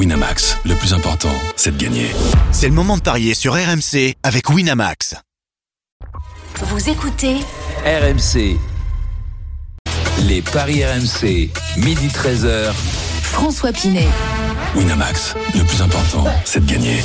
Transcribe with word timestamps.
Winamax, 0.00 0.56
le 0.64 0.74
plus 0.76 0.94
important, 0.94 1.28
c'est 1.56 1.76
de 1.76 1.84
gagner. 1.84 2.06
C'est 2.52 2.68
le 2.68 2.72
moment 2.72 2.96
de 2.96 3.02
parier 3.02 3.34
sur 3.34 3.52
RMC 3.52 4.14
avec 4.22 4.48
Winamax. 4.48 5.14
Vous 6.62 6.88
écoutez 6.88 7.36
RMC. 7.84 8.56
Les 10.26 10.40
paris 10.40 10.82
RMC, 10.86 11.50
midi 11.76 12.08
13h. 12.08 12.72
François 13.20 13.72
Pinet. 13.72 14.08
Winamax, 14.74 15.34
le 15.54 15.64
plus 15.64 15.82
important, 15.82 16.24
c'est 16.46 16.64
de 16.64 16.72
gagner. 16.72 17.02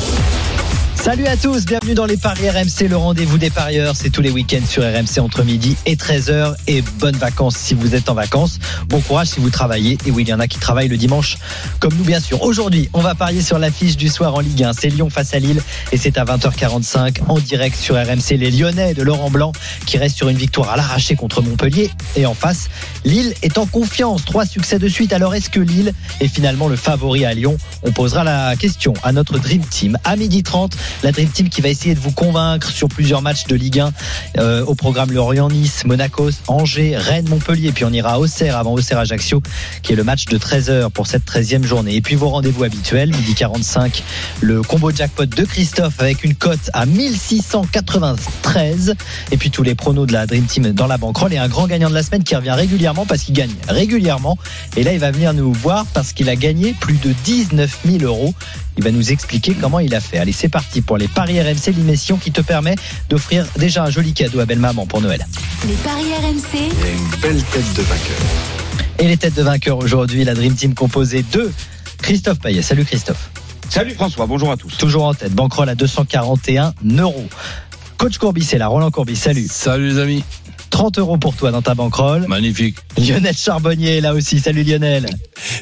Salut 1.05 1.27
à 1.27 1.37
tous, 1.37 1.67
bienvenue 1.67 1.93
dans 1.93 2.07
les 2.07 2.17
Paris 2.17 2.49
RMC, 2.49 2.89
le 2.89 2.97
rendez-vous 2.97 3.38
des 3.38 3.51
parieurs. 3.51 3.95
C'est 3.95 4.09
tous 4.09 4.23
les 4.23 4.31
week-ends 4.31 4.65
sur 4.67 4.81
RMC 4.81 5.20
entre 5.20 5.43
midi 5.43 5.77
et 5.85 5.95
13h. 5.97 6.55
Et 6.65 6.81
bonnes 6.97 7.15
vacances 7.17 7.57
si 7.57 7.75
vous 7.75 7.93
êtes 7.93 8.09
en 8.09 8.15
vacances. 8.15 8.57
Bon 8.88 8.99
courage 8.99 9.27
si 9.27 9.39
vous 9.39 9.52
travaillez. 9.52 9.99
Et 10.07 10.09
oui, 10.09 10.23
il 10.23 10.29
y 10.29 10.33
en 10.33 10.39
a 10.39 10.47
qui 10.47 10.57
travaillent 10.57 10.88
le 10.88 10.97
dimanche, 10.97 11.38
comme 11.79 11.93
nous 11.93 12.03
bien 12.03 12.20
sûr. 12.20 12.41
Aujourd'hui, 12.41 12.89
on 12.93 13.02
va 13.02 13.13
parier 13.13 13.43
sur 13.43 13.59
l'affiche 13.59 13.97
du 13.97 14.09
soir 14.09 14.33
en 14.33 14.39
Ligue 14.39 14.63
1. 14.63 14.73
C'est 14.73 14.89
Lyon 14.89 15.11
face 15.11 15.35
à 15.35 15.38
Lille 15.38 15.61
et 15.91 15.97
c'est 15.97 16.17
à 16.17 16.25
20h45 16.25 17.17
en 17.27 17.38
direct 17.38 17.77
sur 17.77 17.94
RMC. 17.94 18.38
Les 18.38 18.49
Lyonnais 18.49 18.95
de 18.95 19.03
Laurent 19.03 19.30
Blanc 19.30 19.52
qui 19.85 19.99
restent 19.99 20.17
sur 20.17 20.30
une 20.30 20.38
victoire 20.38 20.72
à 20.72 20.75
l'arraché 20.75 21.16
contre 21.16 21.44
Montpellier. 21.44 21.91
Et 22.16 22.25
en 22.25 22.33
face, 22.33 22.67
Lille 23.03 23.35
est 23.44 23.59
en 23.59 23.67
confiance. 23.67 24.25
Trois 24.25 24.47
succès 24.47 24.80
de 24.80 24.88
suite. 24.88 25.13
Alors 25.13 25.35
est-ce 25.35 25.52
que 25.52 25.59
Lille 25.59 25.94
est 26.19 26.30
finalement 26.30 26.67
le 26.67 26.75
favori 26.75 27.25
à 27.25 27.35
Lyon? 27.35 27.58
On 27.83 27.91
posera 27.91 28.23
la 28.23 28.55
question 28.55 28.95
à 29.03 29.11
notre 29.11 29.38
Dream 29.38 29.63
Team 29.63 29.99
à 30.03 30.16
midi 30.16 30.41
30 30.41 30.75
la 31.04 31.12
Dream 31.12 31.30
Team 31.30 31.49
qui 31.49 31.62
va 31.62 31.70
essayer 31.70 31.95
de 31.95 31.99
vous 31.99 32.12
convaincre 32.12 32.70
sur 32.70 32.88
plusieurs 32.88 33.22
matchs 33.22 33.45
de 33.45 33.55
Ligue 33.55 33.80
1 33.80 33.91
euh, 34.38 34.66
au 34.66 34.76
programme 34.76 35.12
Lorient-Nice, 35.12 35.86
Monaco, 35.86 36.30
Angers, 36.48 36.98
Rennes, 36.98 37.30
Montpellier. 37.30 37.72
Puis 37.72 37.86
on 37.86 37.91
ira 37.91 38.13
à 38.13 38.20
Auxerre 38.20 38.58
avant 38.58 38.73
Auxerre-Ajaccio 38.73 39.41
qui 39.81 39.94
est 39.94 39.95
le 39.95 40.03
match 40.03 40.26
de 40.26 40.38
13h 40.38 40.89
pour 40.89 41.08
cette 41.08 41.26
13e 41.26 41.63
journée. 41.63 41.95
Et 41.95 42.02
puis 42.02 42.16
vos 42.16 42.30
rendez-vous 42.30 42.63
habituels, 42.63 43.09
midi 43.09 43.36
45, 43.36 44.03
le 44.41 44.62
combo 44.62 44.91
jackpot 44.91 45.26
de 45.26 45.44
Christophe 45.44 46.00
avec 46.00 46.23
une 46.23 46.36
cote 46.36 46.70
à 46.73 46.86
1693. 46.86 48.95
Et 49.31 49.38
puis 49.38 49.52
tous 49.52 49.64
les 49.64 49.75
pronos 49.75 50.06
de 50.06 50.14
la 50.14 50.25
Dream 50.25 50.45
Team 50.45 50.72
dans 50.72 50.88
la 50.88 50.97
banquerolle 50.97 51.34
et 51.34 51.38
un 51.38 51.47
grand 51.47 51.67
gagnant 51.67 51.89
de 51.89 51.94
la 51.94 52.03
semaine 52.03 52.23
qui 52.23 52.36
revient 52.36 52.52
régulièrement 52.52 53.06
parce 53.06 53.23
qu'il 53.23 53.36
gagne 53.36 53.53
régulièrement. 53.67 54.38
Et 54.75 54.84
là, 54.84 54.94
il 54.94 55.00
va 55.00 55.12
venir 55.12 55.34
nous 55.34 55.53
voir 55.53 55.86
parce 55.94 56.14
qu'il 56.14 56.30
a 56.30 56.36
gagné 56.36 56.73
plus 56.80 56.97
de 56.97 57.14
19 57.23 57.80
000 57.86 58.03
euros. 58.03 58.34
Il 58.78 58.84
va 58.84 58.91
nous 58.91 59.12
expliquer 59.12 59.56
comment 59.59 59.80
il 59.80 59.95
a 59.95 60.02
fait. 60.02 60.17
Allez, 60.17 60.34
c'est 60.34 60.50
parti 60.50 60.81
pour 60.86 60.97
les 60.97 61.08
paris 61.08 61.41
RMC, 61.41 61.73
l'émission 61.75 62.17
qui 62.17 62.31
te 62.31 62.41
permet 62.41 62.75
d'offrir 63.09 63.45
déjà 63.58 63.83
un 63.83 63.89
joli 63.89 64.14
cadeau 64.14 64.39
à 64.39 64.45
belle 64.45 64.59
maman 64.59 64.86
pour 64.86 65.02
Noël. 65.02 65.25
Les 65.67 65.73
paris 65.75 66.14
RMC. 66.22 66.55
Et 66.55 66.91
une 66.91 67.22
belle 67.22 67.44
tête 67.44 67.73
de 67.73 67.81
vainqueur. 67.81 68.17
Et 69.00 69.08
les 69.08 69.17
têtes 69.17 69.36
de 69.36 69.44
vainqueurs 69.44 69.78
aujourd'hui, 69.78 70.23
la 70.23 70.33
Dream 70.33 70.56
Team 70.56 70.73
composée 70.73 71.23
de 71.31 71.52
Christophe 72.02 72.39
Payet. 72.39 72.61
Salut 72.61 72.86
Christophe. 72.86 73.30
Salut 73.69 73.94
François, 73.94 74.25
bonjour 74.28 74.52
à 74.52 74.58
tous. 74.58 74.78
Toujours 74.78 75.06
en 75.06 75.13
tête, 75.13 75.33
Banquerolle 75.33 75.69
à 75.69 75.75
241 75.75 76.73
euros. 77.00 77.28
Coach 77.97 78.17
Courbis 78.17 78.47
est 78.52 78.58
là, 78.58 78.67
Roland 78.67 78.91
Courbis, 78.91 79.16
salut. 79.16 79.47
Salut 79.50 79.89
les 79.89 80.00
amis. 80.00 80.23
30 80.76 81.00
euros 81.00 81.18
pour 81.18 81.34
toi 81.38 81.52
dans 81.52 81.62
ta 81.62 81.73
banquerolle. 81.73 82.26
Magnifique. 82.28 82.76
Lionel 82.98 83.34
Charbonnier 83.34 83.98
est 83.98 84.02
là 84.02 84.14
aussi. 84.14 84.42
Salut 84.42 84.64
Lionel. 84.64 85.06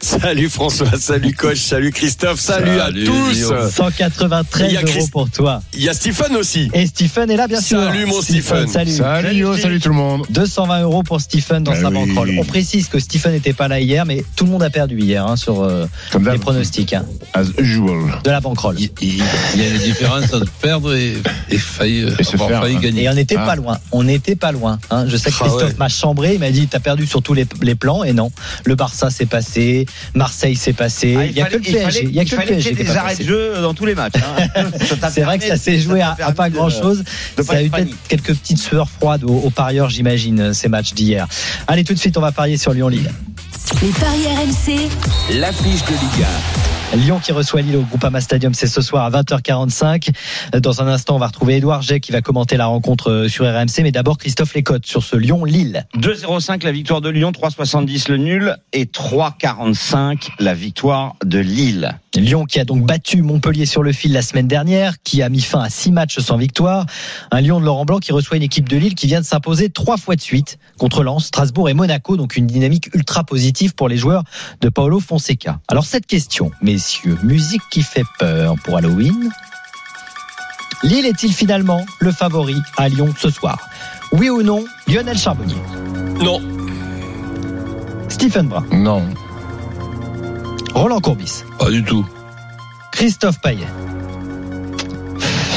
Salut 0.01 0.49
François, 0.49 0.97
salut 0.99 1.33
coach, 1.35 1.59
salut 1.59 1.91
Christophe, 1.91 2.39
salut, 2.39 2.77
Salut, 2.79 3.01
à 3.03 3.05
tous. 3.05 3.31
Lyon. 3.33 3.69
193 3.71 4.67
Il 4.71 4.73
y 4.73 4.77
a 4.77 4.81
euros 4.81 4.91
Christ- 4.91 5.11
pour 5.11 5.29
toi. 5.29 5.61
Il 5.75 5.83
y 5.83 5.89
a 5.89 5.93
Stephen 5.93 6.35
aussi. 6.35 6.67
Et 6.73 6.87
Stephen 6.87 7.29
est 7.29 7.37
là, 7.37 7.47
bien 7.47 7.61
sûr. 7.61 7.79
Salut, 7.79 8.07
mon 8.07 8.21
Stephen. 8.23 8.67
Salut. 8.67 8.91
Salut, 8.91 9.35
Yo, 9.35 9.55
salut 9.55 9.79
tout 9.79 9.89
le 9.89 9.95
monde. 9.95 10.25
220 10.31 10.81
euros 10.81 11.03
pour 11.03 11.21
Stephen 11.21 11.63
dans 11.63 11.73
Eh 11.73 11.81
sa 11.81 11.89
oui. 11.89 11.93
banquerolle. 11.93 12.31
On 12.39 12.43
précise 12.45 12.87
que 12.87 12.97
Stephen 12.97 13.33
n'était 13.33 13.53
pas 13.53 13.67
là 13.67 13.79
hier, 13.79 14.07
mais 14.07 14.23
tout 14.35 14.45
le 14.45 14.51
monde 14.51 14.63
a 14.63 14.71
perdu 14.71 14.97
hier 14.99 15.27
hein, 15.27 15.35
sur 15.35 15.61
euh, 15.61 15.85
les 16.31 16.39
pronostics 16.39 16.93
hein, 16.93 17.05
As 17.33 17.45
usual. 17.59 18.19
de 18.23 18.31
la 18.31 18.41
banquerolle. 18.41 18.77
Il, 18.79 18.89
il- 19.01 19.23
il 19.53 19.61
y 19.61 19.65
a 19.65 19.69
une 19.69 19.77
différence 19.77 20.33
entre 20.33 20.49
perdre 20.59 20.95
et, 20.95 21.13
et 21.51 21.57
failli, 21.59 22.07
Et 22.17 22.23
se 22.23 22.33
avoir 22.33 22.49
faire, 22.49 22.61
failli 22.63 22.77
hein. 22.77 22.79
gagner. 22.79 23.03
Et 23.03 23.09
on 23.09 23.13
n'était 23.13 23.35
Ah. 23.37 23.45
pas 23.45 23.55
loin. 23.55 23.77
On 23.91 24.03
n'était 24.03 24.35
pas 24.35 24.51
loin. 24.51 24.79
hein. 24.89 25.02
Je 25.07 25.17
sais 25.17 25.29
que 25.31 25.35
Ah 25.39 25.43
Christophe 25.45 25.69
ouais. 25.71 25.75
m'a 25.77 25.89
chambré. 25.89 26.33
Il 26.35 26.39
m'a 26.39 26.51
dit 26.51 26.67
T'as 26.67 26.79
perdu 26.79 27.05
sur 27.07 27.21
tous 27.21 27.33
les, 27.33 27.45
les 27.61 27.75
plans. 27.75 28.03
Et 28.03 28.13
non. 28.13 28.31
Le 28.65 28.75
Barça 28.75 29.09
s'est 29.09 29.25
passé. 29.25 29.85
Marseille 30.13 30.55
s'est 30.55 30.73
passé. 30.73 31.15
Ah, 31.17 31.25
il 31.25 31.33
n'y 31.33 31.41
a 31.41 31.45
que 31.45 31.53
le 31.55 31.59
PSG. 31.61 32.03
Il 32.03 32.11
y 32.15 32.19
a 32.19 32.25
que 32.25 32.35
le 32.35 32.41
PSG. 32.43 32.71
est 32.71 32.73
des 32.75 32.89
arrêts 32.91 33.09
passé. 33.11 33.23
de 33.23 33.27
jeu 33.29 33.53
dans 33.61 33.73
tous 33.73 33.85
les 33.85 33.95
matchs. 33.95 34.13
hein. 34.55 34.65
C'est 35.11 35.21
vrai 35.21 35.37
que 35.39 35.45
ça 35.45 35.57
s'est 35.57 35.79
joué 35.79 36.01
à, 36.01 36.15
pas 36.35 36.49
grand 36.49 36.69
chose. 36.69 37.03
de 37.37 37.43
Ça 37.43 37.53
a 37.53 37.61
eu 37.61 37.65
être 37.65 37.71
peut-être 37.71 37.93
quelques 38.07 38.33
petites 38.35 38.59
sueurs 38.59 38.89
froides 38.89 39.23
aux, 39.23 39.33
aux 39.45 39.49
parieurs, 39.49 39.89
j'imagine, 39.89 40.53
ces 40.53 40.69
matchs 40.69 40.93
d'hier. 40.93 41.27
Allez, 41.67 41.83
tout 41.83 41.93
de 41.93 41.99
suite, 41.99 42.17
on 42.17 42.21
va 42.21 42.31
parier 42.31 42.57
sur 42.57 42.73
Lyon-Lille. 42.73 43.11
Les 43.81 43.89
paris 43.89 44.25
RMC. 44.27 44.89
L'affiche 45.39 45.83
de 45.85 45.91
Liga. 45.91 46.27
Lyon 46.95 47.19
qui 47.19 47.31
reçoit 47.31 47.61
Lille 47.61 47.77
au 47.77 47.81
Groupama 47.81 48.21
Stadium, 48.21 48.53
c'est 48.53 48.67
ce 48.67 48.81
soir 48.81 49.03
à 49.05 49.09
20h45. 49.09 50.09
Dans 50.59 50.81
un 50.81 50.87
instant, 50.87 51.15
on 51.15 51.19
va 51.19 51.27
retrouver 51.27 51.55
Édouard 51.55 51.81
Jay 51.81 51.99
qui 51.99 52.11
va 52.11 52.21
commenter 52.21 52.55
la 52.55 52.67
rencontre 52.67 53.09
euh, 53.09 53.27
sur 53.27 53.45
RMC. 53.45 53.81
Mais 53.81 53.91
d'abord, 53.91 54.17
Christophe 54.17 54.53
Lécotte 54.53 54.85
sur 54.85 55.03
ce 55.03 55.15
Lyon-Lille. 55.15 55.85
2,05 55.97 56.63
la 56.63 56.71
victoire 56.71 57.01
de 57.01 57.09
Lyon, 57.09 57.31
3,70 57.31 58.11
le 58.11 58.17
nul 58.17 58.57
et 58.73 58.85
3,45 58.85 60.29
la 60.39 60.53
victoire 60.53 61.15
de 61.23 61.39
Lille. 61.39 61.97
Lyon 62.15 62.45
qui 62.45 62.59
a 62.59 62.65
donc 62.65 62.85
battu 62.85 63.23
Montpellier 63.23 63.65
sur 63.65 63.81
le 63.81 63.91
fil 63.91 64.13
la 64.13 64.21
semaine 64.21 64.47
dernière, 64.47 65.01
qui 65.03 65.23
a 65.23 65.29
mis 65.29 65.41
fin 65.41 65.61
à 65.61 65.69
six 65.69 65.91
matchs 65.91 66.19
sans 66.19 66.37
victoire. 66.37 66.85
Un 67.31 67.41
Lyon 67.41 67.59
de 67.59 67.65
Laurent 67.65 67.85
Blanc 67.85 67.99
qui 67.99 68.11
reçoit 68.11 68.37
une 68.37 68.43
équipe 68.43 68.69
de 68.69 68.77
Lille 68.77 68.93
qui 68.93 69.07
vient 69.07 69.21
de 69.21 69.25
s'imposer 69.25 69.69
trois 69.69 69.97
fois 69.97 70.15
de 70.15 70.21
suite 70.21 70.59
contre 70.77 71.03
Lens, 71.03 71.25
Strasbourg 71.25 71.69
et 71.69 71.73
Monaco. 71.73 72.15
Donc 72.15 72.35
une 72.35 72.45
dynamique 72.45 72.93
ultra 72.93 73.23
positive 73.23 73.73
pour 73.73 73.89
les 73.89 73.97
joueurs 73.97 74.23
de 74.61 74.69
Paolo 74.69 74.99
Fonseca. 74.99 75.59
Alors 75.67 75.85
cette 75.85 76.05
question, 76.05 76.51
messieurs, 76.83 77.17
musique 77.23 77.61
qui 77.69 77.81
fait 77.81 78.03
peur 78.19 78.55
pour 78.61 78.75
Halloween. 78.75 79.29
Lille 80.83 81.05
est-il 81.05 81.31
finalement 81.31 81.85
le 81.99 82.11
favori 82.11 82.57
à 82.75 82.89
Lyon 82.89 83.13
ce 83.17 83.29
soir? 83.29 83.57
Oui 84.11 84.29
ou 84.29 84.43
non, 84.43 84.65
Lionel 84.89 85.17
Charbonnier? 85.17 85.55
Non. 86.21 86.41
Stephen 88.09 88.49
Brun, 88.49 88.65
Non. 88.73 89.01
Roland 90.75 90.99
Courbis, 90.99 91.45
Pas 91.57 91.71
du 91.71 91.85
tout. 91.85 92.05
Christophe 92.91 93.39
Payet. 93.39 93.65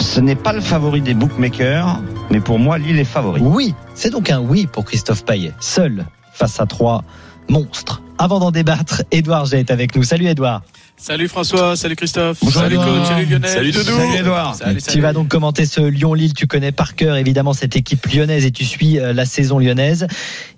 Ce 0.01 0.21
n'est 0.21 0.37
pas 0.37 0.53
le 0.53 0.61
favori 0.61 1.01
des 1.01 1.15
bookmakers, 1.15 1.99
mais 2.31 2.39
pour 2.39 2.61
moi, 2.61 2.79
Lille 2.79 3.01
est 3.01 3.05
favori. 3.05 3.41
Oui, 3.43 3.75
c'est 3.97 4.11
donc 4.11 4.31
un 4.31 4.39
oui 4.39 4.69
pour 4.69 4.85
Christophe 4.85 5.25
Payet, 5.25 5.55
seul 5.59 6.07
face 6.33 6.61
à 6.61 6.67
trois 6.67 7.03
monstres. 7.49 8.01
Avant 8.17 8.39
d'en 8.39 8.53
débattre, 8.53 9.03
Édouard 9.11 9.47
G 9.47 9.59
est 9.59 9.73
avec 9.73 9.97
nous. 9.97 10.05
Salut 10.05 10.27
Édouard. 10.27 10.63
Salut 10.99 11.29
François, 11.29 11.77
salut 11.77 11.95
Christophe, 11.95 12.39
Bonjour, 12.43 12.63
salut 12.63 12.75
Edouard. 12.77 12.87
coach, 13.01 13.07
salut 13.09 13.27
Lionel, 13.27 13.51
Salut 13.51 13.71
Doudou. 13.71 13.85
Salut 13.97 14.15
Edouard. 14.17 14.55
Salut, 14.57 14.81
Tu 14.83 15.01
vas 15.01 15.13
donc 15.13 15.29
commenter 15.29 15.67
ce 15.67 15.83
Lyon-Lille. 15.83 16.33
Tu 16.33 16.47
connais 16.47 16.73
par 16.73 16.97
cœur 16.97 17.17
évidemment 17.17 17.53
cette 17.53 17.77
équipe 17.77 18.05
lyonnaise 18.07 18.47
et 18.47 18.51
tu 18.51 18.65
suis 18.65 18.99
euh, 18.99 19.13
la 19.13 19.27
saison 19.27 19.59
lyonnaise. 19.59 20.07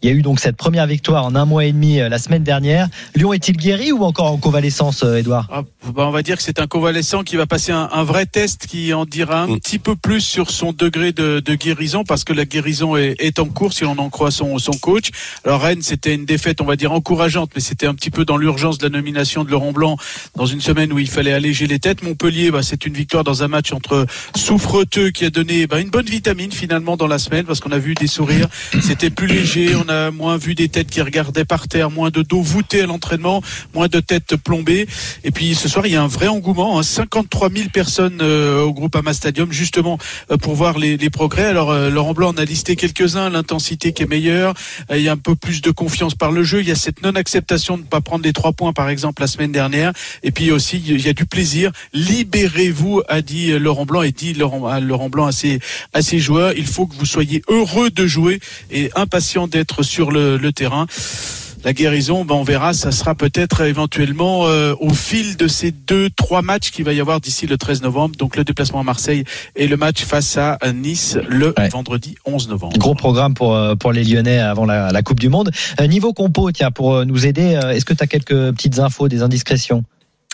Il 0.01 0.09
y 0.09 0.13
a 0.13 0.15
eu 0.15 0.23
donc 0.23 0.39
cette 0.39 0.57
première 0.57 0.87
victoire 0.87 1.25
en 1.27 1.35
un 1.35 1.45
mois 1.45 1.65
et 1.65 1.73
demi 1.73 2.01
euh, 2.01 2.09
la 2.09 2.19
semaine 2.19 2.45
dernière. 2.45 2.89
Lyon 3.17 3.33
est-il 3.33 3.57
guéri 3.57 3.91
ou 3.91 4.05
encore 4.05 4.31
en 4.31 4.37
convalescence, 4.39 5.03
euh, 5.03 5.17
Édouard 5.17 5.49
Ah, 5.53 5.63
bah, 5.93 6.07
on 6.07 6.11
va 6.13 6.23
dire 6.23 6.37
que 6.37 6.43
c'est 6.43 6.61
un 6.61 6.69
convalescent 6.69 7.25
qui 7.25 7.35
va 7.37 7.47
passer 7.47 7.73
un, 7.73 7.89
un 7.93 8.05
vrai 8.05 8.25
test 8.25 8.69
qui 8.69 8.95
en 8.95 9.05
dira 9.05 9.43
un 9.43 9.49
Mm. 9.49 9.59
petit 9.59 9.79
peu 9.81 9.97
plus 9.97 10.21
sur 10.21 10.51
son 10.53 10.73
degré 10.73 11.11
de, 11.13 11.41
de 11.41 11.55
guérison 11.57 12.05
parce 12.05 12.23
que 12.25 12.33
la 12.33 12.45
guérison 12.45 12.97
est, 12.97 13.17
est 13.19 13.39
en 13.41 13.47
cours 13.47 13.73
si 13.73 13.85
on 13.85 13.99
en 13.99 14.09
croit 14.09 14.31
son, 14.31 14.57
son 14.59 14.73
coach. 14.73 15.11
Alors 15.45 15.61
Rennes, 15.63 15.83
c'était 15.83 16.15
une 16.15 16.25
défaite, 16.27 16.61
on 16.61 16.65
va 16.65 16.77
dire 16.77 16.93
encourageante, 16.93 17.51
mais 17.57 17.61
c'était 17.61 17.87
un 17.87 17.95
petit 17.95 18.11
peu 18.11 18.25
dans 18.25 18.37
l'urgence 18.37 18.79
de 18.79 18.85
la 18.85 18.91
nomination 18.91 19.43
de 19.45 19.51
Laurent 19.51 19.73
Blanc 19.73 19.97
dans 20.37 20.47
une 20.47 20.61
semaine 20.61 20.93
où 20.93 20.99
il 20.99 21.09
fallait 21.09 21.33
alléger 21.33 21.67
les 21.67 21.79
têtes. 21.79 22.03
Montpellier, 22.03 22.51
bah, 22.51 22.63
c'est 22.63 22.87
une 22.87 22.95
victoire 22.95 23.25
dans 23.25 23.43
un 23.43 23.49
match 23.49 23.73
entre 23.73 24.07
souffreteux 24.37 25.11
qui 25.11 25.25
a 25.25 25.31
donné 25.31 25.67
bah, 25.67 25.81
une 25.81 25.91
bonne 25.91 26.07
vitamine 26.07 26.53
finalement 26.53 26.97
dans 26.97 27.07
la 27.07 27.19
semaine 27.19 27.45
parce 27.45 27.61
qu'on 27.61 27.73
a 27.73 27.79
vu 27.79 27.95
des 27.95 28.07
sourires, 28.07 28.49
c'était 28.83 29.11
plus 29.11 29.27
léger, 29.27 29.75
on 29.75 29.89
a 29.89 30.11
moins 30.11 30.37
vu 30.37 30.55
des 30.55 30.69
têtes 30.69 30.91
qui 30.91 31.03
regardaient 31.03 31.45
par 31.45 31.69
terre, 31.69 31.91
moins 31.91 32.11
de 32.11 32.23
dos 32.23 32.43
voûté 32.43 32.83
à 32.83 32.87
l'entraînement, 32.87 33.43
moins 33.75 33.89
de 33.89 34.01
têtes 34.01 34.37
plombées. 34.37 34.87
Et 35.25 35.31
puis 35.31 35.55
ce 35.55 35.69
soir, 35.69 35.87
il 35.87 35.93
y 35.93 35.97
a 35.97 36.03
un 36.03 36.09
vrai 36.09 36.29
engouement, 36.29 36.79
hein, 36.79 36.83
53 36.83 37.51
000 37.51 37.69
personnes 37.71 38.19
euh, 38.21 38.63
au 38.63 38.73
groupe 38.73 38.95
Ama 38.97 39.13
Stadium 39.13 39.53
justement 39.53 39.99
euh, 40.31 40.37
pour 40.37 40.55
voir 40.55 40.79
les, 40.79 40.97
les 40.97 41.11
progrès. 41.11 41.45
Alors 41.45 41.71
euh, 41.71 41.91
Laurent 41.91 42.15
Blanc 42.15 42.31
en 42.31 42.37
a 42.37 42.45
listé 42.45 42.77
quelques-uns, 42.77 43.31
l'intensité 43.31 43.93
qui 43.93 44.03
est 44.03 44.07
meilleure, 44.07 44.55
euh, 44.91 44.99
il 44.99 45.03
y 45.03 45.09
a 45.09 45.13
un 45.13 45.17
peu 45.17 45.35
plus 45.35 45.63
de 45.63 45.71
confiance 45.71 46.15
par 46.15 46.33
le 46.33 46.43
jeu, 46.43 46.61
il 46.61 46.69
y 46.69 46.73
a 46.73 46.75
cette 46.75 47.03
non-acceptation 47.03 47.77
de 47.77 47.83
ne 47.83 47.87
pas 47.87 48.01
prendre 48.01 48.25
les 48.25 48.33
trois 48.33 48.53
points 48.53 48.73
par 48.73 48.89
exemple 48.89 49.23
la 49.23 49.29
semaine 49.29 49.53
dernière. 49.53 49.93
Et 50.23 50.31
puis 50.31 50.51
aussi, 50.51 50.83
il 50.87 51.01
y 51.05 51.09
a 51.09 51.13
du 51.13 51.27
plaisir. 51.27 51.71
Libérez-vous, 51.93 53.03
a 53.09 53.23
dit 53.23 53.59
Laurent 53.59 53.87
Blanc 53.87 54.03
et 54.03 54.13
dit 54.13 54.35
Laurent, 54.35 54.79
Laurent 54.81 55.09
Blanc 55.09 55.27
à 55.27 55.33
ses, 55.33 55.61
à 55.93 56.03
ses 56.03 56.19
joueurs. 56.19 56.53
Il 56.57 56.67
faut 56.67 56.87
que 56.87 56.95
vous 56.95 57.07
soyez 57.07 57.43
heureux 57.49 57.91
de 57.91 58.07
jouer 58.07 58.41
et 58.71 58.91
impatient 58.97 59.47
d'être 59.47 59.83
sur 59.83 60.11
le, 60.11 60.37
le 60.37 60.53
terrain. 60.53 60.87
La 61.65 61.73
guérison, 61.73 62.25
ben 62.25 62.37
on 62.37 62.45
verra, 62.45 62.73
ça 62.73 62.93
sera 62.93 63.17
peut-être 63.17 63.63
éventuellement 63.63 64.47
euh, 64.47 64.75
au 64.79 64.91
fil 64.91 65.37
de 65.37 65.49
ces 65.49 65.73
deux, 65.73 66.09
trois 66.09 66.41
matchs 66.41 66.71
qu'il 66.71 66.85
va 66.85 66.93
y 66.93 67.01
avoir 67.01 67.21
d'ici 67.21 67.49
le 67.49 67.59
13 67.59 67.83
novembre. 67.83 68.15
Donc 68.17 68.37
le 68.37 68.45
déplacement 68.45 68.79
à 68.79 68.85
Marseille 68.85 69.25
et 69.57 69.67
le 69.67 69.77
match 69.77 70.05
face 70.05 70.37
à 70.37 70.57
Nice 70.73 71.19
le 71.29 71.55
Ouais. 71.59 71.69
vendredi 71.69 72.15
11 72.25 72.49
novembre. 72.49 72.79
Gros 72.79 72.95
programme 72.95 73.35
pour, 73.35 73.55
euh, 73.57 73.75
pour 73.75 73.93
les 73.93 74.05
Lyonnais 74.05 74.39
avant 74.39 74.67
la, 74.67 74.93
la 74.93 75.03
Coupe 75.03 75.19
du 75.19 75.29
Monde. 75.29 75.51
Euh, 75.81 75.87
niveau 75.89 76.13
compo, 76.13 76.53
tiens, 76.53 76.71
pour 76.71 77.05
nous 77.05 77.27
aider, 77.27 77.59
est-ce 77.73 77.85
que 77.85 77.93
tu 77.95 78.05
as 78.05 78.07
quelques 78.07 78.53
petites 78.53 78.79
infos, 78.79 79.09
des 79.09 79.23
indiscrétions? 79.23 79.83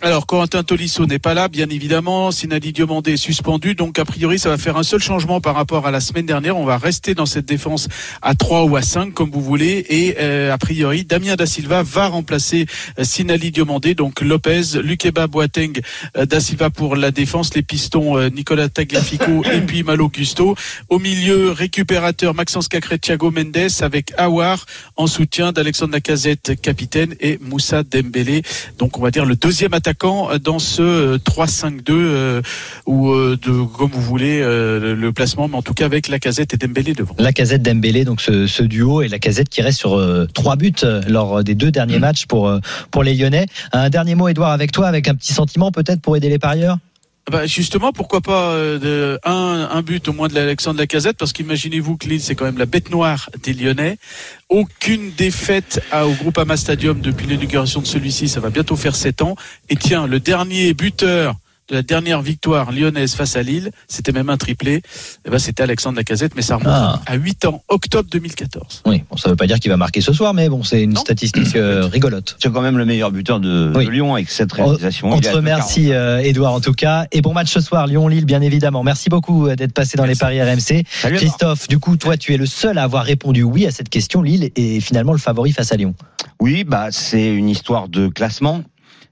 Alors, 0.04 0.26
Corentin 0.26 0.62
Tolisso 0.62 1.06
n'est 1.06 1.18
pas 1.18 1.32
là, 1.32 1.48
bien 1.48 1.70
évidemment. 1.70 2.30
Sinali 2.30 2.74
Diomandé 2.74 3.14
est 3.14 3.16
suspendu. 3.16 3.74
Donc, 3.74 3.98
a 3.98 4.04
priori, 4.04 4.38
ça 4.38 4.50
va 4.50 4.58
faire 4.58 4.76
un 4.76 4.82
seul 4.82 5.00
changement 5.00 5.40
par 5.40 5.54
rapport 5.54 5.86
à 5.86 5.90
la 5.90 6.00
semaine 6.00 6.26
dernière. 6.26 6.58
On 6.58 6.66
va 6.66 6.76
rester 6.76 7.14
dans 7.14 7.24
cette 7.24 7.46
défense 7.46 7.88
à 8.20 8.34
3 8.34 8.64
ou 8.64 8.76
à 8.76 8.82
5, 8.82 9.14
comme 9.14 9.30
vous 9.30 9.40
voulez. 9.40 9.86
Et, 9.88 10.16
euh, 10.20 10.52
a 10.52 10.58
priori, 10.58 11.04
Damien 11.04 11.36
Da 11.36 11.46
Silva 11.46 11.82
va 11.82 12.08
remplacer 12.08 12.66
euh, 12.98 13.04
Sinali 13.04 13.50
Diomandé. 13.50 13.94
Donc, 13.94 14.20
Lopez, 14.20 14.82
Lukeba 14.82 15.26
Boateng, 15.26 15.80
euh, 16.18 16.26
Da 16.26 16.38
Silva 16.38 16.68
pour 16.68 16.96
la 16.96 17.10
défense. 17.10 17.54
Les 17.54 17.62
pistons, 17.62 18.18
euh, 18.18 18.28
Nicolas 18.28 18.68
Tagliafico 18.68 19.42
et 19.54 19.62
puis 19.62 19.84
Malo 19.84 20.10
Gusto. 20.10 20.54
Au 20.90 20.98
milieu, 20.98 21.50
récupérateur 21.50 22.34
Maxence 22.34 22.68
Cacré, 22.68 22.98
Thiago 22.98 23.30
Mendes 23.30 23.70
avec 23.80 24.12
Awar 24.18 24.66
en 24.96 25.06
soutien 25.06 25.52
d'Alexandre 25.52 25.94
Lacazette, 25.94 26.60
capitaine, 26.60 27.14
et 27.20 27.38
Moussa 27.40 27.82
Dembélé. 27.82 28.42
Donc, 28.76 28.98
on 28.98 29.00
va 29.00 29.10
dire 29.10 29.24
le 29.24 29.36
deuxième 29.36 29.72
attaquant 29.72 29.93
dans 30.42 30.58
ce 30.58 30.82
euh, 30.82 31.18
3-5-2 31.18 31.82
euh, 31.90 32.42
ou 32.86 33.10
euh, 33.10 33.38
de 33.40 33.62
comme 33.76 33.90
vous 33.90 34.00
voulez 34.00 34.40
euh, 34.40 34.94
le 34.94 35.12
placement, 35.12 35.48
mais 35.48 35.56
en 35.56 35.62
tout 35.62 35.74
cas 35.74 35.84
avec 35.86 36.08
Lacazette 36.08 36.54
et 36.54 36.56
Dembélé 36.56 36.94
devant. 36.94 37.14
La 37.18 37.32
casette 37.32 37.62
Dembélé, 37.62 38.04
donc 38.04 38.20
ce, 38.20 38.46
ce 38.46 38.62
duo 38.62 39.02
et 39.02 39.08
la 39.08 39.18
casette 39.18 39.48
qui 39.48 39.62
reste 39.62 39.78
sur 39.78 39.94
euh, 39.94 40.26
trois 40.32 40.56
buts 40.56 40.72
euh, 40.82 41.02
lors 41.08 41.42
des 41.44 41.54
deux 41.54 41.70
derniers 41.70 41.98
matchs 41.98 42.26
pour 42.26 42.48
euh, 42.48 42.58
pour 42.90 43.02
les 43.02 43.14
Lyonnais. 43.14 43.46
Un 43.72 43.90
dernier 43.90 44.14
mot, 44.14 44.28
Edouard, 44.28 44.52
avec 44.52 44.72
toi, 44.72 44.86
avec 44.88 45.08
un 45.08 45.14
petit 45.14 45.32
sentiment 45.32 45.72
peut-être 45.72 46.00
pour 46.00 46.16
aider 46.16 46.28
les 46.28 46.38
parieurs? 46.38 46.78
Bah 47.30 47.46
justement, 47.46 47.92
pourquoi 47.92 48.20
pas 48.20 48.50
euh, 48.50 49.16
un, 49.24 49.80
but 49.80 50.08
au 50.08 50.12
moins 50.12 50.28
de 50.28 50.34
l'Alexandre 50.34 50.78
Lacazette, 50.78 51.16
parce 51.16 51.32
qu'imaginez-vous 51.32 51.96
que 51.96 52.06
Lille, 52.06 52.20
c'est 52.20 52.34
quand 52.34 52.44
même 52.44 52.58
la 52.58 52.66
bête 52.66 52.90
noire 52.90 53.30
des 53.42 53.54
Lyonnais. 53.54 53.96
Aucune 54.50 55.10
défaite 55.16 55.82
à, 55.90 56.06
au 56.06 56.12
Groupama 56.12 56.58
Stadium 56.58 57.00
depuis 57.00 57.26
l'inauguration 57.26 57.80
de 57.80 57.86
celui-ci, 57.86 58.28
ça 58.28 58.40
va 58.40 58.50
bientôt 58.50 58.76
faire 58.76 58.94
sept 58.94 59.22
ans. 59.22 59.36
Et 59.70 59.76
tiens, 59.76 60.06
le 60.06 60.20
dernier 60.20 60.74
buteur 60.74 61.36
de 61.70 61.76
la 61.76 61.82
dernière 61.82 62.20
victoire 62.20 62.72
lyonnaise 62.72 63.14
face 63.14 63.36
à 63.36 63.42
Lille, 63.42 63.70
c'était 63.88 64.12
même 64.12 64.28
un 64.28 64.36
triplé, 64.36 64.82
eh 65.24 65.30
ben, 65.30 65.38
c'était 65.38 65.62
Alexandre 65.62 65.96
Lacazette, 65.96 66.34
mais 66.36 66.42
ça 66.42 66.56
remonte 66.56 66.72
Ah. 66.74 67.00
à 67.06 67.14
8 67.14 67.46
ans, 67.46 67.62
octobre 67.68 68.08
2014. 68.12 68.82
Oui, 68.86 69.02
bon, 69.10 69.16
ça 69.16 69.30
veut 69.30 69.36
pas 69.36 69.46
dire 69.46 69.58
qu'il 69.58 69.70
va 69.70 69.76
marquer 69.78 70.00
ce 70.02 70.12
soir, 70.12 70.34
mais 70.34 70.48
bon, 70.48 70.62
c'est 70.62 70.82
une 70.82 70.92
Non. 70.92 71.00
statistique 71.00 71.56
euh, 71.56 71.86
rigolote. 71.86 72.36
C'est 72.42 72.52
quand 72.52 72.60
même 72.60 72.76
le 72.76 72.84
meilleur 72.84 73.10
buteur 73.10 73.40
de, 73.40 73.72
Oui. 73.74 73.86
de 73.86 73.90
Lyon 73.90 74.14
avec 74.14 74.28
cette 74.30 74.52
On, 74.58 74.64
réalisation. 74.64 75.08
on 75.10 75.16
Il 75.16 75.22
te 75.22 75.28
remercie, 75.30 75.86
2,40. 75.88 75.92
euh, 75.92 76.18
Edouard, 76.18 76.52
en 76.52 76.60
tout 76.60 76.74
cas. 76.74 77.06
Et 77.12 77.22
bon 77.22 77.32
match 77.32 77.50
ce 77.52 77.60
soir, 77.60 77.86
Lyon-Lille, 77.86 78.26
bien 78.26 78.42
évidemment. 78.42 78.82
Merci 78.82 79.08
beaucoup 79.08 79.46
euh, 79.48 79.56
d'être 79.56 79.72
passé 79.72 79.96
dans 79.96 80.04
les 80.06 80.14
paris 80.16 80.42
RMC. 80.42 80.58
Salut, 80.58 81.16
Edouard. 81.16 81.18
Christophe, 81.18 81.68
du 81.68 81.78
coup, 81.78 81.96
toi, 81.96 82.16
tu 82.18 82.34
es 82.34 82.36
le 82.36 82.46
seul 82.46 82.76
à 82.76 82.82
avoir 82.82 83.04
répondu 83.04 83.42
oui 83.42 83.66
à 83.66 83.70
cette 83.70 83.88
question. 83.88 84.20
Lille 84.20 84.50
est 84.54 84.80
finalement 84.80 85.12
le 85.12 85.18
favori 85.18 85.52
face 85.52 85.72
à 85.72 85.76
Lyon. 85.76 85.94
Oui, 86.40 86.64
bah 86.64 86.88
c'est 86.90 87.32
une 87.34 87.48
histoire 87.48 87.88
de 87.88 88.08
classement. 88.08 88.62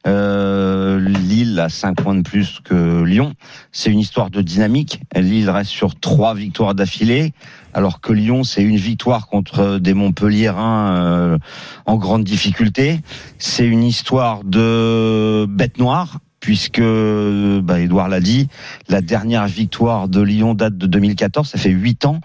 Euh, 0.06 0.99
Lille 1.00 1.58
a 1.60 1.69
5 1.69 1.96
points 1.96 2.14
de 2.14 2.22
plus 2.22 2.60
que 2.64 3.02
Lyon. 3.02 3.34
C'est 3.70 3.90
une 3.90 3.99
histoire 3.99 4.31
de 4.31 4.43
dynamique. 4.43 5.00
Lille 5.14 5.49
reste 5.49 5.70
sur 5.70 5.99
trois 5.99 6.34
victoires 6.34 6.75
d'affilée, 6.75 7.32
alors 7.72 8.00
que 8.00 8.12
Lyon 8.12 8.44
c'est 8.44 8.62
une 8.62 8.76
victoire 8.76 9.28
contre 9.28 9.78
des 9.78 9.94
Montpelliérains 9.94 10.96
euh, 10.96 11.38
en 11.87 11.96
grande 11.96 12.25
difficulté. 12.25 13.00
C'est 13.38 13.66
une 13.66 13.84
histoire 13.84 14.43
de 14.44 15.46
bête 15.49 15.78
noire. 15.78 16.19
Puisque, 16.40 16.82
bah, 16.82 17.78
Edouard 17.78 18.08
l'a 18.08 18.19
dit, 18.19 18.49
la 18.88 19.00
dernière 19.00 19.46
victoire 19.46 20.08
de 20.08 20.20
Lyon 20.20 20.54
date 20.54 20.76
de 20.76 20.88
2014, 20.88 21.49
ça 21.49 21.56
fait 21.56 21.70
8 21.70 22.04
ans. 22.04 22.20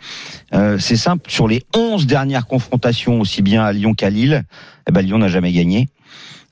Euh, 0.56 0.79
c'est 0.79 0.95
simple, 0.95 1.29
sur 1.29 1.47
les 1.47 1.62
11 1.75 2.07
dernières 2.07 2.47
confrontations, 2.47 3.21
aussi 3.21 3.44
bien 3.44 3.63
à 3.63 3.71
Lyon 3.71 3.94
qu'à 3.94 4.09
Lille, 4.09 4.44
eh 4.89 4.91
ben, 4.91 5.01
Lyon 5.01 5.19
n'a 5.19 5.27
jamais 5.27 5.51
gagné. 5.51 5.88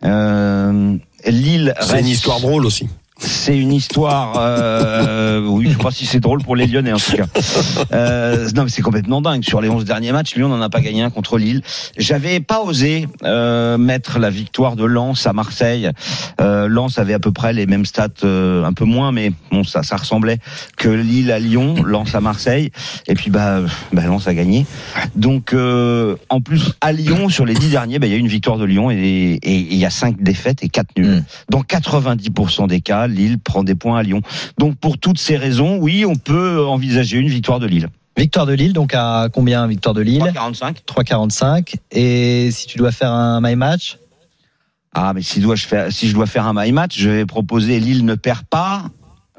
Euh, 0.06 0.98
Lille 1.25 1.74
C'est 1.81 2.00
une 2.00 2.07
histoire 2.07 2.40
drôle 2.40 2.66
aussi. 2.66 2.88
C'est 3.18 3.58
une 3.58 3.72
histoire. 3.72 4.34
Euh, 4.38 5.46
oui, 5.48 5.68
je 5.68 5.78
sais 5.78 5.84
pas 5.84 5.92
si 5.92 6.06
c'est 6.06 6.20
drôle 6.20 6.42
pour 6.44 6.56
les 6.56 6.68
Lyonnais 6.68 6.92
en 6.92 6.98
tout 6.98 7.16
cas. 7.16 7.26
Euh, 7.94 8.50
non, 8.56 8.64
mais 8.64 8.70
c'est 8.70 8.82
complètement 8.82 9.22
dingue. 9.22 9.44
Sur 9.44 9.62
les 9.62 9.70
11 9.70 9.86
derniers 9.86 10.12
matchs, 10.12 10.36
Lyon 10.36 10.50
n'en 10.50 10.62
a 10.62 10.70
pas 10.70 10.82
gagné 10.82 11.02
un 11.02 11.10
contre 11.10 11.38
Lille. 11.38 11.62
J'avais 11.98 12.40
pas 12.42 12.62
osé 12.62 13.08
euh, 13.24 13.78
mettre 13.78 14.20
la 14.20 14.30
victoire 14.30 14.76
de 14.76 14.84
Lens 14.84 15.26
à 15.28 15.34
Marseille. 15.34 15.90
Euh, 16.42 16.68
Lens 16.68 16.98
avait 17.00 17.14
à 17.14 17.20
peu 17.20 17.32
près 17.32 17.54
les 17.54 17.66
mêmes 17.68 17.86
stats, 17.86 18.10
euh, 18.24 18.64
un 18.66 18.74
peu 18.74 18.86
moins, 18.86 19.12
mais 19.14 19.32
bon, 19.52 19.64
ça, 19.64 19.82
ça 19.84 19.96
ressemblait 19.96 20.40
que 20.78 20.90
Lille 20.90 21.32
à 21.32 21.40
Lyon, 21.40 21.76
Lens 21.86 22.14
à 22.16 22.22
Marseille. 22.22 22.72
Et 23.08 23.16
puis 23.16 23.30
bah, 23.32 23.62
bah 23.94 24.04
Lens 24.06 24.28
a 24.28 24.34
gagné. 24.34 24.66
Donc 25.16 25.54
euh, 25.54 26.16
en 26.30 26.42
plus 26.42 26.74
à 26.82 26.92
Lyon, 26.92 27.30
sur 27.30 27.46
les 27.46 27.54
10 27.54 27.70
derniers, 27.70 28.00
bah, 28.00 28.08
il 28.08 28.12
y 28.12 28.14
a 28.14 28.18
eu 28.18 28.20
une 28.20 28.28
victoire 28.28 28.58
de 28.58 28.66
Lyon 28.66 28.92
et 28.92 28.96
et- 28.96 29.40
et 29.44 29.58
il 29.72 29.78
y 29.78 29.86
a 29.86 29.90
5 29.90 30.22
défaites 30.22 30.64
et 30.64 30.70
4 30.70 30.88
nuls. 30.98 31.06
Mm. 31.18 31.24
Dans 31.50 31.62
90% 31.62 32.68
des 32.68 32.82
cas, 32.82 33.05
Lille 33.07 33.40
prend 33.40 33.63
des 33.63 33.75
points 33.75 34.00
à 34.00 34.04
Lyon. 34.04 34.22
Donc 34.57 34.75
pour 34.78 34.98
toutes 34.98 35.19
ces 35.19 35.38
raisons, 35.38 35.78
oui, 35.78 36.06
on 36.06 36.16
peut 36.16 36.66
envisager 36.66 37.18
une 37.18 37.30
victoire 37.30 37.60
de 37.60 37.68
Lille. 37.68 37.90
Victoire 38.18 38.46
de 38.46 38.54
Lille, 38.54 38.74
donc 38.74 38.94
à 38.94 39.28
combien 39.31 39.68
victoire 39.68 39.94
de 39.94 40.02
Lille 40.02 40.24
45. 40.34 40.84
3,45. 40.88 41.75
Et 41.92 42.50
si 42.52 42.68
tu 42.68 42.78
dois 42.78 42.92
faire 42.92 43.12
un 43.12 43.42
my 43.42 43.56
match 43.56 43.98
Ah, 44.94 45.12
mais 45.13 45.22
si, 45.22 45.42
dois 45.42 45.56
je 45.56 45.66
faire, 45.66 45.92
si 45.92 46.07
je 46.07 46.13
dois 46.13 46.25
faire 46.25 46.48
un 46.48 46.54
my 46.56 46.72
match, 46.72 46.98
je 46.98 47.10
vais 47.10 47.25
proposer 47.25 47.80
Lille 47.80 48.06
ne 48.06 48.16
perd 48.16 48.44
pas, 48.44 48.86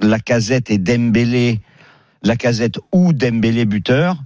la 0.01 0.19
casette 0.19 0.71
et 0.71 0.77
Dembélé, 0.77 1.61
la 2.23 2.37
casette 2.37 2.79
ou 2.93 3.15
Dembélé 3.15 3.65
buteur. 3.65 4.17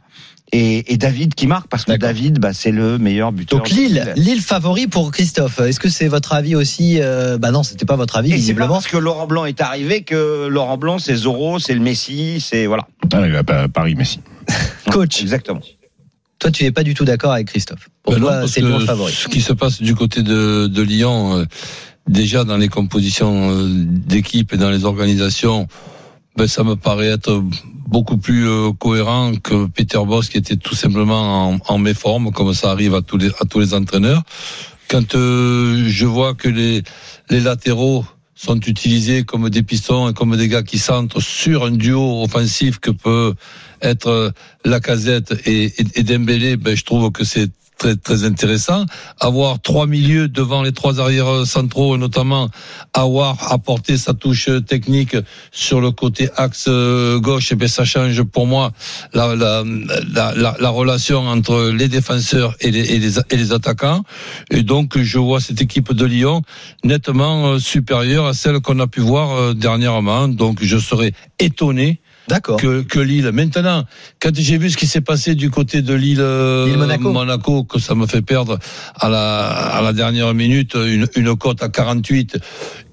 Et, 0.52 0.92
et 0.92 0.96
David 0.96 1.34
qui 1.34 1.46
marque 1.46 1.68
parce 1.68 1.84
que. 1.84 1.92
David, 1.92 2.38
bah, 2.40 2.52
c'est 2.52 2.72
le 2.72 2.98
meilleur 2.98 3.30
buteur. 3.30 3.58
Donc 3.58 3.70
Lille, 3.70 4.12
Lille 4.16 4.40
favori 4.40 4.88
pour 4.88 5.12
Christophe. 5.12 5.60
Est-ce 5.60 5.78
que 5.78 5.88
c'est 5.88 6.08
votre 6.08 6.32
avis 6.32 6.56
aussi 6.56 6.98
euh, 7.00 7.38
Bah 7.38 7.50
non, 7.52 7.62
c'était 7.62 7.86
pas 7.86 7.96
votre 7.96 8.16
avis 8.16 8.30
Et 8.30 8.32
c'est 8.32 8.38
visiblement. 8.38 8.74
parce 8.74 8.88
que 8.88 8.96
Laurent 8.96 9.26
Blanc 9.26 9.44
est 9.44 9.60
arrivé 9.60 10.02
que 10.02 10.48
Laurent 10.48 10.76
Blanc 10.76 10.98
c'est 10.98 11.14
Zorro, 11.14 11.58
c'est 11.60 11.74
le 11.74 11.80
Messi, 11.80 12.40
c'est 12.40 12.66
voilà. 12.66 12.88
Ah, 13.12 13.20
il 13.24 13.32
va 13.32 13.44
pas 13.44 13.62
à 13.62 13.68
Paris, 13.68 13.94
Messi. 13.94 14.20
Coach, 14.90 15.20
Exactement. 15.22 15.60
toi 16.40 16.50
tu 16.50 16.64
n'es 16.64 16.72
pas 16.72 16.82
du 16.82 16.94
tout 16.94 17.04
d'accord 17.04 17.32
avec 17.32 17.46
Christophe. 17.48 17.88
Pour 18.02 18.14
Ben 18.14 18.20
toi, 18.20 18.48
c'est 18.48 18.60
le 18.60 18.78
favori. 18.80 19.12
Ce 19.12 19.28
qui 19.28 19.40
se 19.40 19.52
passe 19.52 19.80
du 19.80 19.94
côté 19.94 20.22
de, 20.22 20.66
de 20.66 20.82
Lyon, 20.82 21.36
euh, 21.38 21.44
déjà 22.08 22.42
dans 22.44 22.56
les 22.56 22.68
compositions 22.68 23.50
euh, 23.52 23.66
d'équipe 23.68 24.52
et 24.52 24.56
dans 24.56 24.70
les 24.70 24.84
organisations, 24.84 25.68
ben, 26.40 26.46
ça 26.46 26.64
me 26.64 26.74
paraît 26.74 27.08
être 27.08 27.44
beaucoup 27.86 28.16
plus 28.16 28.48
euh, 28.48 28.72
cohérent 28.72 29.34
que 29.42 29.66
Peter 29.66 29.98
Boss 30.06 30.30
qui 30.30 30.38
était 30.38 30.56
tout 30.56 30.74
simplement 30.74 31.50
en, 31.50 31.58
en 31.68 31.76
méforme, 31.76 32.32
comme 32.32 32.54
ça 32.54 32.70
arrive 32.70 32.94
à 32.94 33.02
tous 33.02 33.18
les, 33.18 33.74
entraîneurs. 33.74 34.22
Quand 34.88 35.14
euh, 35.14 35.84
je 35.86 36.06
vois 36.06 36.32
que 36.32 36.48
les, 36.48 36.82
les 37.28 37.40
latéraux 37.40 38.06
sont 38.34 38.58
utilisés 38.58 39.24
comme 39.24 39.50
des 39.50 39.62
pistons 39.62 40.08
et 40.08 40.14
comme 40.14 40.34
des 40.34 40.48
gars 40.48 40.62
qui 40.62 40.78
centrent 40.78 41.20
sur 41.20 41.66
un 41.66 41.72
duo 41.72 42.22
offensif 42.22 42.78
que 42.78 42.90
peut 42.90 43.34
être 43.82 44.06
euh, 44.06 44.30
Lacazette 44.64 45.34
et, 45.44 45.64
et, 45.64 45.84
et 45.96 46.02
Dembélé, 46.04 46.56
ben, 46.56 46.74
je 46.74 46.84
trouve 46.84 47.12
que 47.12 47.22
c'est 47.22 47.50
très 47.80 47.96
très 47.96 48.24
intéressant. 48.24 48.84
Avoir 49.18 49.60
trois 49.60 49.86
milieux 49.86 50.28
devant 50.28 50.62
les 50.62 50.72
trois 50.72 51.00
arrières 51.00 51.46
centraux, 51.46 51.96
notamment 51.96 52.50
Awar 52.92 53.52
apporter 53.52 53.96
sa 53.96 54.12
touche 54.12 54.50
technique 54.66 55.16
sur 55.50 55.80
le 55.80 55.90
côté 55.90 56.28
axe 56.36 56.66
euh, 56.68 57.18
gauche, 57.18 57.50
et 57.52 57.56
ben 57.56 57.68
ça 57.68 57.84
change 57.84 58.22
pour 58.22 58.46
moi 58.46 58.72
la, 59.14 59.34
la, 59.34 59.64
la, 60.12 60.34
la, 60.34 60.56
la 60.60 60.70
relation 60.80 61.20
entre 61.26 61.70
les 61.70 61.88
défenseurs 61.88 62.54
et 62.60 62.70
les, 62.70 62.84
et 62.94 62.98
les, 62.98 63.18
et 63.18 63.36
les 63.36 63.52
attaquants. 63.52 64.02
Et 64.50 64.62
donc 64.62 64.98
je 64.98 65.18
vois 65.18 65.40
cette 65.40 65.62
équipe 65.62 65.92
de 65.92 66.04
Lyon 66.04 66.42
nettement 66.84 67.46
euh, 67.46 67.58
supérieure 67.58 68.26
à 68.26 68.34
celle 68.34 68.60
qu'on 68.60 68.78
a 68.78 68.86
pu 68.86 69.00
voir 69.00 69.30
euh, 69.30 69.54
dernièrement. 69.54 70.28
Donc 70.28 70.58
je 70.62 70.76
serais 70.76 71.12
étonné 71.38 71.99
D'accord. 72.28 72.58
que, 72.58 72.82
que 72.82 72.98
Lille. 72.98 73.30
Maintenant, 73.32 73.84
quand 74.20 74.30
j'ai 74.34 74.58
vu 74.58 74.70
ce 74.70 74.76
qui 74.76 74.86
s'est 74.86 75.00
passé 75.00 75.34
du 75.34 75.50
côté 75.50 75.82
de 75.82 75.94
Lille, 75.94 76.20
euh, 76.20 76.66
Lille-Monaco. 76.66 77.64
que 77.64 77.78
ça 77.78 77.94
me 77.94 78.06
fait 78.06 78.22
perdre 78.22 78.58
à 78.94 79.08
la, 79.08 79.48
à 79.48 79.82
la 79.82 79.92
dernière 79.92 80.32
minute 80.34 80.74
une, 80.74 81.06
une 81.16 81.36
cote 81.36 81.62
à 81.62 81.68
48 81.68 82.38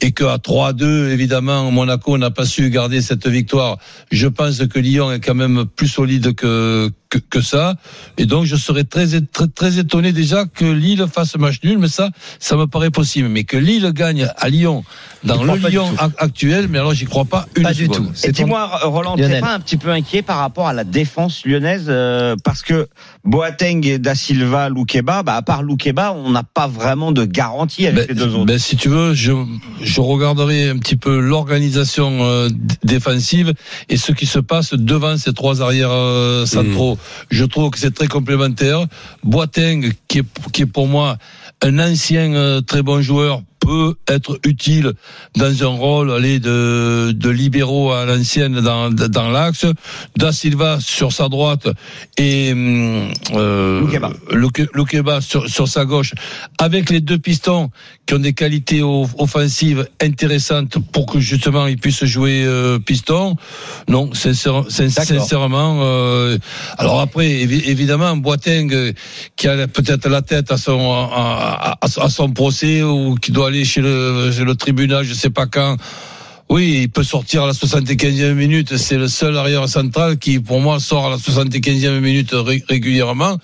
et 0.01 0.12
qu'à 0.12 0.38
3-2, 0.38 1.10
évidemment, 1.10 1.69
Monaco 1.72 2.17
n'a 2.17 2.31
pas 2.31 2.46
su 2.46 2.69
garder 2.69 3.01
cette 3.01 3.27
victoire. 3.27 3.77
Je 4.12 4.27
pense 4.27 4.65
que 4.67 4.79
Lyon 4.79 5.12
est 5.12 5.19
quand 5.19 5.36
même 5.36 5.65
plus 5.65 5.88
solide 5.88 6.34
que, 6.36 6.89
que, 7.09 7.17
que 7.17 7.41
ça. 7.41 7.75
Et 8.17 8.25
donc, 8.25 8.45
je 8.45 8.55
serais 8.55 8.83
très, 8.83 9.07
très, 9.21 9.47
très 9.47 9.79
étonné 9.79 10.11
déjà 10.11 10.45
que 10.45 10.65
Lille 10.65 11.05
fasse 11.11 11.35
match 11.37 11.59
nul, 11.63 11.77
mais 11.77 11.87
ça, 11.87 12.09
ça 12.39 12.55
me 12.55 12.67
paraît 12.67 12.91
possible. 12.91 13.29
Mais 13.29 13.43
que 13.43 13.57
Lille 13.57 13.91
gagne 13.93 14.27
à 14.37 14.49
Lyon, 14.49 14.83
dans 15.23 15.43
le 15.43 15.57
du 15.57 15.67
Lyon 15.69 15.93
actuel, 16.17 16.67
mais 16.69 16.77
alors 16.77 16.93
j'y 16.93 17.05
crois 17.05 17.25
pas 17.25 17.47
une 17.55 17.63
Pas 17.63 17.73
du 17.73 17.85
seconde. 17.85 18.07
tout. 18.07 18.11
Et 18.23 18.31
dis-moi, 18.31 18.79
Roland, 18.83 19.15
t'es 19.15 19.39
pas 19.39 19.53
un 19.53 19.59
petit 19.59 19.77
peu 19.77 19.89
inquiet 19.89 20.21
par 20.21 20.37
rapport 20.37 20.67
à 20.67 20.73
la 20.73 20.83
défense 20.83 21.45
lyonnaise 21.45 21.85
euh, 21.87 22.35
parce 22.43 22.61
que 22.61 22.87
Boateng 23.27 23.86
et 23.86 24.00
Da 24.00 24.15
Silva, 24.15 24.69
Loukeba, 24.69 25.22
bah 25.22 25.36
à 25.36 25.41
part 25.41 25.62
Loukeba, 25.62 26.13
on 26.13 26.31
n'a 26.31 26.43
pas 26.43 26.67
vraiment 26.67 27.12
de 27.12 27.25
garantie 27.25 27.86
avec 27.86 28.07
Ben, 28.07 28.15
les 28.15 28.15
deux 28.15 28.34
autres. 28.34 28.46
ben, 28.46 28.57
si 28.57 28.77
tu 28.77 28.88
veux, 28.88 29.13
je, 29.13 29.34
je 29.81 30.00
regarderai 30.00 30.69
un 30.69 30.77
petit 30.77 30.96
peu 30.96 31.19
l'organisation 31.19 32.19
euh, 32.22 32.48
défensive 32.86 33.53
et 33.89 33.98
ce 33.98 34.13
qui 34.13 34.25
se 34.25 34.39
passe 34.39 34.74
devant 34.74 35.17
ces 35.17 35.34
trois 35.34 35.62
arrières 35.62 35.91
euh, 35.91 36.46
centraux. 36.46 36.98
Je 37.29 37.43
trouve 37.43 37.69
que 37.72 37.79
c'est 37.79 37.93
très 37.93 38.07
complémentaire. 38.07 38.86
Boateng, 39.25 39.91
qui 40.07 40.19
est, 40.19 40.25
qui 40.53 40.62
est 40.62 40.65
pour 40.65 40.88
moi 40.88 41.17
un 41.62 41.79
ancien 41.79 42.34
euh, 42.34 42.62
très 42.62 42.81
bon 42.81 43.01
joueur, 43.01 43.41
peut 43.59 43.95
être 44.07 44.39
utile 44.45 44.93
dans 45.35 45.63
un 45.63 45.67
rôle 45.77 46.11
allez, 46.11 46.39
de, 46.39 47.11
de 47.13 47.29
libéraux 47.29 47.91
à 47.91 48.05
l'ancienne 48.05 48.61
dans, 48.61 48.89
dans 48.91 49.29
l'axe. 49.29 49.65
Da 50.17 50.31
Silva 50.31 50.77
sur 50.79 51.11
sa 51.11 51.27
droite 51.29 51.67
et 52.17 52.51
hum, 52.53 53.09
euh, 53.33 53.81
Loukeba 54.73 55.21
sur, 55.21 55.49
sur 55.49 55.67
sa 55.67 55.85
gauche, 55.85 56.13
avec 56.59 56.89
les 56.89 57.01
deux 57.01 57.17
pistons 57.17 57.71
qui 58.05 58.13
ont 58.13 58.19
des 58.19 58.33
qualités 58.33 58.81
offensives 58.81 59.87
intéressantes 60.01 60.77
pour 60.91 61.05
que 61.07 61.19
justement 61.19 61.67
ils 61.67 61.77
puissent 61.77 62.05
jouer 62.05 62.43
euh, 62.45 62.79
piston. 62.79 63.35
Non, 63.87 64.13
sincère- 64.13 64.65
sincèrement. 64.69 65.79
euh, 65.81 66.37
alors 66.77 66.99
après, 67.01 67.27
évi- 67.27 67.63
évidemment, 67.67 68.15
Boateng 68.17 68.71
euh, 68.73 68.93
qui 69.35 69.47
a 69.47 69.67
peut-être 69.67 70.07
la 70.07 70.21
tête 70.21 70.51
à 70.51 70.57
son 70.57 70.91
à, 70.91 71.77
à- 71.81 71.87
à 72.01 72.09
son 72.09 72.29
procès 72.31 72.81
ou 72.83 73.15
qui 73.15 73.31
doit 73.31 73.47
aller 73.48 73.66
chez 73.66 73.82
le, 73.82 74.32
chez 74.36 74.44
le 74.44 74.56
tribunal, 74.56 75.04
je 75.04 75.13
sais 75.13 75.30
pas 75.30 75.46
quand. 75.48 75.77
Oui, 76.50 76.80
il 76.84 76.89
peut 76.89 77.04
sortir 77.04 77.44
à 77.44 77.48
la 77.48 77.51
75e 77.51 78.34
minute. 78.34 78.77
C'est 78.77 78.96
le 78.98 79.10
seul 79.10 79.36
arrière 79.38 79.68
central 79.68 80.18
qui, 80.18 80.39
pour 80.39 80.62
moi, 80.62 80.80
sort 80.80 81.08
à 81.08 81.10
la 81.10 81.18
75e 81.18 82.00
minute 82.00 82.30
ré- 82.32 82.63
régulièrement. 82.70 83.38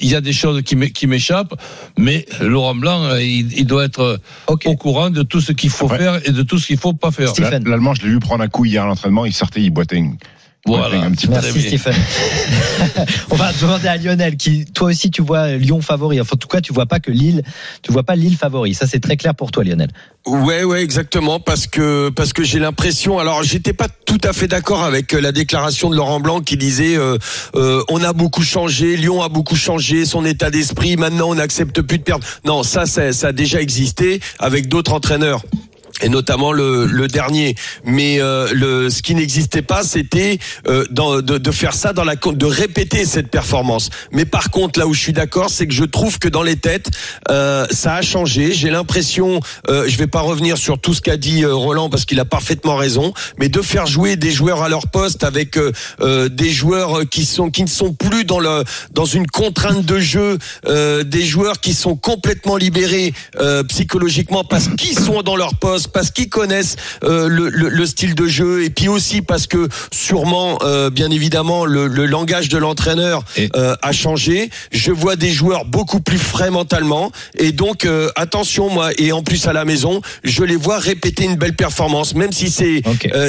Il 0.00 0.08
y 0.08 0.14
a 0.14 0.22
des 0.22 0.32
choses 0.32 0.62
qui 0.62 0.74
m'é- 0.74 0.90
qui 0.90 1.06
m'échappent, 1.06 1.52
mais 1.98 2.24
Laurent 2.40 2.74
Blanc, 2.74 3.14
il, 3.16 3.66
doit 3.66 3.84
être 3.84 4.20
au 4.64 4.76
courant 4.76 5.10
de 5.10 5.22
tout 5.22 5.42
ce 5.42 5.52
qu'il 5.52 5.68
faut 5.68 5.86
faire 5.98 6.26
et 6.26 6.32
de 6.32 6.42
tout 6.42 6.58
ce 6.58 6.66
qu'il 6.68 6.78
faut 6.78 6.94
pas 6.94 7.10
faire. 7.10 7.28
L'Allemand, 7.68 7.92
je 7.92 8.00
l'ai 8.04 8.08
vu 8.08 8.20
prendre 8.20 8.42
un 8.42 8.48
coup 8.48 8.64
hier 8.64 8.84
à 8.84 8.86
l'entraînement, 8.86 9.26
il 9.26 9.34
sortait, 9.34 9.60
il 9.60 9.68
boitait. 9.70 9.96
une- 9.96 10.16
Voilà. 10.66 11.02
un 11.02 11.12
petit 11.12 11.26
peu. 11.26 11.32
Merci. 11.32 11.60
Stephen. 11.60 11.94
On 13.30 13.36
va 13.36 13.52
demander 13.52 13.88
à 13.88 13.96
Lionel 13.96 14.36
qui, 14.36 14.64
toi 14.66 14.88
aussi, 14.88 15.10
tu 15.10 15.22
vois 15.22 15.52
Lyon 15.52 15.80
favori. 15.80 16.20
Enfin, 16.20 16.34
en 16.34 16.38
tout 16.38 16.48
cas, 16.48 16.60
tu 16.60 16.72
vois 16.72 16.86
pas 16.86 17.00
que 17.00 17.10
Lille, 17.10 17.42
tu 17.82 17.92
vois 17.92 18.02
pas 18.02 18.16
Lille 18.16 18.36
favori. 18.36 18.74
Ça, 18.74 18.86
c'est 18.86 19.00
très 19.00 19.16
clair 19.16 19.34
pour 19.34 19.50
toi, 19.50 19.64
Lionel. 19.64 19.90
Ouais, 20.26 20.64
ouais, 20.64 20.82
exactement, 20.82 21.38
parce 21.38 21.68
que 21.68 22.08
parce 22.08 22.32
que 22.32 22.42
j'ai 22.42 22.58
l'impression. 22.58 23.18
Alors, 23.18 23.44
j'étais 23.44 23.72
pas 23.72 23.86
tout 24.06 24.20
à 24.24 24.32
fait 24.32 24.48
d'accord 24.48 24.82
avec 24.82 25.14
euh, 25.14 25.20
la 25.20 25.30
déclaration 25.30 25.88
de 25.88 25.96
Laurent 25.96 26.18
Blanc 26.20 26.40
qui 26.40 26.56
disait 26.56 26.96
euh, 26.96 27.16
euh, 27.54 27.82
on 27.88 28.02
a 28.02 28.12
beaucoup 28.12 28.42
changé, 28.42 28.96
Lyon 28.96 29.22
a 29.22 29.28
beaucoup 29.28 29.56
changé, 29.56 30.04
son 30.04 30.24
état 30.24 30.50
d'esprit. 30.50 30.96
Maintenant, 30.96 31.30
on 31.30 31.36
n'accepte 31.36 31.80
plus 31.80 31.98
de 31.98 32.02
perdre. 32.02 32.26
Non, 32.44 32.64
ça, 32.64 32.86
ça, 32.86 33.12
ça 33.12 33.28
a 33.28 33.32
déjà 33.32 33.60
existé 33.60 34.20
avec 34.40 34.68
d'autres 34.68 34.92
entraîneurs 34.92 35.42
et 36.02 36.08
notamment 36.08 36.52
le, 36.52 36.86
le 36.86 37.08
dernier. 37.08 37.54
Mais 37.84 38.20
euh, 38.20 38.48
le, 38.52 38.90
ce 38.90 39.02
qui 39.02 39.14
n'existait 39.14 39.62
pas, 39.62 39.82
c'était 39.82 40.38
euh, 40.68 40.84
de, 40.90 41.38
de 41.38 41.50
faire 41.50 41.74
ça 41.74 41.92
dans 41.92 42.04
la 42.04 42.16
de 42.16 42.46
répéter 42.46 43.04
cette 43.04 43.28
performance. 43.28 43.90
Mais 44.10 44.24
par 44.24 44.50
contre, 44.50 44.78
là 44.78 44.86
où 44.86 44.94
je 44.94 45.00
suis 45.00 45.12
d'accord, 45.12 45.50
c'est 45.50 45.66
que 45.66 45.74
je 45.74 45.84
trouve 45.84 46.18
que 46.18 46.28
dans 46.28 46.42
les 46.42 46.56
têtes, 46.56 46.90
euh, 47.30 47.66
ça 47.70 47.94
a 47.94 48.02
changé. 48.02 48.52
J'ai 48.52 48.70
l'impression, 48.70 49.40
euh, 49.68 49.84
je 49.86 49.96
vais 49.96 50.06
pas 50.06 50.20
revenir 50.20 50.58
sur 50.58 50.78
tout 50.78 50.94
ce 50.94 51.00
qu'a 51.00 51.16
dit 51.16 51.44
euh, 51.44 51.54
Roland 51.54 51.88
parce 51.88 52.04
qu'il 52.04 52.18
a 52.20 52.24
parfaitement 52.24 52.76
raison, 52.76 53.12
mais 53.38 53.48
de 53.48 53.62
faire 53.62 53.86
jouer 53.86 54.16
des 54.16 54.30
joueurs 54.30 54.62
à 54.62 54.68
leur 54.68 54.88
poste 54.88 55.24
avec 55.24 55.56
euh, 55.56 56.28
des 56.28 56.50
joueurs 56.50 57.08
qui 57.08 57.24
sont 57.24 57.50
qui 57.50 57.62
ne 57.62 57.68
sont 57.68 57.92
plus 57.92 58.24
dans 58.24 58.40
le 58.40 58.64
dans 58.92 59.04
une 59.04 59.26
contrainte 59.26 59.84
de 59.84 59.98
jeu, 59.98 60.38
des 60.66 61.24
joueurs 61.24 61.60
qui 61.60 61.74
sont 61.74 61.96
complètement 61.96 62.56
libérés 62.56 63.12
psychologiquement 63.68 64.44
parce 64.44 64.68
qu'ils 64.68 64.98
sont 64.98 65.22
dans 65.22 65.36
leur 65.36 65.54
poste, 65.56 65.85
parce 65.88 66.10
qu'ils 66.10 66.28
connaissent 66.28 66.76
euh, 67.04 67.28
le, 67.28 67.48
le, 67.48 67.68
le 67.68 67.86
style 67.86 68.14
de 68.14 68.26
jeu, 68.26 68.64
et 68.64 68.70
puis 68.70 68.88
aussi 68.88 69.22
parce 69.22 69.46
que 69.46 69.68
sûrement, 69.92 70.58
euh, 70.62 70.90
bien 70.90 71.10
évidemment, 71.10 71.64
le, 71.64 71.86
le 71.86 72.06
langage 72.06 72.48
de 72.48 72.58
l'entraîneur 72.58 73.24
euh, 73.54 73.74
a 73.82 73.92
changé. 73.92 74.50
Je 74.72 74.92
vois 74.92 75.16
des 75.16 75.30
joueurs 75.30 75.64
beaucoup 75.64 76.00
plus 76.00 76.18
frais 76.18 76.50
mentalement, 76.50 77.10
et 77.38 77.52
donc 77.52 77.86
attention 78.16 78.68
moi, 78.70 78.90
et 78.98 79.12
en 79.12 79.22
plus 79.22 79.46
à 79.46 79.52
la 79.52 79.64
maison, 79.64 80.00
je 80.24 80.44
les 80.44 80.56
vois 80.56 80.78
répéter 80.78 81.24
une 81.24 81.36
belle 81.36 81.56
performance, 81.56 82.14
même 82.14 82.32
si 82.32 82.50
c'est 82.50 82.82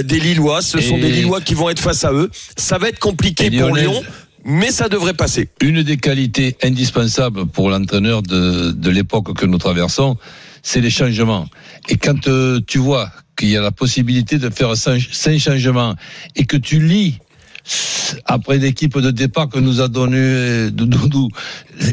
des 0.04 0.20
Lillois, 0.20 0.62
ce 0.62 0.80
sont 0.82 0.98
des 0.98 1.12
Lillois 1.12 1.42
qui 1.42 1.54
vont 1.54 1.70
être 1.70 1.80
face 1.80 2.04
à 2.04 2.12
eux. 2.14 2.30
Ça 2.58 2.78
va 2.78 2.90
être 2.90 3.00
compliqué 3.00 3.52
pour 3.52 3.76
Lyon. 3.76 4.04
Mais 4.50 4.72
ça 4.72 4.88
devrait 4.88 5.14
passer. 5.14 5.50
une 5.60 5.84
des 5.84 5.98
qualités 5.98 6.56
indispensables 6.64 7.48
pour 7.48 7.70
l'entraîneur 7.70 8.22
de, 8.22 8.72
de 8.72 8.90
l'époque 8.90 9.34
que 9.36 9.46
nous 9.46 9.58
traversons, 9.58 10.16
c'est 10.68 10.82
les 10.82 10.90
changements. 10.90 11.48
Et 11.88 11.96
quand 11.96 12.28
euh, 12.28 12.60
tu 12.68 12.78
vois 12.78 13.10
qu'il 13.38 13.48
y 13.50 13.56
a 13.56 13.62
la 13.62 13.72
possibilité 13.72 14.38
de 14.38 14.50
faire 14.50 14.76
cinq, 14.76 15.00
changements 15.40 15.96
et 16.36 16.44
que 16.46 16.58
tu 16.58 16.82
lis 16.82 17.20
après 18.26 18.58
l'équipe 18.58 18.98
de 18.98 19.12
départ 19.12 19.48
que 19.50 19.60
nous 19.60 19.80
a 19.82 19.88
donné 19.88 20.70
Doudou, 20.72 21.30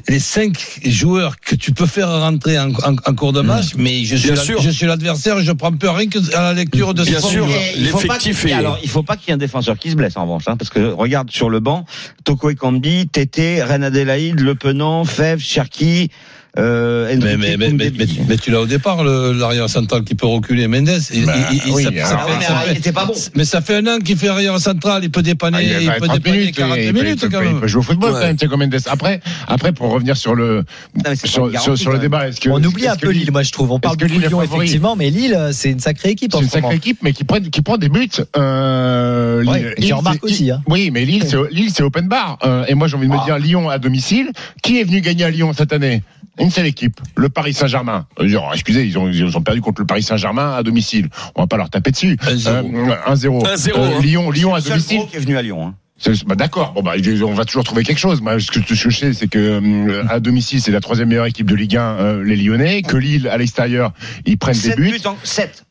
les 0.09 0.19
cinq 0.21 0.52
joueurs 0.85 1.37
que 1.40 1.54
tu 1.54 1.73
peux 1.73 1.87
faire 1.87 2.09
rentrer 2.09 2.59
en, 2.59 2.71
en- 2.73 2.97
en 3.11 3.14
cours 3.14 3.33
de 3.33 3.40
match, 3.43 3.75
mais 3.76 4.04
je 4.04 4.16
suis, 4.16 4.28
Bien 4.28 4.37
la- 4.37 4.43
sûr. 4.43 4.61
je 4.62 4.71
suis 4.71 4.87
l'adversaire, 4.87 5.40
je 5.40 5.52
prends 5.52 5.73
peur 5.73 5.97
rien 5.97 6.09
que 6.09 6.19
à 6.35 6.43
la 6.43 6.52
lecture 6.54 6.95
de 6.95 7.04
Bien 7.04 7.21
ce 7.21 7.28
sûr. 7.28 7.47
L'effectif 7.76 8.45
Alors, 8.52 8.78
il 8.83 8.88
faut 8.88 9.02
pas 9.04 9.16
qu'il 9.16 9.28
y 9.28 9.31
ait 9.31 9.35
un 9.35 9.38
défenseur 9.38 9.76
qui 9.78 9.90
se 9.90 9.97
blesse 9.97 10.16
en 10.16 10.23
revanche, 10.23 10.45
hein, 10.49 10.57
parce 10.57 10.71
que 10.71 10.81
regarde 10.93 11.31
sur 11.31 11.49
le 11.50 11.61
banc, 11.61 11.85
Toko 12.25 12.50
Ekambi, 12.50 13.07
Tété, 13.09 13.62
Ren 13.62 13.83
Adelaide, 13.83 14.40
Le 14.40 14.54
Penant, 14.54 15.04
Fèvre, 15.04 15.43
Cherki, 15.43 16.11
euh, 16.58 17.06
Mais, 17.20 17.37
mais, 17.37 17.37
mais, 17.37 17.56
mais, 17.56 17.68
Koundébi. 17.70 17.99
mais- 18.20 18.25
mais 18.28 18.37
tu 18.37 18.50
l'as 18.50 18.61
au 18.61 18.66
départ, 18.66 19.02
le- 19.02 19.32
l'arrière 19.32 19.68
central 19.68 20.04
qui 20.04 20.14
peut 20.14 20.26
reculer. 20.26 20.68
Mendes, 20.68 20.88
il- 21.12 21.26
mais 21.26 21.32
ça 21.82 21.90
fait- 21.90 22.70
il 22.73 22.76
était 22.78 22.92
pas 22.92 23.04
bon. 23.06 23.14
Mais 23.34 23.44
ça 23.44 23.61
fait 23.61 23.76
un 23.76 23.87
an 23.87 23.99
qu'il 23.99 24.16
fait 24.16 24.28
arrière 24.28 24.58
central, 24.61 25.02
il 25.04 25.11
peut 25.11 25.23
dépanner, 25.23 25.58
Ah, 25.58 25.80
il, 25.80 25.90
peut 25.90 26.06
30 26.06 26.14
dépanner 26.18 26.38
minutes, 26.38 26.56
40 26.56 26.76
il 26.78 26.92
peut- 26.92 27.02
minutes 27.02 27.20
quand 27.23 27.38
peut- 27.38 27.44
il 27.44 27.50
même. 27.52 27.61
peut 27.61 27.66
jouer 27.66 27.80
au 27.80 27.82
football 27.82 28.12
Ouais. 28.12 28.20
quand 28.20 28.26
même, 28.26 28.37
Thiago 28.37 28.56
Mendes. 28.56 28.76
Après, 28.87 29.20
après, 29.49 29.73
pour 29.73 29.90
revenir 29.90 30.16
sur 30.16 30.34
le, 30.34 30.64
sur, 31.25 31.46
le 31.46 31.52
même. 31.92 31.99
débat, 32.00 32.28
est-ce 32.28 32.40
que. 32.40 32.49
On 32.50 32.62
oublie 32.62 32.87
un 32.88 32.96
peu 32.96 33.11
Lille, 33.11 33.30
moi, 33.32 33.42
je 33.42 33.50
trouve. 33.52 33.73
On 33.73 33.80
parle 33.80 33.96
de 33.96 34.06
Lyon, 34.06 34.42
effectivement, 34.42 34.94
mais 34.96 35.11
Lille, 35.11 35.34
euh, 35.34 35.50
c'est 35.52 35.70
une 35.70 35.80
sacrée 35.80 36.11
équipe 36.11 36.34
en 36.34 36.38
C'est 36.38 36.44
une 36.44 36.50
sacrée 36.50 36.76
équipe, 36.76 36.99
mais 37.02 37.12
qui 37.12 37.25
prend, 37.25 37.40
qui 37.40 37.62
prend 37.62 37.76
des 37.78 37.88
buts. 37.88 38.08
Euh, 38.37 39.42
Lille, 39.78 39.94
remarque 39.94 40.18
c'est- 40.25 40.30
aussi, 40.32 40.50
hein. 40.50 40.62
Oui, 40.68 40.90
mais 40.92 41.04
Lille, 41.04 41.25
c'est, 41.28 41.37
Lille, 41.50 41.70
c'est 41.75 41.82
open 41.82 42.08
bar. 42.08 42.38
Euh, 42.44 42.64
et 42.68 42.75
moi, 42.75 42.87
j'ai 42.88 42.96
envie 42.96 43.08
de 43.08 43.12
me 43.12 43.25
dire, 43.25 43.38
Lyon 43.38 43.68
à 43.68 43.78
domicile. 43.78 44.30
Qui 44.62 44.80
est 44.80 44.84
venu 44.84 45.00
gagner 45.00 45.25
à 45.25 45.30
Lyon 45.30 45.52
cette 45.56 45.73
année? 45.73 46.02
Une 46.38 46.50
seule 46.50 46.67
équipe, 46.67 47.00
le 47.17 47.29
Paris 47.29 47.55
Saint-Germain. 47.55 48.07
Euh, 48.21 48.26
excusez, 48.53 48.85
ils 48.87 48.99
ont, 48.99 49.09
ils 49.09 49.37
ont 49.37 49.43
perdu 49.43 49.61
contre 49.61 49.81
le 49.83 49.87
Paris 49.87 50.03
Saint-Germain 50.03 50.53
à 50.55 50.62
domicile. 50.62 51.09
On 51.37 51.43
va 51.43 51.47
pas 51.47 51.57
leur 51.57 51.71
taper 51.71 51.91
dessus. 51.93 52.17
1-0. 52.23 52.75
Euh, 52.75 52.95
1-0. 53.07 53.45
1-0, 53.47 53.71
Euh, 53.79 53.97
hein. 53.97 54.00
Lyon, 54.03 54.31
Lyon 54.31 54.55
à 54.55 54.61
C'est 54.61 54.75
le 54.75 54.81
seul 54.81 54.88
domicile. 54.97 55.11
qui 55.11 55.17
est 55.17 55.21
venu 55.21 55.37
à 55.37 55.43
Lyon. 55.43 55.67
hein. 55.69 55.75
Bah, 56.26 56.35
d'accord. 56.35 56.73
Bon 56.73 56.83
bah 56.83 56.95
on 57.25 57.35
va 57.35 57.45
toujours 57.45 57.62
trouver 57.62 57.85
quelque 57.85 57.99
chose. 58.00 58.21
Moi, 58.21 58.38
ce 58.41 58.50
que, 58.50 58.61
je 58.75 58.91
sais, 58.91 59.12
c'est 59.12 59.29
que 59.29 59.38
euh, 59.38 60.05
à 60.09 60.19
domicile, 60.19 60.61
c'est 60.61 60.73
la 60.73 60.81
troisième 60.81 61.09
meilleure 61.09 61.25
équipe 61.26 61.49
de 61.49 61.55
Ligue 61.55 61.76
1, 61.76 61.81
euh, 61.83 62.25
les 62.25 62.37
Lyonnais. 62.37 62.83
Que 62.83 62.97
Lille, 62.97 63.29
à 63.29 63.38
l'extérieur, 63.38 63.93
ils 64.26 64.37
prennent 64.37 64.55
des 64.55 64.71
7 64.71 64.76
buts. 64.76 64.91
buts 64.91 65.07
en 65.07 65.17
7. 65.23 65.64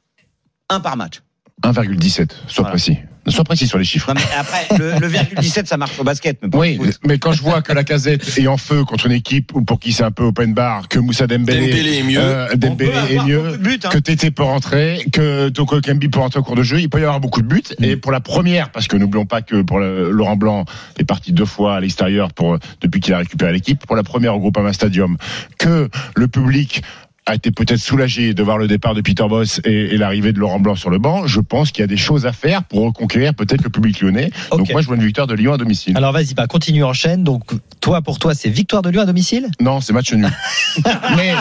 Un 0.69 0.79
par 0.79 0.95
match. 0.95 1.19
1,17. 1.63 2.29
Sois 2.47 2.63
Voilà. 2.63 2.69
précis. 2.71 2.97
Sois 3.25 3.45
précis 3.45 3.67
sur 3.67 3.77
les 3.77 3.85
chiffres. 3.85 4.09
Non, 4.13 4.15
mais 4.19 4.37
après, 4.37 4.67
le, 4.77 4.99
le 4.99 5.07
virgule 5.07 5.37
17, 5.39 5.65
ça 5.65 5.77
marche 5.77 5.97
au 5.97 6.03
basket. 6.03 6.39
Mais 6.43 6.49
pas 6.49 6.57
Oui, 6.57 6.75
foot. 6.75 6.99
mais 7.07 7.19
quand 7.19 7.31
je 7.31 7.41
vois 7.41 7.61
que 7.61 7.71
la 7.71 7.85
casette 7.85 8.37
est 8.37 8.47
en 8.47 8.57
feu 8.57 8.83
contre 8.83 9.05
une 9.05 9.13
équipe 9.13 9.53
pour 9.65 9.79
qui 9.79 9.93
c'est 9.93 10.03
un 10.03 10.11
peu 10.11 10.23
open 10.23 10.53
bar, 10.53 10.89
que 10.89 10.99
Moussa 10.99 11.25
Dembélé, 11.25 11.67
Dembélé 11.69 11.97
est 11.99 12.03
mieux. 12.03 12.19
euh, 12.19 12.53
Dembélé 12.57 12.91
est 13.11 13.23
mieux, 13.23 13.55
buts, 13.55 13.79
hein. 13.85 13.89
que 13.89 13.97
Tété 13.97 14.29
peut 14.29 14.43
rentrer, 14.43 15.05
que 15.13 15.47
Toko 15.47 15.79
Kambi 15.79 16.09
peut 16.09 16.19
rentrer 16.19 16.41
au 16.41 16.43
cours 16.43 16.57
de 16.57 16.63
jeu, 16.63 16.81
il 16.81 16.89
peut 16.89 16.99
y 16.99 17.03
avoir 17.03 17.21
beaucoup 17.21 17.41
de 17.41 17.47
buts. 17.47 17.63
Mm. 17.79 17.83
Et 17.85 17.95
pour 17.95 18.11
la 18.11 18.19
première, 18.19 18.71
parce 18.71 18.89
que 18.89 18.97
n'oublions 18.97 19.25
pas 19.25 19.41
que 19.41 19.61
pour 19.61 19.79
le- 19.79 20.11
Laurent 20.11 20.35
Blanc 20.35 20.65
est 20.99 21.05
parti 21.05 21.31
deux 21.31 21.45
fois 21.45 21.77
à 21.77 21.79
l'extérieur 21.79 22.33
pour 22.33 22.57
depuis 22.81 22.99
qu'il 22.99 23.13
a 23.13 23.19
récupéré 23.19 23.53
l'équipe, 23.53 23.85
pour 23.87 23.95
la 23.95 24.03
première 24.03 24.35
au 24.35 24.39
Groupama 24.41 24.73
Stadium, 24.73 25.15
que 25.57 25.87
le 26.17 26.27
public 26.27 26.83
a 27.25 27.35
été 27.35 27.51
peut-être 27.51 27.79
soulagé 27.79 28.33
de 28.33 28.43
voir 28.43 28.57
le 28.57 28.67
départ 28.67 28.93
de 28.95 29.01
Peter 29.01 29.23
Boss 29.29 29.61
et, 29.63 29.93
et 29.95 29.97
l'arrivée 29.97 30.33
de 30.33 30.39
Laurent 30.39 30.59
Blanc 30.59 30.75
sur 30.75 30.89
le 30.89 30.97
banc. 30.99 31.25
Je 31.25 31.39
pense 31.39 31.71
qu'il 31.71 31.81
y 31.81 31.83
a 31.83 31.87
des 31.87 31.95
choses 31.97 32.25
à 32.25 32.33
faire 32.33 32.63
pour 32.63 32.81
reconquérir 32.83 33.33
peut-être 33.33 33.63
le 33.63 33.69
public 33.69 34.01
lyonnais. 34.01 34.29
Donc 34.51 34.69
moi, 34.71 34.81
je 34.81 34.87
vois 34.87 34.95
une 34.97 35.05
victoire 35.05 35.27
de 35.27 35.33
Lyon 35.33 35.53
à 35.53 35.57
domicile. 35.57 35.95
Alors 35.97 36.11
vas-y, 36.11 36.33
bah, 36.33 36.47
continue, 36.47 36.83
enchaîne. 36.83 37.23
Donc, 37.23 37.43
toi, 37.79 38.01
pour 38.01 38.19
toi, 38.19 38.33
c'est 38.33 38.49
victoire 38.49 38.81
de 38.81 38.89
Lyon 38.89 39.01
à 39.03 39.05
domicile? 39.05 39.47
Non, 39.61 39.79
c'est 39.81 39.93
match 39.93 40.11
nul. 40.13 40.29
Mais 41.15 41.33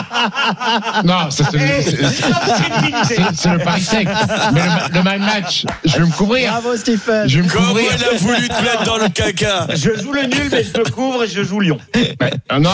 non, 1.03 1.29
ça, 1.29 1.45
c'est 1.51 1.57
Eh, 1.57 3.49
le 3.49 3.63
pari 3.63 3.81
sec. 3.81 4.07
Mais 4.53 4.61
le, 4.61 4.93
le 4.95 5.01
my 5.03 5.19
match, 5.19 5.65
je 5.85 5.97
vais 5.97 6.05
me 6.05 6.11
couvrir. 6.11 6.51
Bravo, 6.51 6.77
Stephen. 6.77 7.27
Je 7.27 7.37
vais 7.39 7.43
me 7.45 7.49
Comment 7.51 7.67
couvrir. 7.67 7.87
il 7.97 8.03
a 8.03 8.17
voulu 8.17 8.47
te 8.47 8.61
mettre 8.63 8.83
dans 8.85 8.97
le 8.97 9.09
caca? 9.09 9.67
Je 9.75 10.01
joue 10.01 10.13
le 10.13 10.23
nul, 10.23 10.49
mais 10.51 10.63
je 10.63 10.77
le 10.77 10.85
couvre 10.89 11.23
et 11.23 11.27
je 11.27 11.43
joue 11.43 11.59
Lyon. 11.59 11.77
Ah 12.49 12.59
non, 12.59 12.69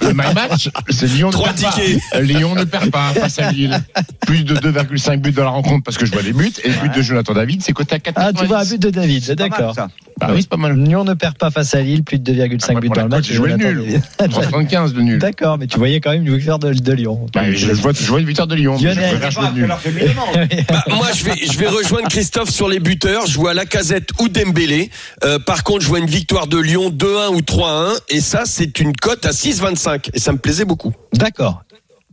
le 0.00 0.08
my 0.14 0.32
match, 0.34 0.68
c'est 0.90 1.06
Lyon 1.08 1.30
Trois 1.30 1.52
tickets. 1.52 1.98
pas. 2.10 2.20
Lyon 2.54 2.60
ne 2.60 2.64
perd 2.64 2.90
pas 2.90 3.12
face 3.14 3.38
à 3.38 3.50
Lille. 3.52 3.78
Plus 4.26 4.44
de 4.44 4.54
2,5 4.56 5.18
buts 5.20 5.32
dans 5.32 5.44
la 5.44 5.50
rencontre 5.50 5.82
parce 5.84 5.96
que 5.96 6.06
je 6.06 6.12
vois 6.12 6.22
les 6.22 6.32
buts. 6.32 6.52
Et 6.64 6.68
le 6.68 6.74
but 6.80 6.94
de 6.94 7.02
Jonathan 7.02 7.32
David, 7.34 7.62
c'est 7.62 7.72
côté 7.72 7.94
à 7.96 7.98
4. 7.98 8.14
Ah, 8.18 8.32
tu 8.32 8.44
vois 8.46 8.58
un 8.60 8.64
but 8.64 8.80
de 8.80 8.90
David, 8.90 9.26
pas 9.26 9.34
d'accord. 9.34 9.74
ça. 9.74 9.88
Bah 10.20 10.28
oui, 10.32 10.42
c'est 10.42 10.48
pas 10.48 10.56
mal. 10.56 10.76
Lyon 10.78 11.04
ne 11.04 11.14
perd 11.14 11.36
pas 11.36 11.50
face 11.50 11.74
à 11.74 11.80
Lille, 11.80 12.04
plus 12.04 12.18
de 12.18 12.32
2,5 12.32 12.74
Ah, 12.76 12.80
buts 12.80 12.88
dans 12.88 12.94
la 12.96 13.02
le 13.04 13.08
match. 13.08 13.24
j'ai 13.26 13.34
joué 13.34 13.50
le 13.50 13.56
nul. 13.56 14.00
David. 14.18 14.32
3,75 14.32 14.92
de 14.92 15.00
nul. 15.00 15.18
D'accord, 15.18 15.58
mais 15.58 15.66
tu 15.66 15.78
voyais 15.78 16.00
quand 16.00 16.10
même 16.12 16.26
une 16.26 16.36
victoire 16.36 16.58
de, 16.58 16.72
de 16.72 16.92
Lyon. 16.92 17.26
Bah, 17.34 17.50
je, 17.50 17.56
je 17.56 17.72
vois, 17.72 17.92
je 17.92 18.06
vois 18.06 18.20
une 18.20 18.26
victoire 18.26 18.46
de 18.46 18.54
Lyon. 18.54 18.76
mais 18.80 18.94
Je. 18.94 19.38
Alors 19.64 19.80
demande. 19.84 20.48
Bah, 20.68 20.84
moi, 20.90 21.06
je 21.14 21.24
vais, 21.24 21.34
je 21.50 21.58
vais 21.58 21.66
rejoindre 21.66 22.08
Christophe 22.08 22.50
sur 22.50 22.68
les 22.68 22.78
buteurs. 22.78 23.26
Je 23.26 23.36
vois 23.38 23.54
Lacazette 23.54 24.10
ou 24.20 24.28
Dembélé. 24.28 24.90
Euh, 25.24 25.38
par 25.38 25.64
contre, 25.64 25.80
je 25.82 25.88
vois 25.88 25.98
une 25.98 26.06
victoire 26.06 26.46
de 26.46 26.58
Lyon 26.58 26.90
2-1 26.90 27.34
ou 27.34 27.40
3-1. 27.40 27.98
Et 28.10 28.20
ça, 28.20 28.42
c'est 28.44 28.78
une 28.80 28.94
cote 28.94 29.24
à 29.26 29.30
6,25. 29.30 30.10
Et 30.14 30.18
ça 30.20 30.32
me 30.32 30.38
plaisait 30.38 30.64
beaucoup. 30.64 30.92
D'accord. 31.14 31.62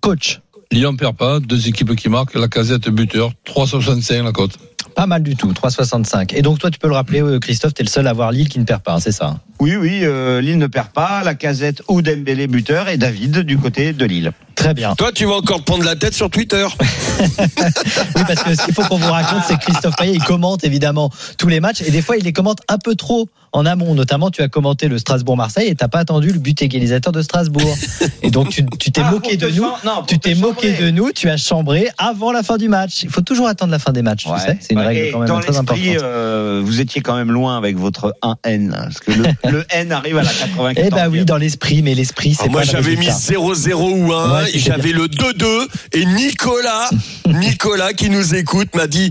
Coach, 0.01 0.39
Lyon 0.71 0.95
perd 0.95 1.15
pas, 1.15 1.39
deux 1.39 1.67
équipes 1.67 1.95
qui 1.95 2.09
marquent, 2.09 2.35
la 2.35 2.47
casette 2.47 2.89
buteur, 2.89 3.31
3,65 3.47 4.23
la 4.23 4.31
cote. 4.31 4.51
Pas 4.95 5.07
mal 5.07 5.23
du 5.23 5.35
tout, 5.35 5.51
3,65. 5.51 6.35
Et 6.35 6.43
donc 6.43 6.59
toi, 6.59 6.69
tu 6.69 6.77
peux 6.77 6.87
le 6.87 6.93
rappeler, 6.93 7.21
euh, 7.21 7.39
Christophe, 7.39 7.73
t'es 7.73 7.83
le 7.83 7.89
seul 7.89 8.05
à 8.05 8.11
avoir 8.11 8.31
Lille 8.31 8.49
qui 8.49 8.59
ne 8.59 8.65
perd 8.65 8.81
pas, 8.81 8.93
hein, 8.93 8.99
c'est 8.99 9.11
ça 9.11 9.27
hein? 9.27 9.39
Oui, 9.59 9.75
oui, 9.75 10.01
euh, 10.03 10.41
Lille 10.41 10.57
ne 10.57 10.67
perd 10.67 10.89
pas. 10.89 11.23
La 11.23 11.35
casette 11.35 11.81
ou 11.87 12.01
Dembélé 12.01 12.47
buteur 12.47 12.87
et 12.87 12.97
David 12.97 13.39
du 13.39 13.57
côté 13.57 13.93
de 13.93 14.05
Lille. 14.05 14.31
Très 14.55 14.73
bien. 14.73 14.95
Toi, 14.95 15.11
tu 15.11 15.25
vas 15.25 15.35
encore 15.35 15.59
te 15.59 15.63
prendre 15.63 15.83
la 15.83 15.95
tête 15.95 16.13
sur 16.13 16.29
Twitter. 16.29 16.65
Oui, 17.19 18.23
parce 18.27 18.43
que 18.43 18.55
ce 18.55 18.63
qu'il 18.63 18.73
faut 18.73 18.83
qu'on 18.83 18.97
vous 18.97 19.11
raconte, 19.11 19.43
c'est 19.45 19.55
que 19.55 19.61
Christophe 19.61 19.95
Payet, 19.97 20.13
il 20.13 20.23
commente 20.23 20.63
évidemment 20.63 21.09
tous 21.37 21.47
les 21.49 21.59
matchs 21.59 21.81
et 21.81 21.91
des 21.91 22.01
fois, 22.01 22.15
il 22.15 22.23
les 22.23 22.31
commente 22.31 22.59
un 22.69 22.77
peu 22.77 22.95
trop 22.95 23.27
en 23.51 23.65
amont. 23.65 23.93
Notamment, 23.95 24.29
tu 24.31 24.41
as 24.41 24.47
commenté 24.47 24.87
le 24.87 24.97
Strasbourg-Marseille 24.97 25.67
et 25.69 25.75
t'as 25.75 25.87
pas 25.87 25.99
attendu 25.99 26.31
le 26.31 26.39
but 26.39 26.61
égalisateur 26.61 27.11
de 27.13 27.21
Strasbourg. 27.21 27.77
Et 28.23 28.31
donc, 28.31 28.49
tu 28.49 28.65
tu 28.79 28.91
t'es 28.91 29.01
Ah, 29.03 29.11
moqué 29.11 29.37
de 29.37 29.47
nous. 29.49 29.63
non, 29.63 30.03
Tu 30.07 30.19
te 30.19 30.27
t'es 30.29 30.35
moqué 30.35 30.73
de 30.73 30.89
nous, 30.91 31.11
tu 31.11 31.29
as 31.29 31.37
chambré 31.37 31.89
avant 31.97 32.31
la 32.31 32.43
fin 32.43 32.57
du 32.57 32.67
match. 32.69 33.03
Il 33.03 33.09
faut 33.09 33.21
toujours 33.21 33.47
attendre 33.47 33.71
la 33.71 33.79
fin 33.79 33.91
des 33.91 34.01
matchs, 34.01 34.25
tu 34.25 34.39
sais. 34.39 34.57
C'est 34.61 34.73
une 34.73 34.79
Ouais. 34.79 34.85
règle 34.87 34.99
Et 35.07 35.11
quand 35.11 35.19
même 35.19 35.27
dans 35.27 35.39
très 35.39 35.57
importante. 35.57 35.77
l'esprit, 35.83 35.97
euh, 36.03 36.61
vous 36.63 36.79
étiez 36.81 37.01
quand 37.01 37.15
même 37.15 37.31
loin 37.31 37.57
avec 37.57 37.77
votre 37.77 38.13
1N. 38.21 38.71
Parce 38.71 38.99
que 38.99 39.11
le, 39.11 39.23
le 39.51 39.65
N 39.71 39.91
arrive 39.91 40.17
à 40.17 40.23
la 40.23 40.29
94 40.29 40.85
Eh 40.87 40.89
ben 40.89 41.09
oui, 41.09 41.25
dans 41.25 41.37
l'esprit, 41.37 41.81
mais 41.81 41.95
l'esprit, 41.95 42.33
c'est 42.35 42.49
moi, 42.49 42.61
pas 42.61 42.65
le 42.65 42.71
j'avais 42.71 42.95
mis 42.95 43.09
résultat. 43.09 43.39
0-0 43.39 43.73
ou 43.73 44.13
1, 44.13 44.31
Ouais, 44.41 44.45
c'était 44.47 44.59
j'avais 44.59 44.91
le 44.91 45.07
2-2, 45.07 45.67
et 45.93 46.05
Nicolas, 46.05 46.89
Nicolas 47.27 47.93
qui 47.93 48.09
nous 48.09 48.35
écoute 48.35 48.75
m'a 48.75 48.87
dit, 48.87 49.09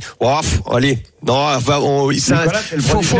allez, 0.72 0.98
non, 1.26 1.34
enfin, 1.56 1.78
on, 1.82 2.12
ça, 2.18 2.42
Nicolas, 2.42 2.60
c'est 2.68 2.76
le 2.76 2.82
faut, 2.82 3.02
faut 3.02 3.16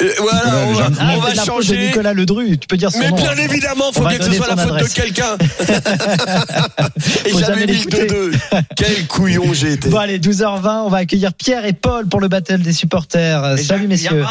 Euh, 0.00 0.08
voilà, 0.20 0.42
on 0.68 0.72
va, 0.74 0.88
Ah, 1.00 1.12
on 1.16 1.20
va 1.20 1.32
de 1.32 1.40
changer. 1.40 1.86
Nicolas 1.88 2.12
Ledru, 2.14 2.56
tu 2.58 2.68
peux 2.68 2.76
dire 2.76 2.90
son 2.92 2.98
Mais 3.00 3.10
nom. 3.10 3.16
bien 3.16 3.30
hein. 3.30 3.36
évidemment, 3.36 3.90
faut 3.92 4.04
On 4.04 4.08
bien 4.08 4.18
que 4.18 4.24
ce 4.24 4.32
soit 4.32 4.46
la 4.48 4.56
faute 4.56 4.72
adresse. 4.72 4.94
de 4.94 5.00
quelqu'un. 5.00 5.36
et 7.26 7.30
j'avais 7.32 7.40
jamais 7.40 7.66
mis 7.66 7.72
le 7.72 7.72
l'écouter. 7.78 8.06
2-2. 8.06 8.32
Quel 8.76 9.06
couillon 9.08 9.52
j'ai 9.52 9.72
été. 9.72 9.88
Bon 9.88 9.98
allez, 9.98 10.18
12h20, 10.20 10.82
on 10.84 10.88
va 10.88 10.98
accueillir 10.98 11.32
Pierre 11.34 11.64
et 11.66 11.72
Paul 11.72 12.06
pour 12.06 12.20
le 12.20 12.28
battle 12.28 12.60
des 12.62 12.72
supporters. 12.72 13.58
Et 13.58 13.62
Salut 13.62 13.88
messieurs. 13.88 14.24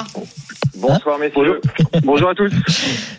Bonsoir 0.79 1.17
messieurs. 1.17 1.59
Bonjour 2.03 2.29
à 2.29 2.35
tous. 2.35 2.51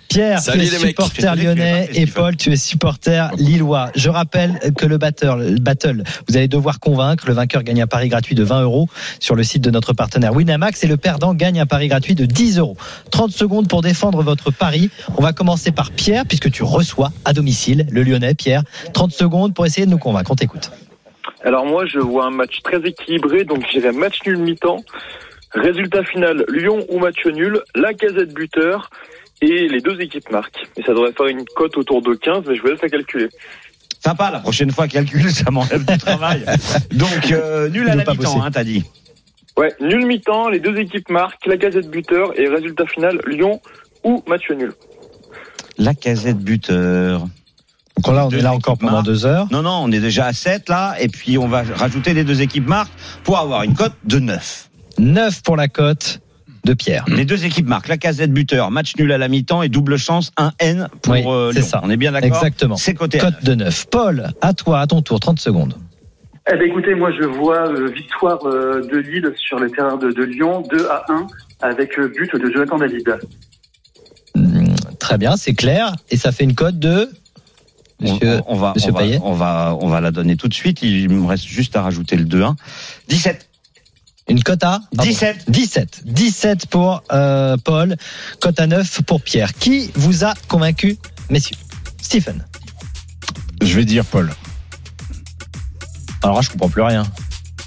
Pierre, 0.09 0.39
Salut 0.41 0.61
tu 0.61 0.75
es 0.75 0.79
mecs. 0.79 0.89
supporter 0.89 1.35
lyonnais 1.37 1.89
et. 1.95 2.07
Paul, 2.07 2.37
tu 2.37 2.53
es 2.53 2.57
supporter 2.57 3.31
lillois. 3.37 3.91
Je 3.95 4.09
rappelle 4.09 4.59
que 4.77 4.87
le 4.87 4.97
battle, 4.97 5.55
le 5.55 5.59
battle, 5.61 6.03
vous 6.29 6.37
allez 6.37 6.49
devoir 6.49 6.79
convaincre. 6.81 7.25
Le 7.27 7.35
vainqueur 7.35 7.63
gagne 7.65 7.83
un 7.83 7.87
pari 7.87 8.09
gratuit 8.09 8.35
de 8.35 8.45
20 8.45 8.63
euros 8.63 8.89
sur 9.19 9.35
le 9.35 9.43
site 9.43 9.63
de 9.63 9.71
notre 9.71 9.93
partenaire 9.93 10.35
Winamax 10.35 10.85
et 10.85 10.87
le 10.87 10.97
perdant 10.97 11.35
gagne 11.35 11.61
un 11.61 11.67
pari 11.67 11.89
gratuit 11.89 12.15
de 12.15 12.27
10 12.27 12.59
euros. 12.59 12.77
30 13.11 13.33
secondes 13.33 13.69
pour 13.69 13.83
défendre 13.83 14.23
votre 14.23 14.51
pari. 14.53 14.91
On 15.17 15.23
va 15.23 15.33
commencer 15.33 15.73
par 15.73 15.91
Pierre 15.91 16.25
puisque 16.27 16.51
tu 16.51 16.63
reçois 16.63 17.11
à 17.25 17.33
domicile 17.33 17.87
le 17.91 18.03
lyonnais. 18.03 18.35
Pierre, 18.35 18.63
30 18.93 19.13
secondes 19.13 19.55
pour 19.55 19.67
essayer 19.67 19.85
de 19.87 19.91
nous 19.91 19.99
convaincre. 19.99 20.31
On 20.31 20.37
t'écoute. 20.37 20.71
Alors 21.45 21.67
moi 21.67 21.87
je 21.87 21.99
vois 21.99 22.27
un 22.27 22.31
match 22.31 22.59
très 22.65 22.79
équilibré, 22.79 23.45
donc 23.45 23.65
j'irai 23.71 23.93
match 23.93 24.19
nul 24.27 24.39
mi-temps. 24.39 24.83
Résultat 25.53 26.05
final, 26.05 26.45
Lyon 26.49 26.85
ou 26.89 26.99
match 26.99 27.25
nul, 27.27 27.61
la 27.75 27.95
casette 27.95 28.35
buteur 28.35 28.91
et 29.41 29.69
les 29.69 29.81
deux 29.81 30.01
équipes 30.01 30.31
marquent. 30.31 30.67
Et 30.77 30.83
ça 30.83 30.93
devrait 30.93 31.13
faire 31.13 31.27
une 31.27 31.45
cote 31.45 31.77
autour 31.77 32.03
de 32.03 32.15
15, 32.15 32.45
mais 32.47 32.57
je 32.57 32.63
vous 32.63 32.69
laisse 32.69 32.83
à 32.83 32.89
calculer. 32.89 33.29
Sympa, 34.05 34.31
la 34.31 34.41
prochaine 34.41 34.71
fois, 34.71 34.89
calcul, 34.89 35.31
ça 35.31 35.51
m'enlève 35.51 35.85
du 35.85 35.99
travail. 35.99 36.45
Donc, 36.93 37.33
euh, 37.33 37.69
nul 37.69 37.89
à 37.89 37.95
la 37.95 38.05
mi-temps, 38.05 38.43
hein, 38.43 38.51
t'as 38.51 38.65
dit. 38.65 38.85
Ouais, 39.57 39.75
nul 39.81 40.07
mi-temps, 40.07 40.49
les 40.49 40.61
deux 40.61 40.77
équipes 40.79 41.09
marquent, 41.09 41.47
la 41.47 41.57
casette 41.57 41.91
buteur 41.91 42.39
et 42.39 42.49
résultat 42.49 42.87
final, 42.87 43.21
Lyon 43.27 43.61
ou 44.05 44.23
match 44.29 44.49
nul. 44.51 44.73
La 45.79 45.95
casette 45.95 46.39
buteur. 46.39 47.27
Donc 47.97 48.15
là, 48.15 48.27
on 48.27 48.29
Deux 48.29 48.39
est 48.39 48.43
là 48.43 48.55
encore 48.55 48.79
pendant 48.79 49.03
deux 49.03 49.27
heures. 49.27 49.49
Non, 49.51 49.63
non, 49.63 49.81
on 49.83 49.91
est 49.91 49.99
déjà 49.99 50.27
à 50.27 50.33
7 50.33 50.69
là, 50.69 50.95
et 51.01 51.09
puis 51.09 51.37
on 51.37 51.49
va 51.49 51.63
rajouter 51.63 52.15
les 52.15 52.23
deux 52.23 52.43
équipes 52.43 52.69
marques 52.69 52.93
pour 53.25 53.39
avoir 53.39 53.65
une 53.65 53.75
cote 53.75 53.95
de 54.05 54.21
9. 54.21 54.68
9 54.99 55.43
pour 55.43 55.57
la 55.57 55.69
cote 55.69 56.21
de 56.65 56.75
Pierre. 56.75 57.05
Les 57.09 57.25
deux 57.25 57.45
équipes 57.45 57.67
marquent, 57.69 57.89
la 57.89 57.97
casette 57.97 58.33
buteur, 58.33 58.71
match 58.71 58.95
nul 58.97 59.11
à 59.13 59.19
la 59.19 59.29
mi-temps 59.29 59.63
et 59.63 59.69
double 59.69 59.97
chance, 59.97 60.33
un 60.37 60.53
N 60.59 60.89
pour 61.03 61.13
Oui, 61.15 61.23
euh, 61.27 61.51
c'est 61.53 61.61
Lyon. 61.61 61.69
ça. 61.69 61.81
On 61.85 61.91
est 61.91 61.97
bien 61.97 62.13
d'accord 62.13 62.27
Exactement. 62.37 62.77
C'est 62.77 62.95
coté 62.95 63.21
à 63.21 63.25
Cote 63.31 63.45
de 63.45 63.55
9. 63.55 63.87
Paul, 63.91 64.29
à 64.41 64.53
toi, 64.55 64.81
à 64.81 64.87
ton 64.87 65.01
tour, 65.03 65.21
30 65.21 65.39
secondes. 65.39 65.75
Eh 66.51 66.57
ben, 66.57 66.63
écoutez, 66.69 66.95
moi 66.95 67.11
je 67.19 67.25
vois 67.27 67.69
euh, 67.69 67.89
victoire 67.91 68.39
euh, 68.47 68.81
de 68.91 68.97
Lille 68.99 69.33
sur 69.37 69.59
le 69.59 69.71
terrain 69.71 69.97
de, 69.97 70.11
de 70.11 70.23
Lyon, 70.25 70.63
2 70.71 70.87
à 70.89 71.05
1, 71.09 71.27
avec 71.61 71.99
euh, 71.99 72.09
but 72.09 72.35
de 72.35 72.51
Jonathan 72.51 72.79
David. 72.79 73.19
Hmm, 74.35 74.75
Très 74.99 75.19
bien, 75.19 75.37
c'est 75.37 75.55
clair. 75.55 75.95
Et 76.11 76.17
ça 76.17 76.33
fait 76.33 76.45
une 76.45 76.55
cote 76.55 76.79
de. 76.79 77.11
On, 78.03 78.13
Monsieur, 78.13 78.39
on- 78.47 78.55
on 78.55 78.57
va, 78.57 78.73
Monsieur 78.75 78.91
on, 78.91 78.95
va, 78.95 79.01
Payet 79.01 79.21
on, 79.23 79.33
va, 79.33 79.77
on 79.81 79.89
va 79.89 80.01
la 80.01 80.11
donner 80.11 80.37
tout 80.37 80.49
de 80.49 80.55
suite. 80.55 80.83
Il 80.83 81.09
me 81.11 81.27
reste 81.27 81.45
juste 81.47 81.77
à 81.77 81.83
rajouter 81.83 82.17
le 82.17 82.25
2-1. 82.25 82.55
17. 83.09 83.48
Une 84.29 84.43
cote 84.43 84.63
à 84.65 84.81
Pardon. 84.97 85.11
17. 85.11 85.45
17. 85.51 86.03
17 86.05 86.67
pour 86.67 87.03
euh, 87.13 87.57
Paul, 87.63 87.97
cote 88.41 88.61
à 88.61 88.67
9 88.67 89.03
pour 89.03 89.23
Pierre. 89.23 89.53
Qui 89.55 89.91
vous 89.95 90.25
a 90.25 90.35
convaincu, 90.49 90.97
messieurs? 91.31 91.57
Stephen. 92.03 92.45
Je 93.63 93.75
vais 93.75 93.85
dire 93.85 94.05
Paul. 94.05 94.31
Alors 96.23 96.37
là, 96.37 96.43
je 96.43 96.51
comprends 96.51 96.69
plus 96.69 96.83
rien. 96.83 97.05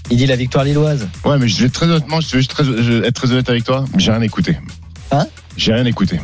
Il 0.09 0.17
dit 0.17 0.25
la 0.27 0.35
victoire 0.35 0.63
lilloise. 0.65 1.07
Ouais, 1.23 1.37
mais 1.37 1.47
je 1.47 1.63
vais 1.63 1.69
très 1.69 1.85
honnêtement, 1.87 2.19
je 2.19 2.27
vais 2.31 2.39
juste 2.39 2.51
très- 2.51 2.65
je 2.65 2.71
vais 2.71 3.07
être 3.07 3.15
très 3.15 3.31
honnête 3.31 3.49
avec 3.49 3.63
toi. 3.63 3.85
J'ai 3.97 4.11
rien 4.11 4.21
écouté. 4.21 4.57
Hein? 5.11 5.25
J'ai 5.57 5.73
rien 5.73 5.85
écouté. 5.85 6.19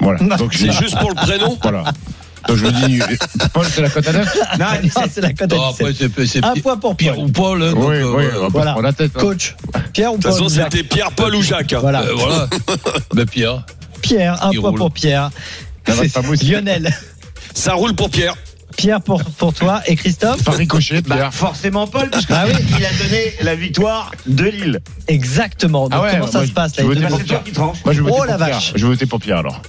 Voilà. 0.00 0.18
Donc 0.36 0.52
je- 0.52 0.58
C'est 0.58 0.72
juste 0.72 0.98
pour 0.98 1.10
le 1.10 1.14
prénom? 1.14 1.56
Voilà. 1.62 1.84
Donc 2.48 2.56
je 2.58 2.64
me 2.64 2.70
dis, 2.72 3.00
Paul, 3.52 3.66
c'est 3.70 3.80
la 3.80 3.88
cote 3.90 4.06
à 4.08 4.12
9 4.12 4.36
Non, 4.58 4.66
c'est 5.10 5.20
la 5.20 5.32
cote 5.32 5.52
à 5.52 5.56
Non, 5.56 5.70
17. 5.70 5.86
après, 5.86 5.94
c'est 5.94 6.26
c'est 6.26 6.44
Un 6.44 6.52
Pierre 6.52 6.62
point 6.62 6.76
pour 6.76 6.96
Pierre 6.96 7.14
Paul. 7.14 7.24
ou 7.24 7.28
Paul. 7.28 7.62
hein, 7.62 7.70
donc, 7.72 7.84
Oui, 7.88 7.94
euh, 7.96 8.04
oui, 8.16 8.24
voilà. 8.50 8.72
on 8.72 8.74
Voilà. 8.74 8.76
la 8.82 8.92
tête. 8.92 9.12
hein. 9.16 9.20
Coach, 9.20 9.56
Pierre 9.92 10.12
ou 10.12 10.18
De 10.18 10.22
Paul 10.22 10.32
toute 10.32 10.42
façon, 10.50 10.62
c'était 10.70 10.82
Pierre, 10.84 11.10
Paul 11.12 11.34
ou 11.34 11.42
Jacques. 11.42 11.72
hein. 11.72 11.78
Voilà. 11.80 12.02
Euh, 12.02 12.12
voilà. 12.14 12.48
ben 13.14 13.26
Pierre. 13.26 13.64
Pierre, 14.02 14.44
un 14.44 14.50
Il 14.52 14.60
point 14.60 14.70
roule. 14.70 14.78
pour 14.78 14.92
Pierre. 14.92 15.30
Ça 15.86 15.94
va 15.94 16.02
pas 16.08 16.22
mousser. 16.22 16.44
Lionel. 16.46 16.94
Ça 17.54 17.74
roule 17.74 17.94
pour 17.94 18.10
Pierre. 18.10 18.34
Pierre 18.76 19.00
pour, 19.00 19.22
pour 19.22 19.54
toi 19.54 19.82
et 19.86 19.94
Christophe. 19.94 20.42
Par 20.42 20.56
ricochet, 20.56 21.00
Bah, 21.02 21.14
Pierre. 21.14 21.32
forcément 21.32 21.86
Paul, 21.86 22.10
puisque 22.10 22.32
Ah 22.32 22.44
oui. 22.48 22.52
il 22.76 22.84
a 22.84 22.88
donné 22.90 23.32
la 23.40 23.54
victoire 23.54 24.10
de 24.26 24.44
Lille. 24.44 24.80
Exactement. 25.06 25.84
Donc 25.88 25.92
Ah 25.94 26.02
ouais, 26.02 26.10
comment 26.10 26.26
ça 26.26 26.38
moi, 26.38 26.46
se 26.48 26.52
passe 26.52 26.76
là 26.76 26.82
c'est 26.84 27.24
toi 27.24 27.42
qui. 27.44 27.52
Moi, 27.58 27.72
je 27.86 28.02
vais 28.02 28.10
voter 28.10 28.16
Oh 28.20 28.24
la 28.24 28.32
pour 28.36 28.44
Pierre. 28.46 28.56
vache. 28.56 28.72
Je 28.74 28.82
vais 28.84 28.92
voter 28.92 29.06
pour 29.06 29.20
Pierre 29.20 29.38
alors. 29.38 29.62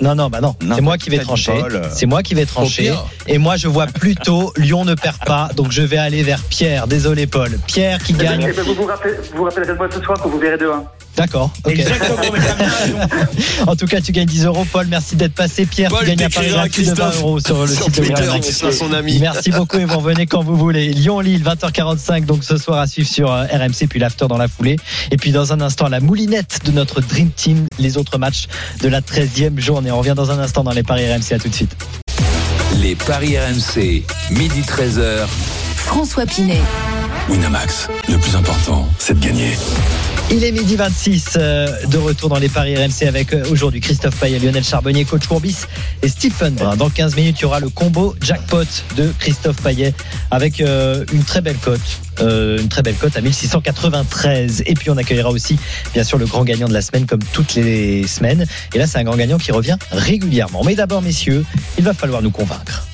Non, 0.00 0.14
non, 0.14 0.28
bah 0.28 0.40
non. 0.40 0.54
Non, 0.62 0.74
c'est 0.76 0.80
moi 0.80 0.98
qui 0.98 1.10
vais 1.10 1.18
trancher. 1.18 1.52
Paul. 1.52 1.82
C'est 1.92 2.06
moi 2.06 2.22
qui 2.22 2.34
vais 2.34 2.46
trancher. 2.46 2.92
Et 3.26 3.38
moi, 3.38 3.56
je 3.56 3.68
vois 3.68 3.86
plutôt 3.86 4.52
Lyon 4.56 4.84
ne 4.84 4.94
perd 4.94 5.18
pas. 5.24 5.50
Donc, 5.56 5.70
je 5.72 5.82
vais 5.82 5.98
aller 5.98 6.22
vers 6.22 6.40
Pierre. 6.42 6.86
Désolé, 6.86 7.26
Paul. 7.26 7.58
Pierre 7.66 8.02
qui 8.02 8.12
Eh 8.12 8.14
ben, 8.18 8.24
gagne. 8.24 8.46
eh 8.50 8.52
ben, 8.52 8.64
vous 8.64 8.74
vous 8.74 8.84
rappelez, 8.86 9.14
vous 9.34 9.44
de 9.48 9.72
moi 9.74 9.88
ce 9.92 10.02
soir 10.02 10.18
quand 10.22 10.28
vous 10.28 10.38
verrez 10.38 10.56
2-1. 10.56 10.82
D'accord. 11.16 11.50
Exactement. 11.66 12.16
En 13.66 13.76
tout 13.76 13.86
cas, 13.86 14.00
tu 14.00 14.12
gagnes 14.12 14.26
10 14.26 14.46
euros. 14.46 14.66
Paul, 14.72 14.86
merci 14.88 15.14
d'être 15.16 15.34
passé. 15.34 15.66
Pierre, 15.66 15.90
Paul 15.90 16.00
tu 16.00 16.06
gagnes 16.06 16.24
un 16.24 16.30
pari 16.30 16.46
t'écrira 16.46 16.62
à 16.62 16.68
de 16.68 16.68
20 16.68 16.72
Christophe 16.72 17.20
euros 17.20 17.40
sur 17.40 17.60
le 17.60 17.66
sur 17.68 17.84
site 17.84 18.00
de 18.00 18.06
Twitter, 18.06 18.72
son 18.72 18.92
ami. 18.92 19.18
Merci 19.20 19.50
beaucoup 19.50 19.78
et 19.78 19.84
vous 19.84 19.98
revenez 19.98 20.26
quand 20.26 20.42
vous 20.42 20.56
voulez. 20.56 20.88
Lyon-Lille, 20.92 21.42
20h45, 21.44 22.24
donc 22.24 22.44
ce 22.44 22.56
soir 22.56 22.78
à 22.78 22.86
suivre 22.86 23.08
sur 23.08 23.30
euh, 23.30 23.44
RMC, 23.44 23.86
puis 23.88 23.98
l'after 24.00 24.26
dans 24.28 24.38
la 24.38 24.48
foulée. 24.48 24.76
Et 25.10 25.16
puis 25.16 25.32
dans 25.32 25.52
un 25.52 25.60
instant, 25.60 25.88
la 25.88 26.00
moulinette 26.00 26.60
de 26.64 26.70
notre 26.72 27.00
Dream 27.00 27.30
Team, 27.30 27.66
les 27.78 27.98
autres 27.98 28.18
matchs 28.18 28.46
de 28.80 28.88
la 28.88 29.00
13e 29.00 29.58
journée. 29.60 29.90
On 29.92 29.98
revient 29.98 30.14
dans 30.16 30.30
un 30.30 30.38
instant 30.38 30.64
dans 30.64 30.72
les 30.72 30.82
paris 30.82 31.04
RMC. 31.12 31.32
À 31.32 31.38
tout 31.38 31.48
de 31.48 31.54
suite. 31.54 31.76
Les 32.80 32.94
paris 32.94 33.36
RMC, 33.38 34.04
midi 34.30 34.62
13h. 34.62 35.26
François 35.76 36.24
Pinet. 36.24 36.60
Winamax, 37.28 37.88
le 38.08 38.16
plus 38.16 38.34
important, 38.34 38.88
c'est 38.98 39.18
de 39.18 39.24
gagner. 39.24 39.56
Il 40.30 40.44
est 40.44 40.52
midi 40.52 40.76
26 40.76 41.34
euh, 41.36 41.86
de 41.88 41.98
retour 41.98 42.30
dans 42.30 42.38
les 42.38 42.48
paris 42.48 42.74
RMC 42.74 43.06
avec 43.06 43.34
euh, 43.34 43.44
aujourd'hui 43.50 43.80
Christophe 43.80 44.16
Payet, 44.18 44.38
Lionel 44.38 44.64
Charbonnier, 44.64 45.04
coach 45.04 45.26
Courbis 45.26 45.56
et 46.02 46.08
Stephen. 46.08 46.54
Dans 46.78 46.88
15 46.88 47.16
minutes, 47.16 47.36
il 47.40 47.42
y 47.42 47.44
aura 47.44 47.60
le 47.60 47.68
combo 47.68 48.14
jackpot 48.22 48.64
de 48.96 49.12
Christophe 49.18 49.56
Payet 49.62 49.92
avec 50.30 50.62
euh, 50.62 51.04
une 51.12 51.22
très 51.24 51.42
belle 51.42 51.58
cote. 51.58 51.80
euh, 52.20 52.58
une 52.58 52.68
très 52.68 52.80
belle 52.82 52.94
cote 52.94 53.14
à 53.16 53.20
1693 53.20 54.62
et 54.64 54.72
puis 54.74 54.88
on 54.88 54.96
accueillera 54.96 55.28
aussi 55.30 55.58
bien 55.92 56.02
sûr 56.04 56.16
le 56.16 56.24
grand 56.26 56.44
gagnant 56.44 56.68
de 56.68 56.72
la 56.74 56.82
semaine 56.82 57.04
comme 57.04 57.22
toutes 57.34 57.54
les 57.54 58.06
semaines 58.06 58.46
et 58.74 58.78
là 58.78 58.86
c'est 58.86 58.98
un 58.98 59.04
grand 59.04 59.16
gagnant 59.16 59.38
qui 59.38 59.50
revient 59.52 59.76
régulièrement 59.90 60.62
mais 60.64 60.74
d'abord 60.74 61.00
messieurs 61.02 61.44
il 61.78 61.84
va 61.84 61.94
falloir 61.94 62.20
nous 62.22 62.30
convaincre 62.30 62.86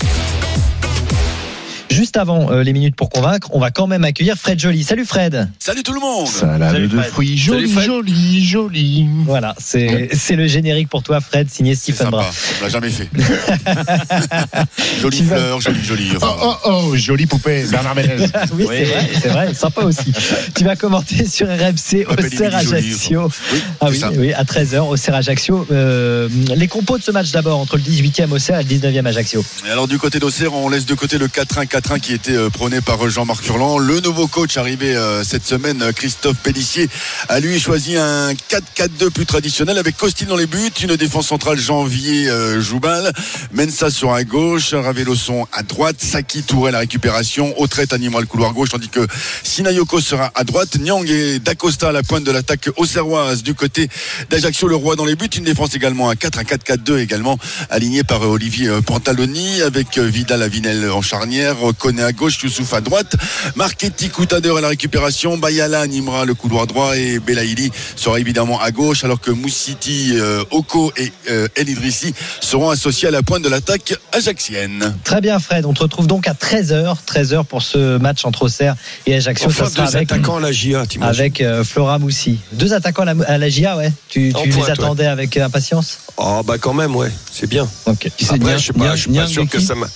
Juste 2.09 2.17
avant 2.17 2.51
euh, 2.51 2.63
les 2.63 2.73
minutes 2.73 2.97
pour 2.97 3.11
convaincre, 3.11 3.51
on 3.53 3.61
va 3.61 3.71
quand 3.71 3.87
même 3.87 4.03
accueillir 4.03 4.39
Fred 4.39 4.59
Joly. 4.59 4.83
Salut 4.83 5.05
Fred. 5.05 5.51
Salut 5.59 5.83
tout 5.83 5.93
le 5.93 6.01
monde. 6.01 6.27
Salade 6.27 6.73
Salut, 6.73 6.89
de 6.89 7.03
fruits 7.03 7.37
joli, 7.37 7.71
joli, 7.71 8.43
joli. 8.43 9.07
Voilà, 9.27 9.55
c'est 9.59 10.09
c'est 10.15 10.35
le 10.35 10.47
générique 10.47 10.89
pour 10.89 11.03
toi 11.03 11.21
Fred, 11.21 11.51
signé 11.51 11.75
Stephen 11.75 12.09
Brun. 12.09 12.25
On 12.25 12.65
l'a 12.65 12.71
jamais 12.71 12.89
fait. 12.89 13.11
jolie 15.03 15.23
fleur, 15.23 15.61
jolie, 15.61 15.85
jolie. 15.85 16.13
Oh, 16.23 16.27
oh, 16.43 16.55
oh, 16.65 16.97
jolie 16.97 17.27
poupée, 17.27 17.65
Bernard 17.71 17.95
Ménez. 17.95 18.17
oui, 18.55 18.65
c'est 18.67 18.85
vrai, 18.85 19.11
c'est 19.21 19.29
vrai, 19.29 19.53
sympa 19.53 19.83
aussi. 19.83 20.11
tu 20.55 20.65
vas 20.65 20.77
commenter 20.77 21.27
sur 21.27 21.47
RMC 21.47 22.07
On 22.09 22.13
appelle 22.13 22.25
Auxerre 22.25 22.55
Émilie 22.55 22.69
Joly, 22.71 22.79
Ajaccio. 22.79 23.31
Oui, 23.53 23.63
Ah 23.81 23.87
oui, 23.91 24.03
oui, 24.17 24.33
à 24.33 24.45
13h, 24.45 24.79
Auxerre 24.79 25.17
Ajaccio. 25.17 25.67
Euh, 25.71 26.31
les 26.57 26.69
compos 26.69 26.97
de 26.97 27.03
ce 27.03 27.11
match 27.11 27.33
d'abord 27.33 27.59
entre 27.59 27.77
le 27.77 27.83
18e 27.83 28.31
Auxerre 28.31 28.61
et 28.61 28.65
le 28.65 28.71
19e 28.71 29.05
Ajaccio. 29.05 29.45
Et 29.67 29.71
alors 29.71 29.89
du 29.89 29.99
côté 29.99 30.19
d'Auxerre, 30.19 30.55
on 30.55 30.71
laisse 30.71 30.87
de 30.87 30.95
côté 30.95 31.19
le 31.19 31.29
4-1-4-1 31.29 31.98
qui 32.01 32.13
était 32.13 32.37
euh, 32.37 32.51
prôné 32.51 32.81
par 32.81 33.05
euh, 33.05 33.09
Jean-Marc 33.09 33.43
Furlan. 33.43 33.79
Le 33.79 34.01
nouveau 34.01 34.27
coach 34.27 34.57
arrivé 34.57 34.95
euh, 34.95 35.25
cette 35.25 35.47
semaine, 35.47 35.93
Christophe 35.95 36.37
Pellissier, 36.39 36.89
a 37.29 37.41
lui 37.41 37.59
choisi 37.59 37.97
un 37.97 38.33
4-4-2 38.33 39.11
plus 39.11 39.27
traditionnel 39.27 39.79
avec 39.79 39.97
Costil 39.97 40.27
dans 40.27 40.37
les 40.37 40.47
buts, 40.47 40.71
une 40.83 40.97
défense 40.97 41.29
centrale 41.29 41.59
Janvier 41.59 42.29
euh, 42.29 42.61
Joubal, 42.61 43.13
Mensa 43.53 43.91
sur 43.91 44.13
à 44.13 44.25
gauche, 44.25 44.75
Ravelosson 44.75 45.47
à 45.53 45.63
droite, 45.63 45.97
Saki 45.99 46.43
Touré 46.43 46.73
la 46.73 46.81
récupération, 46.81 47.59
Autrette 47.61 47.93
animera 47.93 48.21
le 48.21 48.27
couloir 48.27 48.53
gauche, 48.53 48.71
tandis 48.71 48.89
que 48.89 49.07
Sinayoko 49.43 50.01
sera 50.01 50.31
à 50.35 50.45
droite, 50.45 50.79
Nyang 50.79 51.09
et 51.09 51.39
Dacosta 51.39 51.89
à 51.89 51.93
la 51.93 52.03
pointe 52.03 52.25
de 52.25 52.33
l'attaque 52.33 52.71
auxerroise 52.77 53.43
du 53.43 53.55
côté 53.55 53.89
d'Ajaccio, 54.31 54.69
le 54.69 54.77
roi 54.77 54.97
dans 54.97 55.05
les 55.05 55.17
buts, 55.17 55.27
une 55.27 55.45
défense 55.45 55.75
également 55.75 56.09
à 56.09 56.17
4, 56.17 56.39
un 56.39 56.43
4-4-2 56.43 56.99
également 56.99 57.39
aligné 57.71 58.05
par 58.05 58.23
Olivier 58.23 58.71
Pantaloni 58.85 59.63
avec 59.63 59.99
Vidal 59.99 60.43
Avinel 60.43 60.91
en 60.91 61.03
charnière, 61.03 61.57
Koné 61.89 62.03
à 62.03 62.13
gauche, 62.13 62.43
Youssouf 62.43 62.75
à 62.75 62.83
droite, 62.83 63.17
Marchetti 63.57 64.11
Coutader 64.11 64.53
à 64.59 64.61
la 64.61 64.69
récupération, 64.69 65.39
Bayala 65.39 65.81
animera 65.81 66.27
le 66.27 66.35
couloir 66.35 66.67
droit 66.67 66.95
et 66.99 67.19
Belaïli 67.19 67.71
sera 67.97 68.21
évidemment 68.21 68.61
à 68.61 68.71
gauche 68.73 69.05
alors 69.05 69.23
que 69.23 69.31
Moussiti, 69.31 70.11
euh, 70.13 70.45
Oko 70.51 70.93
et 70.99 71.11
euh, 71.31 71.49
El 71.57 71.71
Idrissi 71.71 72.13
seront 72.43 72.69
associés 72.69 73.09
à 73.09 73.11
la 73.11 73.23
pointe 73.23 73.43
de 73.43 73.49
l'attaque 73.49 73.95
ajaxienne. 74.13 74.95
Très 75.03 75.23
bien 75.23 75.39
Fred, 75.39 75.65
on 75.65 75.73
te 75.73 75.81
retrouve 75.81 76.07
donc 76.07 76.29
à 76.29 76.35
13h, 76.35 76.95
13h 77.07 77.45
pour 77.45 77.63
ce 77.63 77.97
match 77.97 78.27
entre 78.27 78.43
Auxerre 78.43 78.77
et 79.07 79.15
Ajaccio. 79.15 79.47
Enfin, 79.47 79.65
Ça 79.65 79.71
sera 79.71 79.87
deux 79.87 79.97
avec, 79.97 80.13
attaquants 80.13 80.37
à 80.37 80.41
la 80.41 80.53
GIA, 80.53 80.83
avec 81.01 81.41
euh, 81.41 81.65
Flora 81.65 81.99
Moussi. 81.99 82.39
Deux 82.53 82.75
attaquants 82.75 83.05
à 83.05 83.15
la, 83.15 83.25
à 83.27 83.39
la 83.39 83.49
GIA, 83.49 83.79
ouais. 83.79 83.95
Tu, 84.11 84.35
tu 84.35 84.49
les 84.49 84.53
pointe, 84.53 84.69
attendais 84.69 85.07
avec 85.07 85.35
impatience? 85.39 86.01
Oh 86.19 86.43
bah 86.45 86.59
quand 86.59 86.75
même, 86.75 86.95
ouais, 86.95 87.11
c'est 87.33 87.49
bien. 87.49 87.67
Ok. 87.87 88.11
Après, 88.29 88.59
je 88.59 88.63
suis 88.65 88.73
pas, 88.75 88.95
je 88.95 89.01
suis 89.01 89.09
pas 89.09 89.15
Niang 89.15 89.27
sûr 89.27 89.49
que 89.49 89.59
ça 89.59 89.75
m'a. 89.75 89.87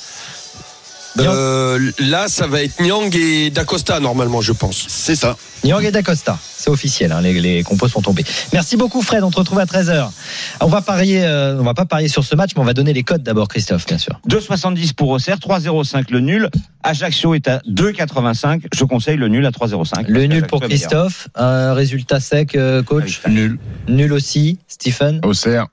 Euh, 1.19 1.91
là, 1.99 2.27
ça 2.29 2.47
va 2.47 2.63
être 2.63 2.81
Nyang 2.81 3.15
et 3.15 3.51
Dacosta 3.51 4.01
normalement, 4.01 4.41
je 4.41 4.53
pense. 4.53 4.87
C'est 4.89 5.15
ça. 5.17 5.37
Nyang 5.65 5.85
et 5.85 5.91
Dacosta, 5.91 6.39
c'est 6.57 6.71
officiel, 6.71 7.13
hein, 7.13 7.21
les, 7.21 7.39
les 7.41 7.63
compos 7.63 7.87
sont 7.89 8.01
tombés. 8.01 8.25
Merci 8.53 8.77
beaucoup 8.77 9.03
Fred, 9.03 9.23
on 9.23 9.31
te 9.31 9.37
retrouve 9.37 9.59
à 9.61 9.65
13h. 9.65 10.11
On 10.61 10.67
va 10.67 10.81
parier, 10.81 11.23
euh, 11.25 11.59
on 11.59 11.63
va 11.63 11.75
pas 11.75 11.85
parier 11.85 12.09
sur 12.09 12.25
ce 12.25 12.35
match, 12.35 12.51
mais 12.57 12.63
on 12.63 12.65
va 12.65 12.75
donner 12.75 12.93
les 12.93 13.03
codes 13.03 13.23
d'abord 13.23 13.49
Christophe, 13.49 13.87
bien 13.87 13.99
sûr. 13.99 14.21
2,70 14.29 14.95
pour 14.95 15.11
Auxerre, 15.11 15.39
3,05 15.39 16.11
le 16.11 16.21
nul. 16.21 16.49
Ajaccio 16.83 17.35
est 17.35 17.47
à 17.47 17.59
2,85. 17.69 18.63
Je 18.75 18.85
conseille 18.85 19.17
le 19.17 19.29
nul 19.29 19.47
à 19.47 19.51
3,05. 19.51 20.07
Le 20.09 20.25
nul 20.27 20.47
pour. 20.47 20.61
Christophe, 20.63 21.29
un 21.35 21.75
résultat 21.75 22.21
sec 22.21 22.55
euh, 22.55 22.83
coach, 22.83 23.21
Nul. 23.29 23.59
nul 23.89 24.13
aussi, 24.13 24.59
Stephen? 24.69 25.21
Auxerre. 25.25 25.67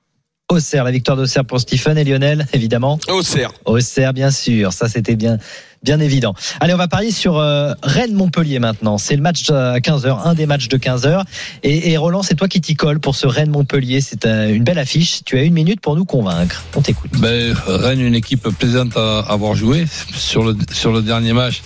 Auxerre, 0.52 0.84
la 0.84 0.90
victoire 0.90 1.16
d'Auxerre 1.16 1.46
pour 1.46 1.60
Stephen 1.60 1.96
et 2.00 2.04
Lionel, 2.04 2.48
évidemment. 2.54 3.00
Auxerre. 3.08 3.52
Auxerre, 3.66 4.14
bien 4.14 4.32
sûr. 4.32 4.74
Ça, 4.74 4.90
c'était 4.90 5.16
bien, 5.16 5.38
bien 5.84 6.00
évident. 6.00 6.34
Allez, 6.60 6.74
on 6.74 6.78
va 6.78 6.88
parier 6.88 7.12
sur 7.12 7.38
euh, 7.38 7.74
Rennes-Montpellier 7.84 8.58
maintenant. 8.58 8.98
C'est 8.98 9.16
le 9.16 9.22
match 9.22 9.48
à 9.52 9.78
15h, 9.78 10.26
un 10.26 10.34
des 10.34 10.48
matchs 10.48 10.68
de 10.68 10.78
15h. 10.78 11.24
Et, 11.62 11.92
et 11.92 11.98
Roland, 11.98 12.24
c'est 12.24 12.34
toi 12.34 12.48
qui 12.48 12.62
t'y 12.62 12.74
colle 12.74 13.00
pour 13.00 13.16
ce 13.16 13.28
Rennes-Montpellier. 13.28 14.02
C'est 14.02 14.26
euh, 14.26 14.52
une 14.52 14.64
belle 14.64 14.80
affiche. 14.80 15.24
Tu 15.24 15.38
as 15.38 15.44
une 15.44 15.54
minute 15.54 15.82
pour 15.82 15.96
nous 15.96 16.06
convaincre. 16.06 16.64
On 16.76 16.82
t'écoute. 16.82 17.12
Ben, 17.20 17.54
Rennes, 17.68 18.02
une 18.02 18.16
équipe 18.16 18.50
plaisante 18.50 18.98
à 18.98 19.20
avoir 19.20 19.54
joué. 19.54 19.86
Sur 20.16 20.44
le, 20.44 20.58
sur 20.72 20.92
le 20.92 21.04
dernier 21.04 21.34
match, 21.34 21.62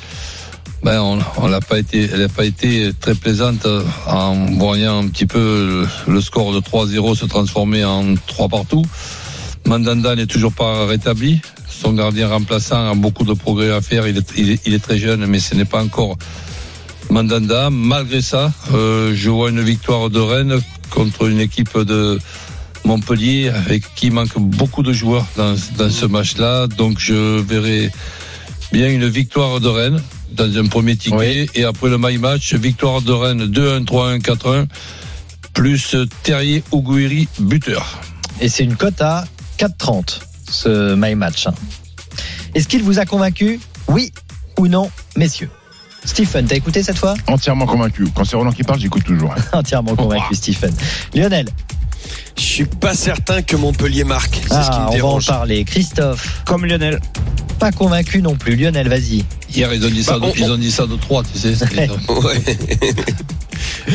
ben, 0.84 1.00
on, 1.00 1.60
pas 1.62 1.80
été, 1.80 2.10
elle 2.12 2.20
n'a 2.20 2.30
pas 2.30 2.44
été 2.44 2.92
très 3.00 3.16
plaisante 3.16 3.66
euh, 3.66 3.84
en 4.06 4.36
voyant 4.58 5.00
un 5.00 5.08
petit 5.08 5.26
peu 5.26 5.88
le, 6.08 6.22
score 6.22 6.54
de 6.54 6.60
3-0 6.60 7.16
se 7.16 7.26
transformer 7.26 7.86
en 7.86 8.16
3 8.28 8.50
partout. 8.50 8.84
Mandanda 9.66 10.16
n'est 10.16 10.26
toujours 10.26 10.52
pas 10.52 10.86
rétabli. 10.86 11.42
Son 11.70 11.94
gardien 11.94 12.28
remplaçant 12.28 12.92
a 12.92 12.96
beaucoup 12.96 13.24
de 13.24 13.34
progrès 13.34 13.72
à 13.72 13.80
faire. 13.80 14.06
Il 14.08 14.18
est, 14.74 14.84
très 14.84 14.98
jeune, 14.98 15.26
mais 15.26 15.40
ce 15.40 15.56
n'est 15.56 15.66
pas 15.66 15.82
encore 15.82 16.18
Mandanda. 17.10 17.70
Malgré 17.70 18.22
ça, 18.22 18.52
euh, 18.74 19.14
je 19.16 19.30
vois 19.30 19.52
une 19.52 19.62
victoire 19.62 20.10
de 20.10 20.20
Rennes 20.20 20.60
contre 20.90 21.28
une 21.30 21.40
équipe 21.40 21.78
de 21.78 22.20
Montpellier 22.84 23.50
avec 23.50 23.84
qui 23.96 24.12
manque 24.12 24.38
beaucoup 24.38 24.84
de 24.84 24.92
joueurs 24.92 25.28
dans 25.38 25.56
ce 25.56 26.06
match-là. 26.06 26.68
Donc 26.68 27.00
je 27.00 27.40
verrai 27.40 27.90
bien 28.74 28.90
une 28.90 29.08
victoire 29.08 29.62
de 29.62 29.70
Rennes 29.70 30.02
dans 30.36 30.58
un 30.58 30.66
premier 30.68 30.96
ticket 30.96 31.48
et 31.56 31.64
après 31.64 31.90
le 31.90 31.98
my 32.00 32.18
match, 32.18 32.54
victoire 32.56 33.02
de 33.02 33.12
Rennes 33.12 33.46
2-1, 33.46 33.86
3-1, 33.86 34.20
4-1 34.22 34.66
plus 35.54 35.96
Terrier 36.24 36.64
Oguiri 36.72 37.28
buteur. 37.40 38.00
Et 38.42 38.50
c'est 38.50 38.64
une 38.64 38.76
cote 38.76 39.02
à 39.02 39.26
4,30, 39.60 40.20
ce 40.50 40.96
My 40.96 41.16
Match. 41.16 41.48
hein. 41.48 41.54
Est-ce 42.56 42.68
qu'il 42.68 42.84
vous 42.84 43.00
a 43.00 43.06
convaincu? 43.06 43.60
Oui 43.88 44.12
ou 44.58 44.68
non, 44.68 44.90
messieurs? 45.16 45.50
Stephen, 46.06 46.46
t'as 46.48 46.56
écouté 46.56 46.84
cette 46.84 46.98
fois? 46.98 47.14
Entièrement 47.28 47.66
convaincu. 47.66 48.06
Quand 48.14 48.26
c'est 48.26 48.36
Roland 48.36 48.52
qui 48.52 48.64
parle, 48.64 48.80
j'écoute 48.80 49.04
toujours. 49.06 49.34
Entièrement 49.54 49.96
convaincu, 49.96 50.36
Stephen. 50.36 50.74
Lionel 51.14 51.48
Je 52.38 52.42
suis 52.42 52.66
pas 52.66 52.94
certain 52.96 53.42
que 53.42 53.56
Montpellier 53.56 54.04
marque. 54.04 54.36
C'est 54.44 54.50
ce 54.50 54.50
qui 54.50 54.56
Ah, 54.72 54.72
me 54.72 54.76
on 54.80 54.84
va 54.84 54.88
en 54.88 54.92
dérange. 54.94 55.26
parler. 55.28 55.64
Christophe 55.66 56.44
Comme 56.46 56.66
Lionel. 56.66 57.00
Pas 57.60 57.72
convaincu 57.72 58.22
non 58.22 58.36
plus. 58.36 58.56
Lionel, 58.56 58.90
vas-y. 58.90 59.24
Hier, 59.54 59.72
ils 59.74 59.86
ont 59.86 59.90
dit 59.90 60.04
ça, 60.04 60.18
Bah, 60.20 60.28
de, 60.28 60.32
on- 60.32 60.34
ils 60.46 60.52
ont 60.52 60.58
dit 60.58 60.72
ça 60.72 60.86
de 60.88 60.96
3, 60.96 61.24
tu 61.24 61.38
sais. 61.38 61.54
Ouais. 62.10 62.42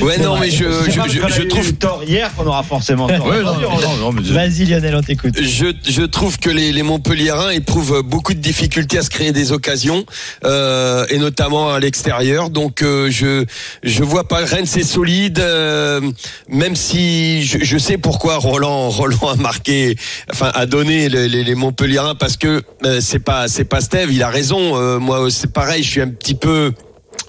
ouais, 0.02 0.18
non, 0.18 0.38
mais 0.38 0.50
je, 0.50 0.64
je, 0.64 0.90
je, 0.90 1.35
je 1.35 1.42
trouve 1.42 1.72
tort 1.74 2.02
hier 2.07 2.35
qu'on 2.35 2.46
aura 2.46 2.62
forcément 2.62 3.07
tort. 3.09 3.26
Ouais, 3.26 3.42
non, 3.42 3.54
non, 3.59 3.96
non, 4.00 4.12
mais 4.12 4.22
je- 4.24 4.33
Vas-y, 4.33 4.64
Lionel, 4.66 4.94
on 4.96 5.02
t'écoute. 5.02 5.35
Je, 5.40 5.66
je 5.88 6.02
trouve 6.02 6.38
que 6.38 6.50
les, 6.50 6.72
les 6.72 6.83
Montpelliérains 6.83 7.50
éprouvent 7.50 8.02
beaucoup 8.02 8.35
de 8.35 8.38
difficultés 8.40 8.98
à 8.98 9.02
se 9.02 9.11
créer 9.11 9.33
des 9.33 9.52
occasions, 9.52 10.04
euh, 10.44 11.04
et 11.11 11.18
notamment 11.18 11.70
à 11.72 11.81
l'extérieur. 11.81 12.50
Donc 12.50 12.83
euh, 12.83 13.11
je 13.11 13.44
je 13.83 14.04
vois 14.04 14.26
pas 14.26 14.38
Rennes 14.44 14.66
c'est 14.66 14.83
solide, 14.85 15.38
euh, 15.38 16.00
même 16.48 16.76
si 16.76 17.44
je, 17.44 17.59
je 17.62 17.78
sais 17.78 17.98
pourquoi 17.98 18.37
Roland 18.37 18.88
Roland 18.90 19.28
a 19.33 19.37
marqué, 19.37 19.96
enfin 20.33 20.50
a 20.54 20.66
donné 20.66 21.09
les, 21.09 21.28
les, 21.28 21.44
les 21.44 21.54
Montpelliérains 21.54 22.14
parce 22.14 22.37
que 22.37 22.62
euh, 22.85 23.00
c'est 23.00 23.18
pas 23.18 23.48
c'est 23.48 23.64
pas 23.64 23.81
Steve, 23.81 24.12
il 24.12 24.22
a 24.22 24.28
raison. 24.28 24.76
Euh, 24.76 24.98
moi 24.98 25.28
c'est 25.31 25.52
pareil, 25.52 25.83
je 25.83 25.88
suis 25.90 26.00
un 26.00 26.09
petit 26.09 26.35
peu 26.35 26.72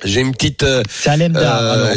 j'ai 0.04 0.22
une 0.22 0.32
petite 0.32 0.64
euh, 0.64 0.84
C'est 0.90 1.10
Alemdar, 1.10 1.60
euh, 1.62 1.96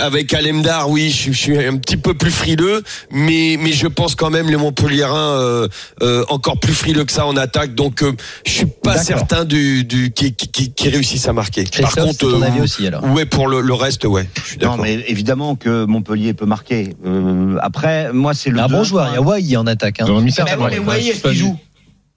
avec 0.00 0.32
Alemdar, 0.34 0.88
oui, 0.90 1.10
je, 1.10 1.32
je 1.32 1.38
suis 1.38 1.58
un 1.66 1.76
petit 1.76 1.96
peu 1.96 2.14
plus 2.14 2.30
frileux, 2.30 2.82
mais 3.10 3.56
mais 3.60 3.72
je 3.72 3.86
pense 3.86 4.14
quand 4.14 4.30
même 4.30 4.48
les 4.48 4.56
Montpelliérains 4.56 5.38
euh, 5.38 5.68
euh, 6.02 6.24
encore 6.28 6.58
plus 6.58 6.74
frileux 6.74 7.04
que 7.04 7.12
ça 7.12 7.26
en 7.26 7.36
attaque. 7.36 7.74
Donc 7.74 8.02
euh, 8.02 8.12
je 8.46 8.50
suis 8.50 8.66
pas 8.66 8.98
certain 8.98 9.44
du 9.44 9.84
du 9.84 10.10
qui, 10.12 10.34
qui, 10.34 10.48
qui, 10.48 10.72
qui 10.72 10.88
réussissent 10.88 11.28
à 11.28 11.32
marquer. 11.32 11.64
Christophe, 11.64 12.10
c'est 12.12 12.18
ton 12.18 12.42
avis 12.42 12.60
aussi, 12.60 12.86
alors 12.86 13.04
ouais 13.04 13.24
pour 13.26 13.46
le, 13.48 13.60
le 13.60 13.74
reste, 13.74 14.04
ouais. 14.04 14.28
Je 14.36 14.48
suis 14.50 14.58
Non, 14.58 14.76
mais 14.76 15.04
évidemment 15.08 15.56
que 15.56 15.84
Montpellier 15.84 16.34
peut 16.34 16.46
marquer. 16.46 16.94
Euh, 17.06 17.56
après, 17.62 18.12
moi, 18.12 18.34
c'est 18.34 18.50
le. 18.50 18.60
Un 18.60 18.68
bon 18.68 18.82
2-1. 18.82 18.84
joueur, 18.84 19.08
il 19.10 19.14
y 19.14 19.16
a 19.16 19.22
Wai 19.22 19.56
en 19.56 19.66
attaque. 19.66 20.00
hein. 20.00 20.04
Ils 20.08 20.12
ont 20.12 20.20
mis 20.20 20.34
Mais 20.38 20.54
ouais. 20.56 20.70
mais 20.70 20.78
voyez, 20.78 21.10
est-ce 21.10 21.22
qu'il 21.22 21.34
joue? 21.34 21.58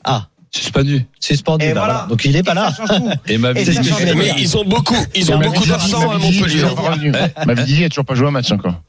Ah, 0.03 0.27
Suspendu. 0.57 1.05
suspendu. 1.19 1.65
Et 1.65 1.67
bah 1.73 1.79
voilà. 1.81 1.93
voilà. 1.93 2.07
Donc 2.09 2.25
il 2.25 2.35
est 2.35 2.43
pas 2.43 2.53
là. 2.53 2.73
Et 3.27 3.37
ma 3.37 3.53
vie, 3.53 3.65
Mais 4.15 4.33
ils 4.37 4.57
ont 4.57 4.63
beaucoup, 4.65 4.95
ils 5.15 5.31
ont 5.31 5.37
beaucoup 5.39 5.65
d'absents 5.65 6.09
à 6.11 6.17
Montpellier. 6.17 6.41
toujours 6.61 6.75
pas 6.75 6.91
revenu. 6.91 7.11
Ma 7.45 7.53
vie 7.53 7.81
n'a 7.81 7.89
toujours 7.89 8.05
pas 8.05 8.15
joué 8.15 8.27
un 8.27 8.31
match 8.31 8.51
encore. 8.51 8.81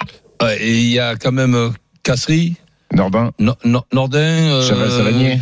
Et 0.61 0.78
il 0.78 0.88
y 0.90 0.98
a 0.98 1.16
quand 1.16 1.33
même 1.33 1.54
euh, 1.54 1.70
Casserie, 2.02 2.54
Norbin, 2.94 3.33
No- 3.38 3.57
No- 3.64 3.85
Nordin, 3.92 4.18
euh, 4.18 4.66
Chaval 4.66 4.90
Savanier, 4.90 5.38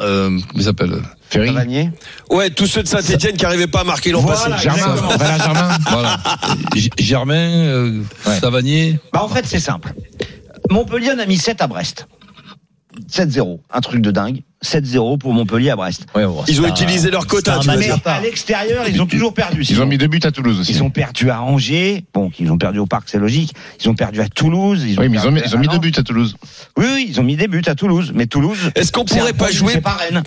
euh, 0.00 0.28
comment 0.30 0.40
il 0.56 0.62
s'appelle 0.64 0.94
Ferry, 1.28 1.48
Cavanier. 1.48 1.90
Ouais, 2.30 2.50
tous 2.50 2.66
ceux 2.66 2.82
de 2.82 2.88
Saint-Etienne 2.88 3.36
qui 3.36 3.42
n'arrivaient 3.44 3.66
pas 3.68 3.80
à 3.82 3.84
marquer 3.84 4.10
l'an 4.12 4.20
Voilà, 4.22 4.56
passé. 4.56 4.64
Germain. 4.64 4.94
Valin 5.18 5.38
Germain. 5.38 5.78
Voilà. 5.90 6.20
Germain, 6.98 7.34
euh, 7.34 8.02
Ouais. 8.26 8.40
Savanier. 8.40 8.98
Bah, 9.12 9.22
en 9.22 9.28
fait, 9.28 9.46
c'est 9.46 9.60
simple. 9.60 9.92
Montpellier 10.70 11.12
en 11.12 11.18
a 11.18 11.26
mis 11.26 11.36
7 11.38 11.60
à 11.62 11.66
Brest. 11.68 12.08
7-0. 13.08 13.60
Un 13.72 13.80
truc 13.80 14.00
de 14.02 14.10
dingue. 14.10 14.42
7-0 14.62 15.18
pour 15.18 15.32
Montpellier 15.32 15.70
à 15.70 15.76
Brest. 15.76 16.06
Ouais, 16.14 16.26
bon, 16.26 16.44
Ils 16.48 16.60
ont 16.60 16.64
un- 16.64 16.68
utilisé 16.68 17.10
leur 17.10 17.26
quota, 17.26 17.58
tu 17.62 17.70
à 17.70 18.20
l'extérieur, 18.20 18.84
ils 18.88 19.00
ont 19.00 19.06
toujours 19.06 19.32
perdu. 19.32 19.64
Ils 19.68 19.80
ont 19.80 19.86
mis 19.86 19.96
deux 19.98 20.06
buts 20.06 20.20
à 20.22 20.30
Toulouse 20.30 20.60
aussi. 20.60 20.72
Ils 20.72 20.82
ont 20.82 20.90
perdu 20.90 21.30
à 21.30 21.40
Angers. 21.42 22.04
Bon, 22.12 22.30
ils 22.38 22.50
ont 22.52 22.58
perdu 22.58 22.78
au 22.78 22.86
Parc, 22.86 23.08
c'est 23.08 23.18
logique. 23.18 23.52
Ils 23.82 23.88
ont 23.88 23.94
perdu 23.94 24.20
à 24.20 24.28
Toulouse. 24.28 24.84
Ils 24.86 24.98
ont 24.98 25.02
Oui, 25.02 25.08
mais 25.08 25.16
ils 25.18 25.26
ont 25.26 25.30
mis, 25.30 25.40
ils 25.44 25.56
ont 25.56 25.58
mis 25.58 25.68
à 25.68 25.72
deux 25.72 25.78
buts 25.78 25.92
à 25.96 26.02
Toulouse. 26.02 26.36
Oui, 26.76 26.86
oui, 26.94 27.06
ils 27.08 27.18
ont 27.20 27.24
mis 27.24 27.36
des 27.36 27.48
buts 27.48 27.62
à 27.66 27.74
Toulouse. 27.74 28.12
Mais 28.14 28.26
Toulouse. 28.26 28.70
Est-ce 28.74 28.92
qu'on 28.92 29.06
c'est 29.06 29.18
pourrait 29.18 29.32
pas 29.32 29.50
jouer 29.50 29.72
C'est 29.74 29.80
pas 29.80 29.94
Rennes. 29.96 30.22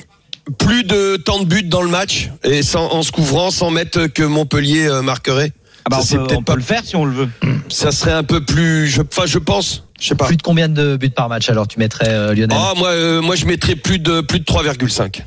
plus 0.57 0.83
de 0.83 1.15
temps 1.17 1.39
de 1.39 1.45
but 1.45 1.69
dans 1.69 1.81
le 1.83 1.89
match 1.89 2.29
et 2.43 2.63
sans, 2.63 2.87
en 2.91 3.03
se 3.03 3.11
couvrant, 3.11 3.51
sans 3.51 3.69
mettre 3.71 4.07
que 4.07 4.23
Montpellier 4.23 4.87
euh, 4.87 5.01
marquerait? 5.03 5.51
Ah 5.85 5.89
bah, 5.89 5.97
Ça, 5.97 6.01
on 6.01 6.05
c'est 6.05 6.17
peut, 6.17 6.23
peut-être 6.27 6.39
on 6.39 6.43
peut 6.43 6.55
le 6.55 6.61
faire 6.61 6.81
si 6.83 6.95
on 6.95 7.05
le 7.05 7.11
veut. 7.13 7.29
Ça 7.69 7.91
serait 7.91 8.13
un 8.13 8.23
peu 8.23 8.43
plus. 8.43 8.87
je- 8.87 9.01
Enfin, 9.01 9.25
je 9.27 9.37
pense. 9.37 9.82
Je 9.99 10.07
sais 10.07 10.15
pas. 10.15 10.25
Plus 10.25 10.37
de 10.37 10.41
combien 10.41 10.67
de 10.69 10.97
buts 10.97 11.09
par 11.09 11.29
match 11.29 11.49
alors 11.49 11.67
tu 11.67 11.79
mettrais 11.79 12.09
euh, 12.09 12.33
Lionel 12.33 12.57
Ah, 12.59 12.73
moi, 12.77 12.89
euh, 12.89 13.21
moi, 13.21 13.35
je 13.35 13.45
mettrais 13.45 13.75
plus 13.75 13.99
de 13.99 14.21
plus 14.21 14.39
de 14.39 14.45
3,5. 14.45 15.21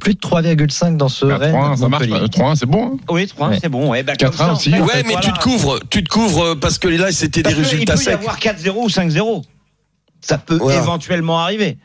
Plus 0.00 0.14
de 0.14 0.20
3,5 0.20 0.96
dans 0.96 1.08
ce 1.08 1.26
Bah, 1.26 1.38
Rennes 1.38 1.54
3-1, 1.54 1.76
ça 1.76 1.88
marche. 1.88 2.06
Montpellier. 2.08 2.28
3-1, 2.28 2.54
c'est 2.56 2.66
bon. 2.66 2.86
hein. 2.94 2.96
Oui, 3.10 3.26
3 3.26 3.48
Ouais. 3.48 3.58
c'est 3.60 3.68
bon. 3.68 3.90
Ouais, 3.90 4.02
bah, 4.02 4.14
4-1 4.14 4.26
comme 4.26 4.36
ça, 4.36 4.50
en 4.50 4.56
aussi. 4.56 4.70
fait, 4.70 4.80
Ouais, 4.80 4.86
mais 5.06 5.12
voilà. 5.12 5.20
tu 5.20 5.32
te 5.32 5.38
couvres, 5.40 5.80
tu 5.90 6.04
te 6.04 6.08
couvres 6.08 6.44
euh, 6.44 6.54
parce 6.54 6.78
que 6.78 6.88
là, 6.88 7.10
c'était 7.12 7.42
des 7.42 7.52
résultats 7.52 7.94
Il 7.94 7.96
peut 7.96 8.00
y 8.00 8.04
secs. 8.04 8.14
avoir 8.14 8.38
4-0 8.38 8.70
ou 8.84 8.88
5-0. 8.88 9.42
Ça 10.20 10.38
peut 10.38 10.56
Voilà. 10.56 10.78
éventuellement 10.80 11.40
arriver. 11.40 11.78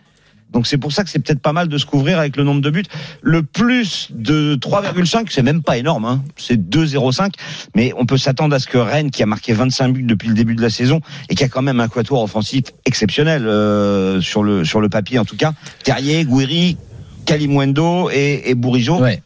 Donc 0.54 0.66
c'est 0.66 0.78
pour 0.78 0.92
ça 0.94 1.04
que 1.04 1.10
c'est 1.10 1.20
peut-être 1.20 1.42
pas 1.42 1.52
mal 1.54 1.68
de 1.68 1.78
se 1.78 1.86
couvrir 1.86 2.20
avec 2.20 2.38
le 2.38 2.44
nombre 2.44 2.62
de 2.62 2.70
buts. 2.70 2.84
Le 3.22 3.44
plus 3.44 4.08
de 4.12 4.56
3,5, 4.56 5.26
c'est 5.30 5.44
même 5.44 5.62
pas 5.62 5.78
énorme. 5.78 6.06
Hein. 6.06 6.24
C'est 6.38 6.58
2,05. 6.58 7.32
Mais 7.76 7.92
on 7.98 8.06
peut 8.06 8.18
s'attendre 8.18 8.56
à 8.56 8.60
ce 8.60 8.68
que 8.68 8.78
Rennes, 8.78 9.12
qui 9.12 9.22
a 9.22 9.26
marqué 9.26 9.52
25 9.54 9.90
buts 9.94 10.04
depuis 10.04 10.30
le 10.30 10.34
début 10.34 10.56
de 10.56 10.62
la 10.62 10.70
saison 10.70 11.02
et 11.30 11.36
qui 11.36 11.44
a 11.44 11.50
quand 11.50 11.62
même 11.62 11.80
un 11.82 11.88
quatuor 11.90 12.24
offensif 12.24 12.64
exceptionnel 12.86 13.46
euh, 13.46 14.22
sur 14.22 14.42
le 14.44 14.64
sur 14.64 14.80
le 14.80 14.88
papier 14.90 15.20
en 15.20 15.26
tout 15.26 15.36
cas, 15.36 15.52
Terrier, 15.84 16.24
Gouiri, 16.24 16.78
Kalimwendo 17.26 18.10
et, 18.12 18.50
et 18.50 18.56
Bourigeau. 18.56 19.00
Ouais. 19.02 19.22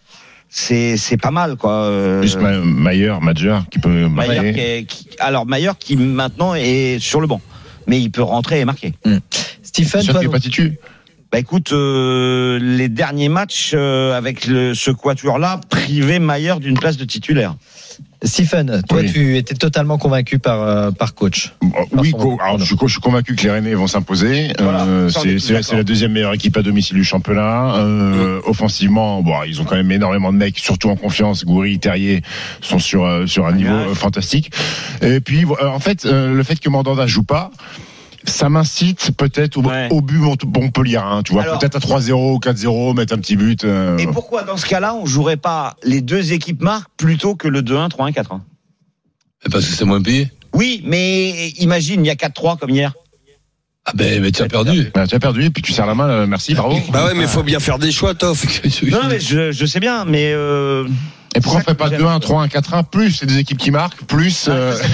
C'est 0.50 0.98
c'est 0.98 1.18
pas 1.18 1.32
mal 1.32 1.56
quoi. 1.56 1.84
Euh, 1.86 2.22
Juste 2.24 2.40
Ma- 2.42 2.58
Mayer, 2.60 3.16
Madger, 3.22 3.60
qui 3.70 3.80
peut 3.80 4.08
Mayer 4.10 4.10
marquer. 4.10 4.54
qui 4.54 4.60
est- 4.60 4.86
qui- 4.86 5.08
alors 5.20 5.46
Mayer 5.46 5.72
qui 5.80 5.96
maintenant 5.96 6.56
est 6.56 6.98
sur 7.00 7.22
le 7.22 7.28
banc, 7.28 7.40
mais 7.88 8.02
il 8.02 8.12
peut 8.12 8.22
rentrer 8.24 8.60
et 8.60 8.66
marquer. 8.66 8.94
Stephen, 9.64 10.02
qu'il 10.02 10.26
est 10.26 10.28
pas 10.30 10.40
titu. 10.40 10.78
Bah 11.32 11.40
écoute, 11.40 11.72
euh, 11.72 12.60
les 12.62 12.90
derniers 12.90 13.30
matchs 13.30 13.72
euh, 13.74 14.18
avec 14.18 14.48
le, 14.48 14.74
ce 14.74 14.92
quatuor-là 14.92 15.62
privaient 15.70 16.20
Mayer 16.20 16.56
d'une 16.60 16.78
place 16.78 16.98
de 16.98 17.06
titulaire. 17.06 17.56
Stephen, 18.24 18.82
toi 18.88 19.00
Oui. 19.00 19.12
tu 19.12 19.38
étais 19.38 19.56
totalement 19.56 19.98
convaincu 19.98 20.38
par, 20.40 20.62
euh, 20.62 20.92
par 20.92 21.16
coach. 21.16 21.54
Bon, 21.62 21.72
Oui, 21.94 22.12
co- 22.12 22.38
alors, 22.44 22.60
je, 22.60 22.76
je 22.80 22.88
suis 22.92 23.00
convaincu 23.02 23.36
que 23.36 23.44
les 23.44 23.50
Rennais 23.50 23.74
vont 23.74 23.88
s'imposer. 23.88 24.52
Voilà, 24.60 24.84
Euh, 24.84 25.10
on 25.18 25.24
est 25.24 25.40
c'est 25.40 25.76
la 25.76 25.84
deuxième 25.84 26.12
meilleure 26.12 26.34
équipe 26.34 26.56
à 26.58 26.62
domicile 26.62 26.98
du 26.98 27.04
championnat. 27.04 27.76
Euh, 27.78 28.40
Offensivement, 28.46 29.24
bon, 29.24 29.34
ils 29.48 29.60
ont 29.62 29.64
quand 29.64 29.76
même 29.76 29.92
énormément 29.92 30.32
de 30.34 30.38
mecs, 30.38 30.60
surtout 30.60 30.90
en 30.90 30.96
confiance. 30.98 31.46
Goury, 31.46 31.80
Terrier 31.80 32.22
sont 32.62 32.78
sur 32.78 33.06
euh, 33.06 33.26
sur 33.26 33.48
un 33.48 33.54
niveau 33.54 33.74
euh, 33.74 33.96
fantastique. 33.96 34.52
Et 35.02 35.20
puis, 35.22 35.46
euh, 35.46 35.68
en 35.70 35.80
fait, 35.80 36.06
euh, 36.06 36.34
le 36.34 36.44
fait 36.44 36.60
que 36.60 36.70
Mandanda 36.70 37.08
joue 37.08 37.24
pas. 37.24 37.50
Ça 38.26 38.50
m'incite 38.50 39.12
peut-être 39.18 39.58
au, 39.58 39.64
Ouais. 39.64 39.88
au 39.92 40.02
but 40.02 40.18
Mont- 40.20 40.36
Montpellier, 40.56 40.98
hein, 40.98 41.22
tu 41.24 41.34
vois, 41.34 41.44
peut-être 41.58 41.76
à 41.76 41.80
3-0, 41.80 42.40
4-0, 42.40 42.94
mettre 42.94 43.14
un 43.14 43.18
petit 43.18 43.36
but. 43.36 43.64
euh, 43.64 43.98
Et 43.98 44.06
pourquoi 44.08 44.44
dans 44.44 44.58
ce 44.58 44.66
cas-là 44.66 44.94
on 44.94 45.06
jouerait 45.06 45.38
pas 45.38 45.76
les 45.84 46.02
deux 46.02 46.32
équipes 46.34 46.62
marques 46.62 46.90
plutôt 46.98 47.36
que 47.36 47.48
le 47.48 47.62
2-1, 47.64 47.90
3-1, 47.90 48.12
4-1 48.12 48.42
Parce 49.52 49.66
que 49.66 49.72
c'est 49.74 49.86
moins 49.86 50.02
payé. 50.02 50.32
Oui, 50.54 50.82
mais 50.86 51.50
imagine, 51.60 52.04
il 52.06 52.08
y 52.08 52.12
a 52.12 52.16
4-3 52.16 52.58
comme 52.60 52.70
hier. 52.72 52.94
Ah 53.86 53.94
ben, 53.96 54.22
mais 54.22 54.32
tu 54.32 54.44
as 54.44 54.48
perdu. 54.48 54.92
bah, 54.94 55.08
tu 55.08 55.16
as 55.16 55.20
perdu, 55.20 55.46
et 55.46 55.50
puis 55.50 55.64
tu 55.64 55.72
serres 55.72 55.88
la 55.88 55.96
main, 55.96 56.08
euh, 56.08 56.28
merci, 56.28 56.54
bravo. 56.54 56.78
Bah 56.92 57.06
ouais, 57.06 57.14
mais 57.16 57.26
faut 57.26 57.42
bien 57.42 57.60
faire 57.60 57.80
des 57.80 57.92
choix, 57.92 58.14
Toff. 58.14 58.46
Non, 58.92 59.00
mais 59.10 59.20
je, 59.20 59.52
je 59.52 59.66
sais 59.66 59.80
bien, 59.80 60.06
mais 60.06 60.32
euh, 60.36 60.86
Et 61.36 61.40
pourquoi 61.42 61.62
on 61.62 61.64
ça 61.64 61.72
fait 61.72 61.76
pas 61.76 61.90
j'aime. 61.90 62.02
2-1, 62.02 62.20
3-1, 62.20 62.48
4-1, 62.50 62.84
plus 62.84 63.12
c'est 63.14 63.26
des 63.26 63.40
équipes 63.40 63.58
qui 63.58 63.72
marquent, 63.72 64.04
plus. 64.04 64.46
euh, 64.50 64.78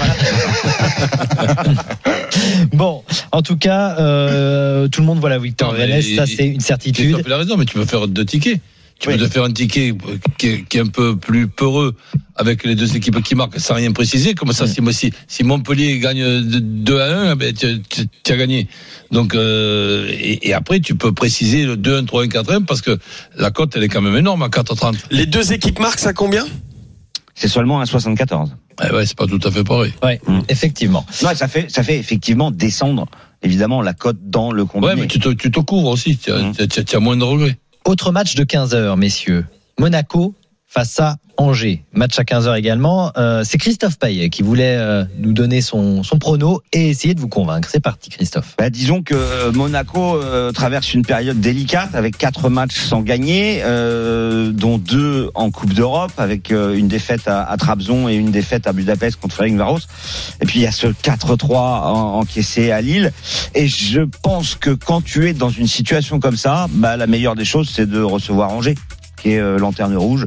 Bon, 2.72 3.02
en 3.32 3.42
tout 3.42 3.56
cas, 3.56 3.96
euh, 3.98 4.88
tout 4.88 5.00
le 5.00 5.06
monde 5.06 5.18
voit 5.20 5.30
la 5.30 5.38
victoire 5.38 5.74
ça 5.76 6.26
c'est 6.26 6.46
une 6.46 6.60
certitude. 6.60 7.04
Christophe 7.06 7.22
il 7.26 7.32
a 7.32 7.36
raison, 7.38 7.56
mais 7.56 7.64
tu 7.64 7.74
peux 7.74 7.84
faire 7.84 8.08
deux 8.08 8.24
tickets. 8.24 8.60
Tu 9.00 9.08
Oui. 9.08 9.16
peux 9.16 9.26
te 9.26 9.32
faire 9.32 9.44
un 9.44 9.52
ticket 9.52 9.94
qui 10.38 10.46
est, 10.48 10.68
qui 10.68 10.76
est 10.76 10.80
un 10.80 10.86
peu 10.88 11.16
plus 11.16 11.46
peureux 11.46 11.94
avec 12.34 12.64
les 12.64 12.74
deux 12.74 12.96
équipes 12.96 13.22
qui 13.22 13.36
marquent 13.36 13.60
sans 13.60 13.74
rien 13.74 13.92
préciser. 13.92 14.34
Comme 14.34 14.52
ça, 14.52 14.66
si, 14.66 14.80
si, 14.90 15.12
si 15.28 15.44
Montpellier 15.44 16.00
gagne 16.00 16.18
de 16.42 16.58
2 16.58 16.98
à 17.00 17.16
1, 17.30 17.36
ben, 17.36 17.54
tu, 17.54 17.80
tu- 17.88 18.06
tu 18.24 18.32
as 18.32 18.36
gagné. 18.36 18.66
Donc, 19.12 19.36
euh, 19.36 20.08
et, 20.10 20.48
et 20.48 20.52
après, 20.52 20.80
tu 20.80 20.96
peux 20.96 21.12
préciser 21.12 21.64
le 21.64 21.76
2, 21.76 21.96
1, 21.98 22.04
3, 22.06 22.24
1, 22.24 22.28
4, 22.28 22.52
1 22.54 22.62
parce 22.62 22.80
que 22.82 22.98
la 23.36 23.52
cote, 23.52 23.76
elle 23.76 23.84
est 23.84 23.88
quand 23.88 24.02
même 24.02 24.16
énorme 24.16 24.42
à 24.42 24.48
4,30. 24.48 24.96
Les 25.12 25.26
deux 25.26 25.52
équipes 25.52 25.78
marquent 25.78 26.00
ça 26.00 26.12
combien? 26.12 26.44
C'est 27.38 27.48
seulement 27.48 27.80
un 27.80 27.86
74. 27.86 28.56
Eh 28.88 28.92
ouais, 28.94 29.06
c'est 29.06 29.16
pas 29.16 29.26
tout 29.26 29.40
à 29.44 29.50
fait 29.50 29.64
pareil. 29.64 29.92
Ouais, 30.02 30.20
effectivement. 30.48 31.04
Non, 31.22 31.30
ça 31.34 31.46
fait, 31.48 31.70
ça 31.70 31.82
fait 31.82 31.98
effectivement 31.98 32.50
descendre 32.50 33.06
évidemment 33.42 33.80
la 33.82 33.92
cote 33.94 34.18
dans 34.24 34.50
le 34.50 34.64
combiné. 34.64 34.94
Ouais, 34.94 35.00
mais 35.00 35.06
tu 35.06 35.20
te, 35.20 35.28
tu 35.30 35.50
te 35.50 35.60
couvres 35.60 35.90
aussi. 35.90 36.16
Tu 36.18 36.32
as, 36.32 36.66
tu 36.66 36.96
as- 36.96 37.00
moins 37.00 37.16
de 37.16 37.22
regrets. 37.24 37.56
Autre 37.84 38.10
match 38.12 38.34
de 38.34 38.44
15h, 38.44 38.96
messieurs. 38.96 39.46
Monaco 39.78 40.34
face 40.68 41.00
à 41.00 41.16
Angers. 41.38 41.84
Match 41.92 42.18
à 42.18 42.24
15h 42.24 42.56
également. 42.58 43.12
Euh, 43.16 43.42
c'est 43.44 43.58
Christophe 43.58 43.98
Payet 43.98 44.28
qui 44.28 44.42
voulait 44.42 44.76
euh, 44.76 45.04
nous 45.18 45.32
donner 45.32 45.60
son, 45.62 46.02
son 46.02 46.18
prono 46.18 46.60
et 46.72 46.88
essayer 46.90 47.14
de 47.14 47.20
vous 47.20 47.28
convaincre. 47.28 47.68
C'est 47.70 47.80
parti, 47.80 48.10
Christophe. 48.10 48.54
Bah, 48.58 48.68
disons 48.68 49.02
que 49.02 49.14
euh, 49.14 49.52
Monaco 49.52 50.16
euh, 50.16 50.52
traverse 50.52 50.92
une 50.94 51.04
période 51.04 51.40
délicate 51.40 51.94
avec 51.94 52.18
quatre 52.18 52.50
matchs 52.50 52.76
sans 52.76 53.00
gagner, 53.02 53.60
euh, 53.62 54.50
dont 54.52 54.78
deux 54.78 55.30
en 55.34 55.50
Coupe 55.50 55.72
d'Europe, 55.72 56.12
avec 56.18 56.50
euh, 56.50 56.74
une 56.74 56.88
défaite 56.88 57.28
à, 57.28 57.44
à 57.44 57.56
Trabzon 57.56 58.08
et 58.08 58.14
une 58.16 58.30
défaite 58.32 58.66
à 58.66 58.72
Budapest 58.72 59.16
contre 59.20 59.36
Ferencváros. 59.36 59.78
Et 60.42 60.44
puis 60.46 60.58
il 60.58 60.62
y 60.62 60.66
a 60.66 60.72
ce 60.72 60.88
4-3 60.88 61.54
en- 61.56 62.18
encaissé 62.20 62.72
à 62.72 62.80
Lille. 62.82 63.12
Et 63.54 63.68
je 63.68 64.00
pense 64.22 64.54
que 64.56 64.70
quand 64.70 65.02
tu 65.02 65.28
es 65.28 65.32
dans 65.32 65.50
une 65.50 65.68
situation 65.68 66.18
comme 66.20 66.36
ça, 66.36 66.66
bah, 66.72 66.96
la 66.96 67.06
meilleure 67.06 67.36
des 67.36 67.44
choses, 67.46 67.70
c'est 67.72 67.88
de 67.88 68.00
recevoir 68.02 68.50
Angers 68.52 68.74
qui 69.20 69.32
est 69.32 69.40
euh, 69.40 69.58
lanterne 69.58 69.96
rouge 69.96 70.24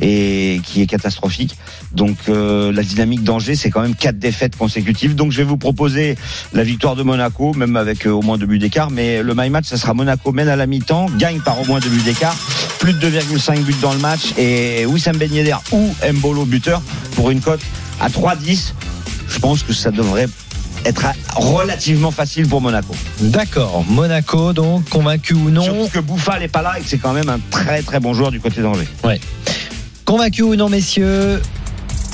et 0.00 0.60
qui 0.64 0.82
est 0.82 0.86
catastrophique. 0.86 1.56
Donc 1.92 2.16
euh, 2.28 2.72
la 2.72 2.82
dynamique 2.82 3.22
d'Angers, 3.22 3.54
c'est 3.54 3.70
quand 3.70 3.82
même 3.82 3.94
quatre 3.94 4.18
défaites 4.18 4.56
consécutives. 4.56 5.14
Donc 5.14 5.32
je 5.32 5.38
vais 5.38 5.44
vous 5.44 5.56
proposer 5.56 6.16
la 6.52 6.62
victoire 6.62 6.96
de 6.96 7.02
Monaco, 7.02 7.52
même 7.54 7.76
avec 7.76 8.06
euh, 8.06 8.10
au 8.10 8.22
moins 8.22 8.38
deux 8.38 8.46
buts 8.46 8.58
d'écart. 8.58 8.90
Mais 8.90 9.22
le 9.22 9.34
my 9.34 9.50
match, 9.50 9.66
ça 9.66 9.76
sera 9.76 9.94
Monaco 9.94 10.32
mène 10.32 10.48
à 10.48 10.56
la 10.56 10.66
mi-temps, 10.66 11.06
gagne 11.18 11.40
par 11.40 11.60
au 11.60 11.64
moins 11.64 11.80
deux 11.80 11.90
buts 11.90 12.02
d'écart, 12.02 12.36
plus 12.78 12.92
de 12.92 13.10
2,5 13.10 13.62
buts 13.62 13.74
dans 13.82 13.92
le 13.92 13.98
match 13.98 14.32
et 14.38 14.86
Wissam 14.86 15.16
Ben 15.16 15.32
Yedder 15.32 15.56
ou 15.72 15.94
Mbolo 16.12 16.44
buteur 16.44 16.82
pour 17.14 17.30
une 17.30 17.40
cote 17.40 17.60
à 18.00 18.08
3,10. 18.08 18.72
Je 19.28 19.38
pense 19.38 19.62
que 19.62 19.72
ça 19.72 19.90
devrait 19.90 20.28
être 20.84 21.04
relativement 21.36 22.10
facile 22.10 22.46
pour 22.48 22.60
Monaco. 22.60 22.94
D'accord. 23.20 23.84
Monaco, 23.88 24.52
donc, 24.52 24.88
convaincu 24.88 25.34
ou 25.34 25.50
non 25.50 25.62
Surtout 25.62 25.88
que 25.92 25.98
Bouffal 26.00 26.40
n'est 26.40 26.48
pas 26.48 26.62
là 26.62 26.78
et 26.78 26.82
que 26.82 26.88
c'est 26.88 26.98
quand 26.98 27.12
même 27.12 27.28
un 27.28 27.38
très 27.50 27.82
très 27.82 28.00
bon 28.00 28.14
joueur 28.14 28.30
du 28.30 28.40
côté 28.40 28.62
d'Angers. 28.62 28.88
Convaincu 30.04 30.42
ou 30.42 30.56
non, 30.56 30.68
messieurs 30.68 31.40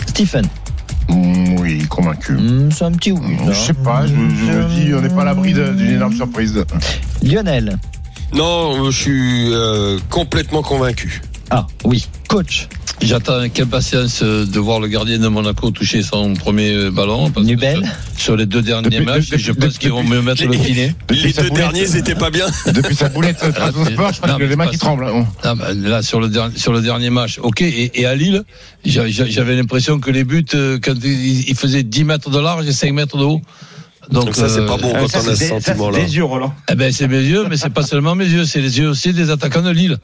Stephen? 0.06 0.46
Mm, 1.08 1.60
oui, 1.60 1.86
convaincu. 1.88 2.32
Hmm, 2.32 2.70
C'est 2.72 2.84
un 2.84 2.92
petit 2.92 3.12
oui. 3.12 3.36
Je 3.48 3.52
sais 3.52 3.72
pas, 3.74 4.04
je, 4.06 4.12
je 4.12 4.14
me 4.16 4.64
dis, 4.68 4.92
on 4.94 5.00
n'est 5.00 5.08
pas 5.08 5.22
à 5.22 5.26
l'abri 5.26 5.52
d'une 5.52 5.80
énorme 5.90 6.14
surprise. 6.14 6.64
Lionel? 7.22 7.78
Non, 8.34 8.90
je 8.90 8.96
suis 9.02 9.52
euh, 9.52 9.98
complètement 10.10 10.62
convaincu. 10.62 11.22
Ah, 11.50 11.66
oui. 11.84 12.06
Coach? 12.28 12.68
J'attends 13.02 13.34
avec 13.34 13.60
impatience 13.60 14.20
euh, 14.22 14.46
de 14.46 14.58
voir 14.58 14.80
le 14.80 14.88
gardien 14.88 15.18
de 15.18 15.28
Monaco 15.28 15.70
toucher 15.70 16.02
son 16.02 16.32
premier 16.34 16.72
euh, 16.72 16.90
ballon. 16.90 17.30
parce 17.30 17.46
Nubel. 17.46 17.82
Sur, 18.14 18.20
sur 18.24 18.36
les 18.36 18.46
deux 18.46 18.62
derniers 18.62 18.88
Depuis- 18.88 19.04
matchs, 19.04 19.28
depuis- 19.28 19.44
je 19.44 19.52
pense 19.52 19.78
qu'ils 19.78 19.90
vont 19.92 20.02
me 20.02 20.22
mettre 20.22 20.42
le 20.42 20.48
depuis- 20.48 20.72
pied. 20.72 20.94
Depuis 21.06 21.22
Les 21.22 21.32
deux 21.32 21.42
boulette, 21.50 21.54
derniers, 21.56 21.86
c'était 21.86 22.14
pas 22.14 22.30
bien. 22.30 22.46
Depuis 22.72 22.96
sa 22.96 23.08
boulette 23.10 23.36
Trabzonspor, 23.54 24.12
je 24.14 24.20
crois 24.20 24.36
que 24.38 24.42
les 24.44 24.56
mains 24.56 24.66
qui 24.68 24.78
tremblent. 24.78 25.04
hein. 25.06 25.26
Ah 25.42 25.54
bah, 25.54 25.68
là, 25.74 26.02
sur 26.02 26.20
le, 26.20 26.28
dernier, 26.28 26.56
sur 26.58 26.72
le 26.72 26.80
dernier 26.80 27.10
match, 27.10 27.38
ok. 27.42 27.60
Et, 27.60 28.00
et 28.00 28.06
à 28.06 28.14
Lille, 28.14 28.42
j'a- 28.84 29.06
j'a- 29.08 29.26
j'avais 29.26 29.54
l'impression 29.56 30.00
que 30.00 30.10
les 30.10 30.24
buts, 30.24 30.44
euh, 30.54 30.78
quand 30.82 30.94
ils 31.04 31.54
faisaient 31.54 31.82
10 31.82 32.04
mètres 32.04 32.30
de 32.30 32.38
large 32.40 32.66
et 32.66 32.72
5 32.72 32.92
mètres 32.92 33.18
de 33.18 33.24
haut. 33.24 33.42
Donc, 34.10 34.26
Donc 34.26 34.34
ça, 34.36 34.48
c'est 34.48 34.64
pas 34.66 34.76
bon 34.76 34.94
Euh, 34.94 35.00
quand 35.00 35.08
ça, 35.08 35.18
on 35.24 35.28
a 35.30 35.34
c'est 35.34 35.44
ce 35.48 35.60
sentiment-là. 35.60 35.98
des 35.98 36.16
yeux, 36.16 36.24
Roland. 36.24 36.54
Eh 36.70 36.74
ben, 36.76 36.92
c'est 36.92 37.08
mes 37.08 37.20
yeux, 37.20 37.46
mais 37.48 37.56
c'est 37.56 37.70
pas 37.72 37.82
seulement 37.82 38.14
mes 38.14 38.26
yeux, 38.26 38.44
c'est 38.44 38.60
les 38.60 38.78
yeux 38.78 38.88
aussi 38.88 39.12
des 39.12 39.30
attaquants 39.30 39.62
de 39.62 39.70
Lille. 39.70 39.98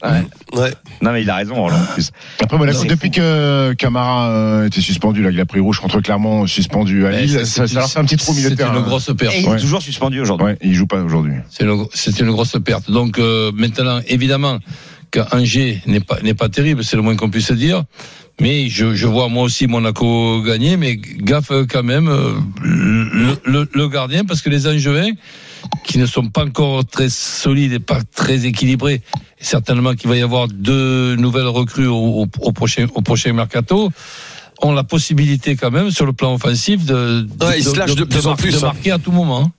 Ouais. 0.53 0.71
Non 1.01 1.11
mais 1.13 1.21
il 1.21 1.29
a 1.29 1.35
raison 1.35 1.55
Roland. 1.55 1.77
en 1.77 1.93
plus. 1.93 2.11
Après, 2.41 2.73
C'est 2.73 2.87
depuis 2.87 3.11
que 3.11 3.73
Camara 3.77 4.29
euh, 4.29 4.65
était 4.67 4.81
suspendu, 4.81 5.23
là, 5.23 5.29
il 5.31 5.39
a 5.39 5.45
pris 5.45 5.59
rouge 5.59 5.79
contre 5.79 6.01
Clermont, 6.01 6.47
suspendu 6.47 7.05
à 7.05 7.11
Lille, 7.11 7.29
c'est- 7.29 7.45
ça, 7.45 7.67
ça 7.67 7.79
leur 7.79 7.89
fait 7.89 7.99
un 7.99 8.05
petit 8.05 8.17
trou 8.17 8.31
au 8.31 8.35
milieu 8.35 8.49
de 8.49 8.55
C'était 8.55 8.63
terrain. 8.63 8.77
une 8.77 8.83
grosse 8.83 9.09
perte. 9.17 9.33
Et 9.35 9.41
il 9.41 9.47
Ouais. 9.47 9.57
est 9.57 9.61
toujours 9.61 9.81
suspendu 9.81 10.19
aujourd'hui. 10.19 10.45
Ouais, 10.47 10.57
il 10.61 10.73
joue 10.73 10.87
pas 10.87 11.01
aujourd'hui. 11.01 11.33
C'est 11.49 11.63
une, 11.63 11.85
c'est 11.93 12.19
une 12.19 12.31
grosse 12.31 12.55
perte. 12.63 12.91
Donc 12.91 13.19
euh, 13.19 13.51
maintenant, 13.55 13.99
évidemment, 14.07 14.59
qu'Angers 15.11 15.81
n'est 15.87 15.99
pas 15.99 16.19
n'est 16.23 16.33
pas 16.33 16.49
terrible, 16.49 16.83
c'est 16.83 16.95
le 16.97 17.03
moins 17.03 17.15
qu'on 17.15 17.29
puisse 17.29 17.51
dire. 17.51 17.83
Mais 18.41 18.67
je, 18.67 18.95
je 18.95 19.05
vois 19.05 19.29
moi 19.29 19.43
aussi 19.43 19.67
Monaco 19.67 20.41
gagner, 20.41 20.75
mais 20.75 20.97
gaffe 20.97 21.51
quand 21.69 21.83
même 21.83 22.07
euh, 22.09 22.33
le, 23.23 23.37
le, 23.45 23.69
le 23.73 23.87
gardien, 23.89 24.25
parce 24.25 24.41
que 24.41 24.49
les 24.49 24.67
Angevins, 24.67 25.11
qui 25.85 25.97
ne 25.97 26.05
sont 26.05 26.27
pas 26.29 26.45
encore 26.45 26.85
très 26.85 27.09
solides 27.09 27.73
et 27.73 27.79
pas 27.79 27.99
très 28.15 28.45
équilibrés, 28.45 29.01
et 29.39 29.43
certainement 29.43 29.93
qu'il 29.95 30.09
va 30.09 30.17
y 30.17 30.21
avoir 30.21 30.47
deux 30.47 31.15
nouvelles 31.15 31.47
recrues 31.47 31.87
au, 31.87 32.23
au, 32.23 32.27
au 32.39 32.51
prochain 32.51 32.87
au 32.95 33.01
prochain 33.01 33.33
mercato 33.33 33.91
ont 34.61 34.71
la 34.71 34.83
possibilité 34.83 35.55
quand 35.55 35.71
même 35.71 35.91
sur 35.91 36.05
le 36.05 36.13
plan 36.13 36.33
offensif 36.35 36.85
de, 36.85 37.27
Ouais, 37.41 37.59
ils 37.59 37.63
se 37.65 37.75
lâchent 37.75 37.95
de 37.95 38.03
plus 38.05 38.25
en 38.27 38.29
mar- 38.31 38.37
plus, 38.37 38.51
de 38.51 38.57
hein. 38.57 38.61
marquer 38.61 38.91
à 38.91 38.99
tout 38.99 39.11
moment. 39.11 39.41
hein. 39.41 39.51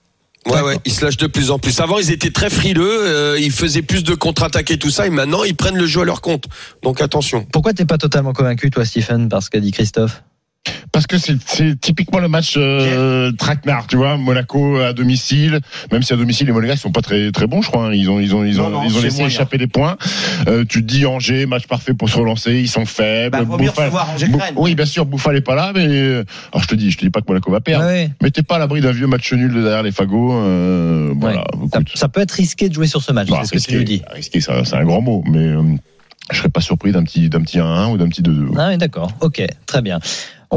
Ouais, 0.46 0.60
ouais, 0.60 0.78
ils 0.84 0.92
se 0.92 1.02
lâchent 1.04 1.16
de 1.16 1.26
plus 1.26 1.50
en 1.50 1.58
plus. 1.58 1.80
Avant, 1.80 1.98
ils 1.98 2.10
étaient 2.10 2.30
très 2.30 2.50
frileux, 2.50 2.86
euh, 2.86 3.38
ils 3.40 3.50
faisaient 3.50 3.80
plus 3.82 4.04
de 4.04 4.14
contre-attaques 4.14 4.70
et 4.70 4.78
tout 4.78 4.90
ça, 4.90 5.06
et 5.06 5.10
maintenant, 5.10 5.42
ils 5.42 5.56
prennent 5.56 5.76
le 5.78 5.86
jeu 5.86 6.02
à 6.02 6.04
leur 6.04 6.20
compte. 6.20 6.44
Donc 6.82 7.00
attention. 7.00 7.46
Pourquoi 7.50 7.72
t'es 7.72 7.86
pas 7.86 7.96
totalement 7.98 8.32
convaincu, 8.34 8.70
toi, 8.70 8.84
Stephen, 8.84 9.28
par 9.30 9.42
ce 9.42 9.48
qu'a 9.50 9.60
dit 9.60 9.72
Christophe? 9.72 10.22
Parce 10.94 11.06
que 11.08 11.18
c'est 11.18 11.36
c'est 11.44 11.78
typiquement 11.78 12.20
le 12.20 12.28
match 12.28 12.54
euh, 12.56 13.32
traquenard, 13.32 13.86
tu 13.88 13.96
vois, 13.96 14.16
Monaco 14.16 14.78
à 14.78 14.92
domicile, 14.92 15.58
même 15.92 16.02
si 16.04 16.12
à 16.12 16.16
domicile 16.16 16.46
les 16.46 16.52
Monégasques 16.52 16.82
sont 16.82 16.92
pas 16.92 17.02
très 17.02 17.32
très 17.32 17.46
bons, 17.48 17.60
je 17.62 17.68
crois. 17.68 17.88
hein. 17.88 17.92
Ils 17.92 18.08
ont 18.10 18.20
ils 18.20 18.34
ont 18.34 18.44
ils 18.44 18.60
ont 18.60 18.70
Non, 18.70 18.80
non, 18.80 18.84
ils 18.88 18.96
ont 18.96 19.00
laissé 19.02 19.16
moyen. 19.16 19.26
échapper 19.28 19.58
des 19.58 19.66
points. 19.66 19.96
Euh, 20.46 20.64
tu 20.68 20.82
te 20.82 20.86
dis 20.86 21.04
Angers, 21.04 21.46
match 21.46 21.66
parfait 21.66 21.94
pour 21.94 22.08
se 22.08 22.16
relancer, 22.16 22.52
ils 22.60 22.68
sont 22.68 22.86
faibles. 22.86 23.36
Bah, 23.36 23.42
vaut 23.42 23.58
mieux 23.58 23.66
Bouffal- 23.70 23.86
recevoir 23.86 24.10
Angers 24.10 24.28
Bou- 24.28 24.38
oui, 24.56 24.74
bien 24.76 24.86
sûr, 24.86 25.04
Bouffal 25.04 25.36
est 25.36 25.40
pas 25.40 25.56
là, 25.56 25.72
mais 25.74 25.84
euh, 25.88 26.24
alors 26.52 26.62
je 26.62 26.68
te 26.68 26.74
dis, 26.76 26.90
je 26.92 26.96
te 26.98 27.04
dis 27.04 27.10
pas 27.10 27.20
que 27.20 27.26
Monaco 27.28 27.50
va 27.50 27.60
perdre. 27.60 27.86
Ouais, 27.86 28.10
Mais 28.22 28.30
t'es 28.30 28.42
pas 28.44 28.54
à 28.54 28.58
l'abri 28.60 28.80
d'un 28.80 28.92
vieux 28.92 29.08
match 29.08 29.32
nul 29.32 29.52
de 29.52 29.62
derrière 29.62 29.82
les 29.82 29.90
fagots. 29.92 30.32
Euh, 30.32 31.12
voilà. 31.16 31.44
ça, 31.96 32.08
peut 32.08 32.20
être 32.20 32.30
risqué 32.32 32.68
de 32.68 32.74
jouer 32.74 32.86
sur 32.86 33.02
ce 33.02 33.10
match, 33.12 33.28
Bah, 33.28 33.40
c'est 33.42 33.58
ce 33.58 33.66
que 33.66 33.72
tu 33.72 33.78
nous 33.78 33.84
dis. 33.84 34.02
risqué, 34.14 34.40
c'est 34.40 34.64
c'est 34.64 34.76
un 34.76 34.84
grand 34.84 35.00
mot, 35.00 35.24
mais 35.26 35.38
euh, 35.48 35.62
je 36.30 36.38
serais 36.38 36.48
pas 36.48 36.60
surpris 36.60 36.92
d'un 36.92 37.02
petit 37.02 37.28
d'un 37.28 37.42
petit 37.42 37.58
1-1 37.58 37.90
ou 37.92 37.96
d'un 37.98 38.08
petit 38.08 38.22
2-2. 38.22 38.54
Ah 38.56 38.68
oui, 38.70 38.78
d'accord. 38.78 39.10
Ok, 39.20 39.42
très 39.66 39.82
bien. 39.82 39.98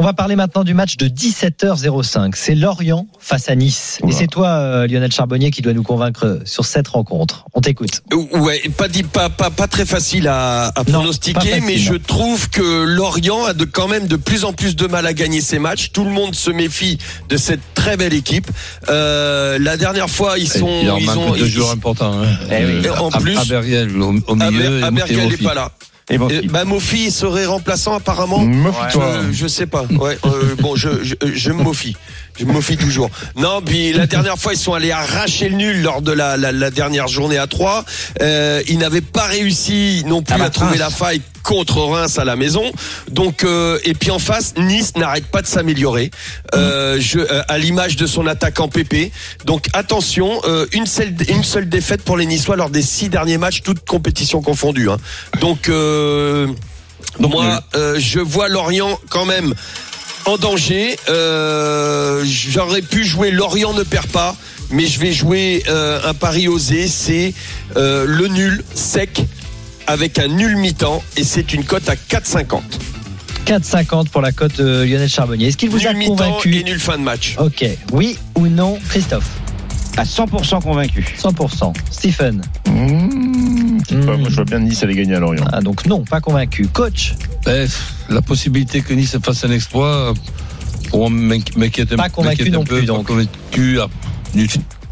va 0.00 0.12
parler 0.12 0.36
maintenant 0.36 0.62
du 0.62 0.74
match 0.74 0.96
de 0.96 1.08
17h05. 1.08 2.30
C'est 2.36 2.54
Lorient 2.54 3.08
face 3.18 3.48
à 3.48 3.56
Nice. 3.56 3.98
Et 4.06 4.12
c'est 4.12 4.28
toi, 4.28 4.46
euh, 4.46 4.86
Lionel 4.86 5.10
Charbonnier, 5.10 5.50
qui 5.50 5.60
doit 5.60 5.72
nous 5.72 5.82
convaincre 5.82 6.38
sur 6.44 6.64
cette 6.64 6.86
rencontre. 6.86 7.46
On 7.52 7.60
t'écoute. 7.60 8.02
Ouais, 8.12 8.60
pas 8.76 8.86
dit 8.86 9.02
pas 9.02 9.28
pas 9.28 9.50
pas 9.50 9.66
très 9.66 9.84
facile 9.84 10.28
à, 10.28 10.66
à 10.68 10.84
Non, 10.84 11.00
pronostiquer, 11.00 11.40
facile, 11.40 11.64
mais 11.66 11.78
je 11.78 11.94
trouve 11.94 12.48
que 12.48 12.84
Lorient 12.84 13.44
a 13.44 13.54
de 13.54 13.64
quand 13.64 13.88
même 13.88 14.06
de 14.06 14.14
plus 14.14 14.44
en 14.44 14.52
plus 14.52 14.76
de 14.76 14.86
mal 14.86 15.04
à 15.04 15.12
gagner 15.14 15.40
ses 15.40 15.58
matchs. 15.58 15.90
Tout 15.92 16.04
le 16.04 16.10
monde 16.10 16.36
se 16.36 16.52
méfie 16.52 16.98
de 17.28 17.36
cette 17.36 17.74
très 17.74 17.96
belle 17.96 18.14
équipe. 18.14 18.46
Euh, 18.88 19.58
la 19.58 19.76
dernière 19.76 20.08
fois, 20.08 20.38
ils 20.38 20.48
sont 20.48 20.68
Il 20.80 21.00
ils 21.00 21.06
manque 21.06 21.16
ont 21.18 21.32
deux 21.32 21.46
ils- 21.46 21.50
joueurs 21.50 21.72
importants. 21.72 22.22
Hein. 22.22 22.26
Eh 22.52 22.64
oui. 22.64 22.88
En 23.00 23.10
plus- 23.10 23.36
au, 23.36 24.14
au 24.28 24.36
milieu. 24.36 24.80
N'est 25.28 25.36
pas 25.38 25.54
là. 25.54 25.72
Et 26.10 26.18
Euh, 26.18 26.42
bah 26.48 26.64
Mofi 26.64 27.10
serait 27.10 27.44
remplaçant 27.46 27.94
apparemment. 27.94 28.40
Méfie-toi. 28.40 29.20
Je, 29.30 29.32
je 29.32 29.46
sais 29.46 29.66
pas. 29.66 29.84
Ouais, 29.98 30.18
euh, 30.24 30.54
bon, 30.58 30.74
je, 30.74 30.88
je, 31.02 31.14
je 31.22 31.52
me 31.52 31.62
méfie. 31.64 31.96
Je 32.38 32.44
me 32.44 32.52
méfie 32.52 32.76
toujours. 32.76 33.10
Non, 33.36 33.60
puis 33.62 33.92
la 33.92 34.06
dernière 34.06 34.38
fois, 34.38 34.52
ils 34.54 34.58
sont 34.58 34.74
allés 34.74 34.92
arracher 34.92 35.48
le 35.48 35.56
nul 35.56 35.82
lors 35.82 36.02
de 36.02 36.12
la, 36.12 36.36
la, 36.36 36.52
la 36.52 36.70
dernière 36.70 37.08
journée 37.08 37.38
à 37.38 37.46
3. 37.46 37.84
Euh, 38.22 38.62
ils 38.68 38.78
n'avaient 38.78 39.00
pas 39.00 39.24
réussi 39.24 40.04
non 40.06 40.22
plus 40.22 40.34
À 40.34 40.36
à, 40.36 40.38
battre 40.38 40.60
trouver 40.60 40.78
la 40.78 40.90
faille 40.90 41.20
contre 41.42 41.78
Reims 41.80 42.18
à 42.18 42.24
la 42.24 42.36
maison. 42.36 42.62
Donc, 43.10 43.42
euh, 43.42 43.78
et 43.84 43.94
puis 43.94 44.10
en 44.10 44.18
face, 44.18 44.54
Nice 44.56 44.92
n'arrête 44.96 45.26
pas 45.26 45.42
de 45.42 45.46
s'améliorer. 45.46 46.10
Euh, 46.54 46.98
je, 47.00 47.20
euh, 47.20 47.42
à 47.48 47.58
l'image 47.58 47.96
de 47.96 48.06
son 48.06 48.26
attaquant 48.26 48.68
Pépé. 48.68 49.10
Donc 49.44 49.66
attention, 49.72 50.40
euh, 50.44 50.66
une 50.72 50.86
seule 50.86 51.14
une 51.28 51.44
seule 51.44 51.68
défaite 51.68 52.02
pour 52.02 52.16
les 52.16 52.26
Niçois 52.26 52.56
lors 52.56 52.70
des 52.70 52.82
six 52.82 53.08
derniers 53.08 53.38
matchs, 53.38 53.62
toutes 53.62 53.84
compétitions 53.84 54.42
confondues. 54.42 54.90
Hein. 54.90 54.98
Donc 55.40 55.68
euh, 55.68 56.48
moi, 57.18 57.62
euh, 57.74 57.96
je 57.98 58.20
vois 58.20 58.48
Lorient 58.48 58.98
quand 59.08 59.24
même 59.24 59.54
en 60.28 60.36
danger. 60.36 60.96
Euh, 61.08 62.22
J'aurais 62.24 62.82
pu 62.82 63.04
jouer 63.04 63.30
Lorient 63.30 63.72
ne 63.72 63.82
perd 63.82 64.06
pas, 64.08 64.36
mais 64.70 64.86
je 64.86 65.00
vais 65.00 65.12
jouer 65.12 65.62
euh, 65.68 66.00
un 66.04 66.14
pari 66.14 66.48
osé. 66.48 66.86
C'est 66.86 67.32
euh, 67.76 68.04
le 68.06 68.28
nul 68.28 68.62
sec 68.74 69.22
avec 69.86 70.18
un 70.18 70.28
nul 70.28 70.56
mi-temps 70.56 71.02
et 71.16 71.24
c'est 71.24 71.54
une 71.54 71.64
cote 71.64 71.88
à 71.88 71.94
4,50. 71.94 72.60
4,50 73.46 74.08
pour 74.10 74.20
la 74.20 74.32
cote 74.32 74.58
de 74.58 74.82
Lionel 74.84 75.08
Charbonnier. 75.08 75.48
Est-ce 75.48 75.56
qu'il 75.56 75.70
vous 75.70 75.86
a 75.86 75.92
Nul 75.92 75.98
mi-temps 75.98 76.14
et 76.14 76.28
convaincu 76.28 76.64
nul 76.64 76.78
fin 76.78 76.98
de 76.98 77.02
match. 77.02 77.36
Ok, 77.38 77.64
oui 77.92 78.18
ou 78.36 78.48
non, 78.48 78.78
Christophe? 78.90 79.28
À 79.96 80.04
100% 80.04 80.62
convaincu. 80.62 81.04
100%. 81.20 81.72
Stephen? 81.90 82.42
Mmh, 82.68 83.37
Mmh. 83.90 84.04
moi, 84.04 84.28
je 84.28 84.34
vois 84.34 84.44
bien 84.44 84.58
Nice 84.60 84.82
aller 84.82 84.94
gagner 84.94 85.14
à 85.14 85.20
Lorient. 85.20 85.44
Ah, 85.52 85.60
donc 85.60 85.86
non, 85.86 86.04
pas 86.04 86.20
convaincu. 86.20 86.66
Coach 86.66 87.14
Ben, 87.44 87.68
la 88.08 88.22
possibilité 88.22 88.80
que 88.82 88.92
Nice 88.92 89.16
fasse 89.22 89.44
un 89.44 89.50
exploit, 89.50 90.14
pour 90.90 91.10
m'inquiète 91.10 91.92
un 91.92 91.96
Pas 91.96 92.08
convaincu 92.08 92.50
non 92.50 92.64
peu, 92.64 92.78
plus, 92.78 92.86
pas 92.86 92.92
donc. 92.94 93.06
convaincu. 93.06 93.78
Ah, 93.80 93.86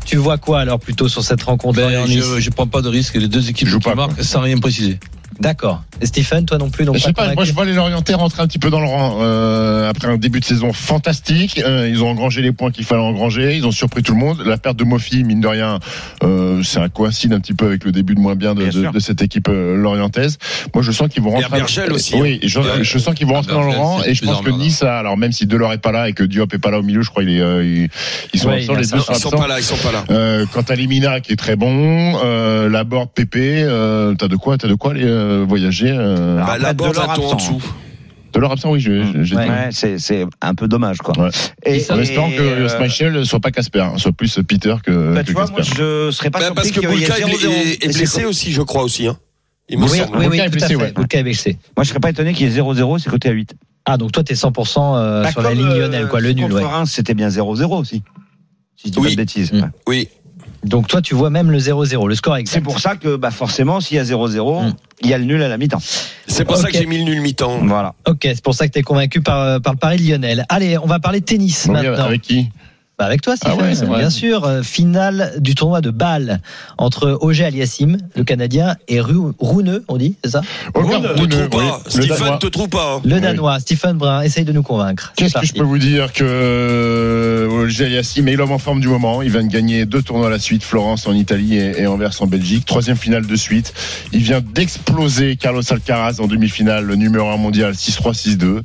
Tu 0.05 0.17
vois 0.17 0.39
quoi 0.39 0.61
alors 0.61 0.79
plutôt 0.79 1.09
sur 1.09 1.23
cette 1.25 1.43
rencontre 1.43 1.77
Ben, 1.81 2.07
je, 2.07 2.41
je 2.41 2.51
prends 2.51 2.67
pas 2.67 2.81
de 2.83 2.89
risque. 2.89 3.15
Les 3.15 3.29
deux 3.29 3.49
équipes 3.51 3.67
Je 3.67 3.73
joue 3.73 3.79
qui 3.81 3.89
pas, 3.89 3.95
marquent 3.95 4.23
sans 4.23 4.41
rien 4.41 4.59
préciser. 4.59 4.99
D'accord. 5.41 5.83
Et 6.01 6.07
Stephen, 6.07 6.45
toi 6.47 6.59
non 6.59 6.71
plus, 6.71 6.85
donc 6.85 6.97
Je 6.97 7.01
pas 7.03 7.07
sais 7.09 7.13
pas, 7.13 7.35
moi 7.35 7.45
je 7.45 7.53
vois 7.53 7.65
les 7.65 7.73
Lorientais 7.75 8.15
rentrer 8.15 8.43
un 8.43 8.47
petit 8.47 8.59
peu 8.59 8.71
dans 8.71 8.81
le 8.81 8.87
rang 8.87 9.19
euh, 9.21 9.89
après 9.89 10.09
un 10.09 10.17
début 10.17 10.41
de 10.41 10.45
saison 10.45 10.73
fantastique. 10.73 11.61
Euh, 11.65 11.89
ils 11.89 12.03
ont 12.03 12.09
engrangé 12.09 12.43
les 12.43 12.53
points 12.53 12.71
qu'il 12.71 12.85
fallait 12.85 13.01
engranger, 13.03 13.57
ils 13.57 13.67
ont 13.67 13.71
surpris 13.71 14.03
tout 14.03 14.13
le 14.13 14.19
monde. 14.19 14.43
La 14.45 14.57
perte 14.59 14.77
de 14.77 14.85
Mofi, 14.85 15.25
mine 15.25 15.41
de 15.41 15.47
rien, 15.49 15.79
euh, 16.23 16.63
c'est 16.63 16.81
un 16.81 16.89
coïncide 16.89 17.33
un 17.33 17.41
petit 17.41 17.55
peu 17.55 17.67
avec 17.67 17.85
le 17.85 17.93
début 17.93 18.15
de 18.15 18.21
moins 18.21 18.35
bien 18.35 18.55
de, 18.55 18.65
Bien 18.67 18.91
de, 18.91 18.95
de 18.95 18.99
cette 18.99 19.23
équipe 19.23 19.49
euh, 19.49 19.77
lorientaise. 19.77 20.39
Moi 20.75 20.83
je 20.83 20.93
sens 20.93 21.09
qu'ils 21.09 21.23
vont 21.23 21.31
Et 21.33 21.43
rentrer. 21.43 21.57
Abergel 21.57 21.93
aussi, 21.93 22.15
Oui, 22.17 22.41
je, 22.43 22.61
je 22.83 22.99
sens 22.99 23.15
qu'ils 23.15 23.27
vont 23.27 23.35
rentrer 23.35 23.53
dans 23.53 23.65
le 23.65 23.77
rang 23.77 24.03
et 24.05 24.15
je 24.15 24.25
pense 24.25 24.37
que 24.39 24.49
emmerdant. 24.49 24.59
Nice, 24.65 24.83
a, 24.83 24.99
alors 24.99 25.17
même 25.17 25.33
si 25.33 25.47
Delors 25.47 25.73
est 25.73 25.79
pas 25.79 25.93
là 25.93 26.09
et 26.09 26.13
que 26.13 26.25
Diop 26.25 26.53
est 26.55 26.59
pas 26.59 26.71
là 26.71 26.79
au 26.79 26.83
milieu, 26.83 27.03
je 27.03 27.11
crois 27.11 27.23
qu'ils 27.25 27.41
euh, 27.41 27.65
ils, 27.65 27.89
ils 28.35 28.41
sont 28.41 28.49
Ouais, 28.49 28.57
absents, 28.57 28.75
il 28.75 28.81
les 28.81 28.87
deux 28.87 29.01
sont 29.01 29.13
Ils 29.13 29.19
sont 29.19 29.31
pas 29.31 29.47
là, 29.49 29.59
ils 29.59 29.65
sont 29.65 29.77
pas 29.77 29.93
là. 29.93 30.05
Euh, 30.11 30.47
quant 30.53 30.63
à 30.63 30.75
Limina 30.75 31.21
qui 31.21 31.33
est 31.33 31.37
très 31.37 31.57
bon, 31.57 32.19
euh, 32.25 32.69
Laborde, 32.69 33.11
Pépé, 33.15 33.63
euh, 33.63 34.15
t'as 34.15 34.29
de 34.29 34.37
quoi, 34.37 34.59
t'as 34.59 34.69
de 34.69 34.75
quoi 34.75 34.95
euh, 35.27 35.45
voyager. 35.47 35.91
Euh, 35.91 36.37
Bah, 36.39 36.45
Après, 36.45 36.59
la 36.61 36.75
ton 36.75 36.87
en 36.87 37.35
dessous. 37.37 37.63
de 38.33 38.41
leur 38.41 38.53
absent, 38.53 38.71
oui, 38.73 38.81
je, 38.81 39.03
je- 39.03 39.23
j'ai 39.23 39.37
Ouais. 39.37 39.45
dit. 39.45 39.51
Ouais, 39.51 39.69
c'est 39.71 39.99
c'est 39.99 40.25
un 40.43 40.55
peu 40.55 40.69
dommage 40.69 40.99
quoi. 40.99 41.19
Ouais. 41.19 41.31
Et, 41.65 41.83
En 41.91 41.99
et, 41.99 42.03
espérant 42.03 42.31
que 42.31 42.41
euh, 42.41 42.69
Schmeichel 42.69 43.25
soit 43.25 43.41
pas 43.41 43.51
Casper, 43.51 43.81
hein, 43.81 43.95
soit 43.97 44.13
plus 44.13 44.39
Peter 44.47 44.75
que, 44.85 45.15
bah, 45.15 45.23
que 45.23 45.27
tu 45.29 45.33
vois, 45.33 45.47
moi 45.47 45.59
Casper. 45.61 45.75
je 45.77 46.11
serais 46.11 46.31
pas 46.31 46.39
Bah, 46.41 46.45
surpris 46.47 46.55
parce 46.55 46.71
que 46.71 46.81
qu'il 46.81 46.89
y 46.91 46.93
ait 46.93 47.07
Boulka 47.07 47.19
est, 47.19 47.23
0-0. 47.23 47.53
est- 47.83 47.97
blessé 47.99 48.25
aussi, 48.27 48.53
je 48.53 48.63
crois 48.63 48.83
aussi. 48.83 49.07
Hein. 49.07 49.17
Il 49.69 49.79
Oui, 49.79 49.89
oui, 50.15 50.27
oui, 50.31 50.39
est 50.39 50.49
blessé, 50.49 50.77
ouais. 50.77 50.93
Boulka 50.93 51.19
est 51.19 51.23
blessé. 51.23 51.59
Moi 51.77 51.85
je 51.85 51.89
serais 51.89 51.99
pas 52.01 52.11
étonné 52.11 52.33
qu'il 52.35 52.47
y 52.47 52.51
ait 52.51 52.53
0-0, 52.63 52.99
c'est 52.99 53.11
côté 53.11 53.29
à 53.31 53.33
8. 53.33 53.55
Ah, 53.89 53.97
donc 53.97 54.11
toi, 54.13 54.23
t'es 54.25 54.35
100% 54.35 54.97
euh, 54.97 55.23
Bah, 55.23 55.31
sur 55.31 55.43
la 55.43 55.55
ligne 55.55 55.65
euh, 55.67 55.79
Lionel, 55.83 56.09
quoi, 56.09 56.21
le 56.21 56.33
nul, 56.33 56.45
contre 56.45 56.57
ouais. 56.57 56.65
Reims, 56.65 56.91
c'était 56.93 57.15
bien 57.15 57.29
0-0 57.29 57.79
aussi. 57.81 58.03
Si 58.77 58.89
je 58.89 58.93
dis 58.93 58.99
Oui. 58.99 59.05
pas 59.05 59.11
de 59.13 59.17
bêtises. 59.17 59.53
Mm. 59.53 59.71
Oui. 59.89 60.09
Donc 60.67 60.89
toi, 60.89 61.01
tu 61.01 61.15
vois 61.15 61.31
même 61.31 61.51
le 61.51 61.59
0-0, 61.59 62.09
le 62.09 62.15
score 62.15 62.37
exact. 62.37 62.55
C'est 62.55 62.61
pour 62.61 62.81
ça 62.81 62.97
que 62.97 63.17
bah, 63.17 63.31
forcément, 63.31 63.81
s'il 63.81 63.97
y 63.97 64.01
a 64.01 64.05
0-0, 64.05 64.63
Mm. 64.65 64.73
il 65.03 65.09
y 65.11 65.15
a 65.15 65.19
le 65.19 65.25
nul 65.25 65.43
à 65.43 65.49
la 65.49 65.57
mi-temps. 65.59 65.81
C'est 66.27 66.45
pour 66.45 66.57
ça 66.57 66.69
que 66.69 66.77
j'ai 66.77 66.87
mis 66.87 66.99
le 66.99 67.05
nul 67.05 67.21
mi-temps. 67.21 67.59
Voilà. 67.65 67.95
Ok, 68.07 68.21
c'est 68.23 68.43
pour 68.43 68.55
ça 68.55 68.67
que 68.67 68.73
t'es 68.73 68.83
convaincu 68.83 69.21
par, 69.21 69.41
euh, 69.41 69.59
par 69.61 69.73
le 69.73 69.79
pari 69.79 69.97
de 69.99 70.03
Lionel. 70.11 70.45
Allez, 70.49 70.77
on 70.79 70.87
va 70.87 70.99
parler 70.99 71.21
tennis 71.21 71.67
Donc, 71.67 71.77
maintenant. 71.77 72.05
avec 72.05 72.23
qui? 72.23 72.51
Bah, 72.99 73.05
avec 73.05 73.21
toi, 73.21 73.37
Stephen, 73.37 73.57
Ah 73.61 73.63
ouais, 73.63 73.75
vrai. 73.75 73.99
bien 73.99 74.09
sûr. 74.09 74.45
Euh, 74.47 74.63
finale 74.63 75.35
du 75.39 75.55
tournoi 75.55 75.83
de 75.83 75.91
Bâle 75.91 76.41
entre 76.79 77.19
Auger 77.21 77.45
Aliassim, 77.45 77.99
le 78.15 78.25
Canadien, 78.25 78.77
et 78.89 79.01
Ru- 79.03 79.33
Rouneux, 79.39 79.85
on 79.89 79.99
dit, 79.99 80.17
c'est 80.25 80.31
ça 80.31 80.41
Aucun 80.73 81.03
Te 81.03 81.09
Rouneux, 81.09 81.47
trouve 81.49 81.61
pas. 81.61 81.81
Stephen, 81.89 82.39
te 82.41 82.47
trouve 82.47 82.69
pas. 82.71 82.95
hein. 82.97 83.01
Le 83.05 83.17
Oui. 83.17 83.21
Danois, 83.21 83.61
Stephen 83.61 83.99
Brun, 83.99 84.23
essaye 84.23 84.47
de 84.47 84.53
nous 84.53 84.63
convaincre. 84.63 85.13
Qu'est-ce 85.15 85.35
que 85.35 85.45
je 85.45 85.53
peux 85.53 85.63
vous 85.63 85.77
dire 85.77 86.11
que 86.15 86.25
euh, 86.25 87.69
Yassim 87.71 88.29
est 88.29 88.37
l'homme 88.37 88.53
en 88.53 88.59
forme 88.59 88.81
du 88.81 88.89
moment. 88.89 89.21
Il 89.21 89.31
vient 89.31 89.43
de 89.43 89.53
gagner 89.53 89.85
deux 89.85 90.01
tournois 90.01 90.29
à 90.29 90.31
la 90.31 90.39
suite, 90.39 90.63
Florence 90.65 91.07
en 91.07 91.13
Italie 91.13 91.57
et, 91.57 91.87
Anvers 91.87 92.13
en 92.23 92.27
Belgique. 92.27 92.65
Troisième 92.65 92.97
finale 92.97 93.27
de 93.27 93.37
suite. 93.37 93.75
Il 94.15 94.21
vient 94.23 94.41
d'exploser 94.41 95.37
Carlos 95.37 95.61
Alcaraz 95.71 96.17
en 96.21 96.27
demi-finale, 96.29 96.85
le 96.87 96.95
numéro 96.97 97.29
1 97.29 97.37
mondial 97.37 97.75
6-3, 97.75 98.15
6-2. 98.15 98.63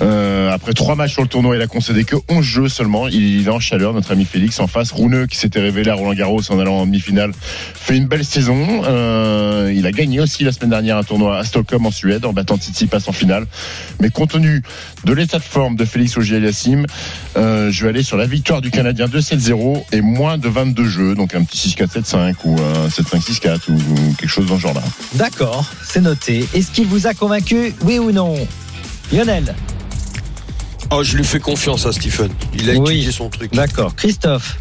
Euh, 0.00 0.50
après 0.50 0.72
trois 0.72 0.96
matchs 0.96 1.12
sur 1.12 1.22
le 1.22 1.28
tournoi, 1.28 1.54
il 1.54 1.62
a 1.62 1.68
concédé 1.68 2.02
que 2.02 2.16
11 2.28 2.44
jeux 2.44 2.68
seulement. 2.68 3.06
Il, 3.06 3.14
il 3.40 3.46
est 3.46 3.50
chaleur, 3.60 3.92
notre 3.92 4.12
ami 4.12 4.24
Félix. 4.24 4.60
En 4.60 4.66
face, 4.66 4.92
Rouneux, 4.92 5.26
qui 5.26 5.36
s'était 5.36 5.60
révélé 5.60 5.90
à 5.90 5.94
Roland 5.94 6.14
Garros 6.14 6.42
en 6.50 6.58
allant 6.58 6.78
en 6.78 6.86
demi-finale, 6.86 7.32
fait 7.74 7.96
une 7.96 8.06
belle 8.06 8.24
saison. 8.24 8.82
Euh, 8.84 9.72
il 9.74 9.86
a 9.86 9.92
gagné 9.92 10.20
aussi 10.20 10.44
la 10.44 10.52
semaine 10.52 10.70
dernière 10.70 10.96
un 10.96 11.04
tournoi 11.04 11.38
à 11.38 11.44
Stockholm 11.44 11.86
en 11.86 11.90
Suède 11.90 12.24
en 12.24 12.32
battant 12.32 12.56
Tsitsipas 12.56 13.04
en 13.06 13.12
finale. 13.12 13.46
Mais 14.00 14.10
compte 14.10 14.30
tenu 14.30 14.62
de 15.04 15.12
l'état 15.12 15.38
de 15.38 15.44
forme 15.44 15.76
de 15.76 15.84
Félix 15.84 16.16
Auger-Aliassime, 16.16 16.86
euh, 17.36 17.70
je 17.70 17.82
vais 17.82 17.90
aller 17.90 18.02
sur 18.02 18.16
la 18.16 18.26
victoire 18.26 18.60
du 18.60 18.70
Canadien 18.70 19.06
2-7-0 19.06 19.84
et 19.92 20.00
moins 20.00 20.38
de 20.38 20.48
22 20.48 20.84
jeux, 20.84 21.14
donc 21.14 21.34
un 21.34 21.44
petit 21.44 21.68
6-4-7-5 21.68 22.34
ou 22.44 22.56
un 22.60 22.88
7-5-6-4 22.88 23.58
ou, 23.68 23.72
ou 23.74 24.14
quelque 24.14 24.28
chose 24.28 24.46
dans 24.46 24.56
ce 24.56 24.62
genre-là. 24.62 24.82
D'accord, 25.14 25.70
c'est 25.82 26.00
noté. 26.00 26.46
Est-ce 26.54 26.70
qu'il 26.70 26.86
vous 26.86 27.06
a 27.06 27.14
convaincu, 27.14 27.74
oui 27.82 27.98
ou 27.98 28.12
non? 28.12 28.34
Lionel? 29.12 29.54
Oh, 30.92 31.02
je 31.04 31.16
lui 31.16 31.24
fais 31.24 31.38
confiance 31.40 31.86
à 31.86 31.92
Stephen. 31.92 32.30
Il 32.54 32.68
a 32.70 32.74
Oui. 32.74 32.94
étudié 32.94 33.12
son 33.12 33.28
truc. 33.28 33.52
D'accord. 33.54 33.94
Christophe 33.94 34.58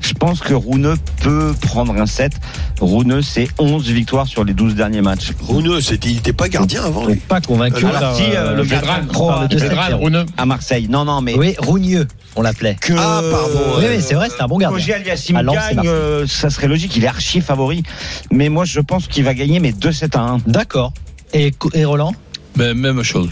Je 0.00 0.14
pense 0.14 0.40
que 0.40 0.52
Rouneux 0.54 0.96
peut 1.22 1.52
prendre 1.60 1.94
un 1.94 2.06
set. 2.06 2.32
Rouneux, 2.80 3.22
c'est 3.22 3.48
11 3.58 3.86
victoires 3.88 4.26
sur 4.26 4.42
les 4.44 4.52
12 4.54 4.74
derniers 4.74 5.00
matchs. 5.02 5.32
Rouneux, 5.40 5.80
c'était, 5.80 6.10
il 6.10 6.18
était 6.18 6.32
pas 6.32 6.48
gardien 6.48 6.82
avant. 6.84 7.06
lui. 7.06 7.16
Pas 7.16 7.40
convaincu. 7.40 7.84
Alors, 7.86 8.16
si, 8.16 8.22
euh, 8.24 8.34
euh, 8.36 8.50
le 8.56 8.62
le 8.62 8.68
2-7-0. 8.68 9.60
Vedran, 9.60 9.98
Rouneux 9.98 10.26
À 10.36 10.44
Marseille. 10.46 10.88
Non, 10.88 11.04
non, 11.04 11.20
mais. 11.20 11.34
Oui, 11.36 11.54
Rougneux, 11.58 12.08
on 12.36 12.42
l'appelait. 12.42 12.76
Que 12.80 12.94
Ah, 12.96 13.22
pardon, 13.30 13.78
Oui, 13.78 13.84
oui, 13.90 14.02
c'est 14.02 14.14
vrai, 14.14 14.28
c'est 14.34 14.42
un 14.42 14.48
bon 14.48 14.58
gardien. 14.58 14.80
C'est 15.16 15.32
gagne, 15.32 15.80
euh, 15.86 16.26
ça 16.26 16.50
serait 16.50 16.68
logique. 16.68 16.96
Il 16.96 17.04
est 17.04 17.08
archi 17.08 17.40
favori. 17.40 17.82
Mais 18.30 18.48
moi, 18.48 18.64
je 18.64 18.80
pense 18.80 19.06
qu'il 19.06 19.24
va 19.24 19.34
gagner, 19.34 19.60
mais 19.60 19.72
2-7 19.72 20.16
à 20.16 20.20
1. 20.20 20.38
D'accord. 20.46 20.92
Et, 21.32 21.52
et 21.74 21.84
Roland? 21.84 22.12
Ben, 22.56 22.74
même 22.76 23.02
chose. 23.02 23.28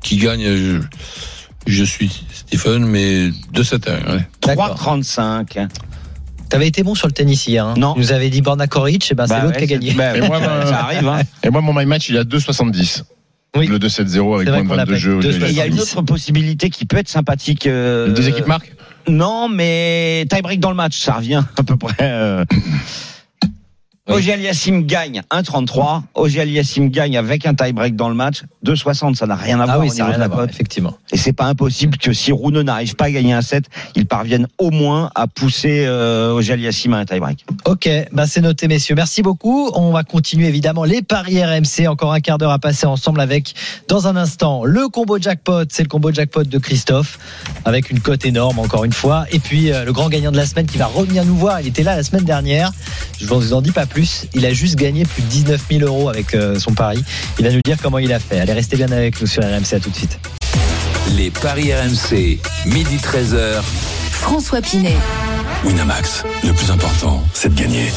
Euh, 0.00 0.02
Qui 0.02 0.16
gagne, 0.16 0.42
je, 0.56 0.80
je 1.66 1.84
suis 1.84 2.10
Stephen, 2.32 2.84
mais 2.84 3.28
2-7-1. 3.54 4.16
Ouais. 4.16 4.26
D'accord. 4.46 4.74
3,35. 4.98 5.68
T'avais 6.48 6.66
été 6.66 6.82
bon 6.82 6.94
sur 6.96 7.06
le 7.06 7.12
tennis 7.12 7.46
hier. 7.46 7.64
Hein. 7.66 7.74
Non. 7.76 7.94
Tu 7.94 8.00
nous 8.00 8.12
avais 8.12 8.28
dit 8.30 8.42
Borna 8.42 8.66
Koric, 8.66 9.10
et 9.12 9.14
ben 9.14 9.26
c'est 9.26 9.34
Bah 9.34 9.42
l'autre 9.44 9.60
ouais, 9.60 9.66
qui 9.66 9.72
a 9.74 9.76
gagné. 9.76 9.90
c'est- 9.92 9.96
bah 9.96 10.16
Et 10.16 10.20
moi, 10.20 10.40
ça, 10.40 10.48
ma- 10.48 10.66
ça 10.66 10.78
arrive. 10.80 11.06
Hein. 11.06 11.20
Et 11.44 11.50
moi, 11.50 11.60
mon 11.60 11.72
my 11.72 11.86
match, 11.86 12.08
il 12.08 12.16
a 12.16 12.24
2,70. 12.24 13.04
Oui. 13.56 13.66
Le 13.66 13.78
2-7-0 13.78 14.34
avec 14.36 14.48
C'est 14.48 14.52
moins 14.52 14.62
de 14.62 14.68
qu'on 14.68 14.74
22 14.74 14.76
l'appelle 14.76 14.96
jeux. 14.96 15.16
au 15.16 15.20
2,70. 15.20 15.32
début. 15.32 15.44
Et 15.44 15.48
il 15.50 15.56
y 15.56 15.60
a 15.60 15.66
une 15.66 15.78
autre 15.80 16.02
possibilité 16.02 16.70
qui 16.70 16.86
peut 16.86 16.96
être 16.98 17.08
sympathique. 17.08 17.66
euh, 17.66 18.08
Les 18.08 18.12
deux 18.14 18.28
équipes 18.28 18.46
marquent? 18.46 18.72
Non, 19.08 19.48
mais 19.48 20.24
tie-break 20.30 20.60
dans 20.60 20.70
le 20.70 20.76
match, 20.76 20.98
ça 20.98 21.14
revient 21.14 21.42
à 21.56 21.62
peu 21.62 21.76
près. 21.76 21.94
Euh... 22.00 22.44
Oui. 24.10 24.16
Ogier 24.16 24.34
Aliassim 24.34 24.82
gagne 24.82 25.22
1,33. 25.30 26.02
Ogier 26.14 26.42
Aliassim 26.42 26.88
gagne 26.88 27.16
avec 27.16 27.46
un 27.46 27.54
tie-break 27.54 27.96
dans 27.96 28.08
le 28.08 28.14
match 28.14 28.42
2,60. 28.64 29.14
Ça 29.14 29.26
n'a 29.26 29.36
rien 29.36 29.60
à 29.60 29.64
voir 29.64 29.76
Ah 29.76 29.80
oui, 29.80 29.86
au 29.86 29.90
c'est 29.90 30.02
niveau 30.02 30.12
rien 30.12 30.20
à 30.20 30.28
voir, 30.28 30.44
effectivement. 30.44 30.94
Et 31.12 31.16
c'est 31.16 31.32
pas 31.32 31.46
impossible 31.46 31.96
que 31.96 32.12
si 32.12 32.32
Roune 32.32 32.60
n'arrive 32.62 32.96
pas 32.96 33.06
à 33.06 33.10
gagner 33.10 33.32
un 33.32 33.42
set, 33.42 33.64
il 33.94 34.06
parvienne 34.06 34.46
au 34.58 34.70
moins 34.70 35.10
à 35.14 35.26
pousser 35.26 35.84
euh, 35.86 36.32
Ogier 36.32 36.54
Aliassim 36.54 36.92
à 36.92 36.98
un 36.98 37.04
tie-break. 37.04 37.46
Ok, 37.64 37.88
bah 38.12 38.26
c'est 38.26 38.40
noté, 38.40 38.68
messieurs. 38.68 38.94
Merci 38.94 39.22
beaucoup. 39.22 39.70
On 39.74 39.92
va 39.92 40.02
continuer 40.02 40.48
évidemment 40.48 40.84
les 40.84 41.02
paris 41.02 41.42
RMC. 41.42 41.88
Encore 41.88 42.12
un 42.12 42.20
quart 42.20 42.38
d'heure 42.38 42.52
à 42.52 42.58
passer 42.58 42.86
ensemble 42.86 43.20
avec, 43.20 43.54
dans 43.88 44.06
un 44.06 44.16
instant, 44.16 44.64
le 44.64 44.88
combo 44.88 45.18
jackpot. 45.18 45.64
C'est 45.68 45.82
le 45.82 45.88
combo 45.88 46.12
jackpot 46.12 46.44
de 46.44 46.58
Christophe, 46.58 47.18
avec 47.64 47.90
une 47.90 48.00
cote 48.00 48.24
énorme, 48.24 48.58
encore 48.58 48.84
une 48.84 48.92
fois. 48.92 49.24
Et 49.30 49.38
puis, 49.38 49.72
euh, 49.72 49.84
le 49.84 49.92
grand 49.92 50.08
gagnant 50.08 50.32
de 50.32 50.36
la 50.36 50.46
semaine 50.46 50.66
qui 50.66 50.78
va 50.78 50.86
revenir 50.86 51.24
nous 51.24 51.36
voir. 51.36 51.60
Il 51.60 51.66
était 51.66 51.82
là 51.82 51.96
la 51.96 52.02
semaine 52.02 52.24
dernière. 52.24 52.72
Je 53.20 53.26
vous 53.26 53.52
en 53.52 53.60
dis 53.60 53.72
pas 53.72 53.86
plus. 53.86 53.99
Il 54.34 54.46
a 54.46 54.52
juste 54.52 54.76
gagné 54.76 55.04
plus 55.04 55.22
de 55.22 55.28
19 55.28 55.62
000 55.70 55.84
euros 55.84 56.08
avec 56.08 56.34
euh, 56.34 56.58
son 56.58 56.72
pari. 56.72 57.02
Il 57.38 57.44
va 57.44 57.52
nous 57.52 57.60
dire 57.64 57.76
comment 57.82 57.98
il 57.98 58.12
a 58.12 58.18
fait. 58.18 58.40
Allez, 58.40 58.52
restez 58.52 58.76
bien 58.76 58.90
avec 58.92 59.20
nous 59.20 59.26
sur 59.26 59.42
RMC. 59.42 59.74
À 59.74 59.80
tout 59.80 59.90
de 59.90 59.96
suite. 59.96 60.18
Les 61.16 61.30
paris 61.30 61.72
RMC, 61.72 62.38
midi 62.66 62.96
13h. 62.96 63.62
François 64.10 64.60
Pinet. 64.60 64.96
Winamax, 65.64 66.24
le 66.44 66.52
plus 66.52 66.70
important, 66.70 67.22
c'est 67.34 67.54
de 67.54 67.60
gagner. 67.60 67.90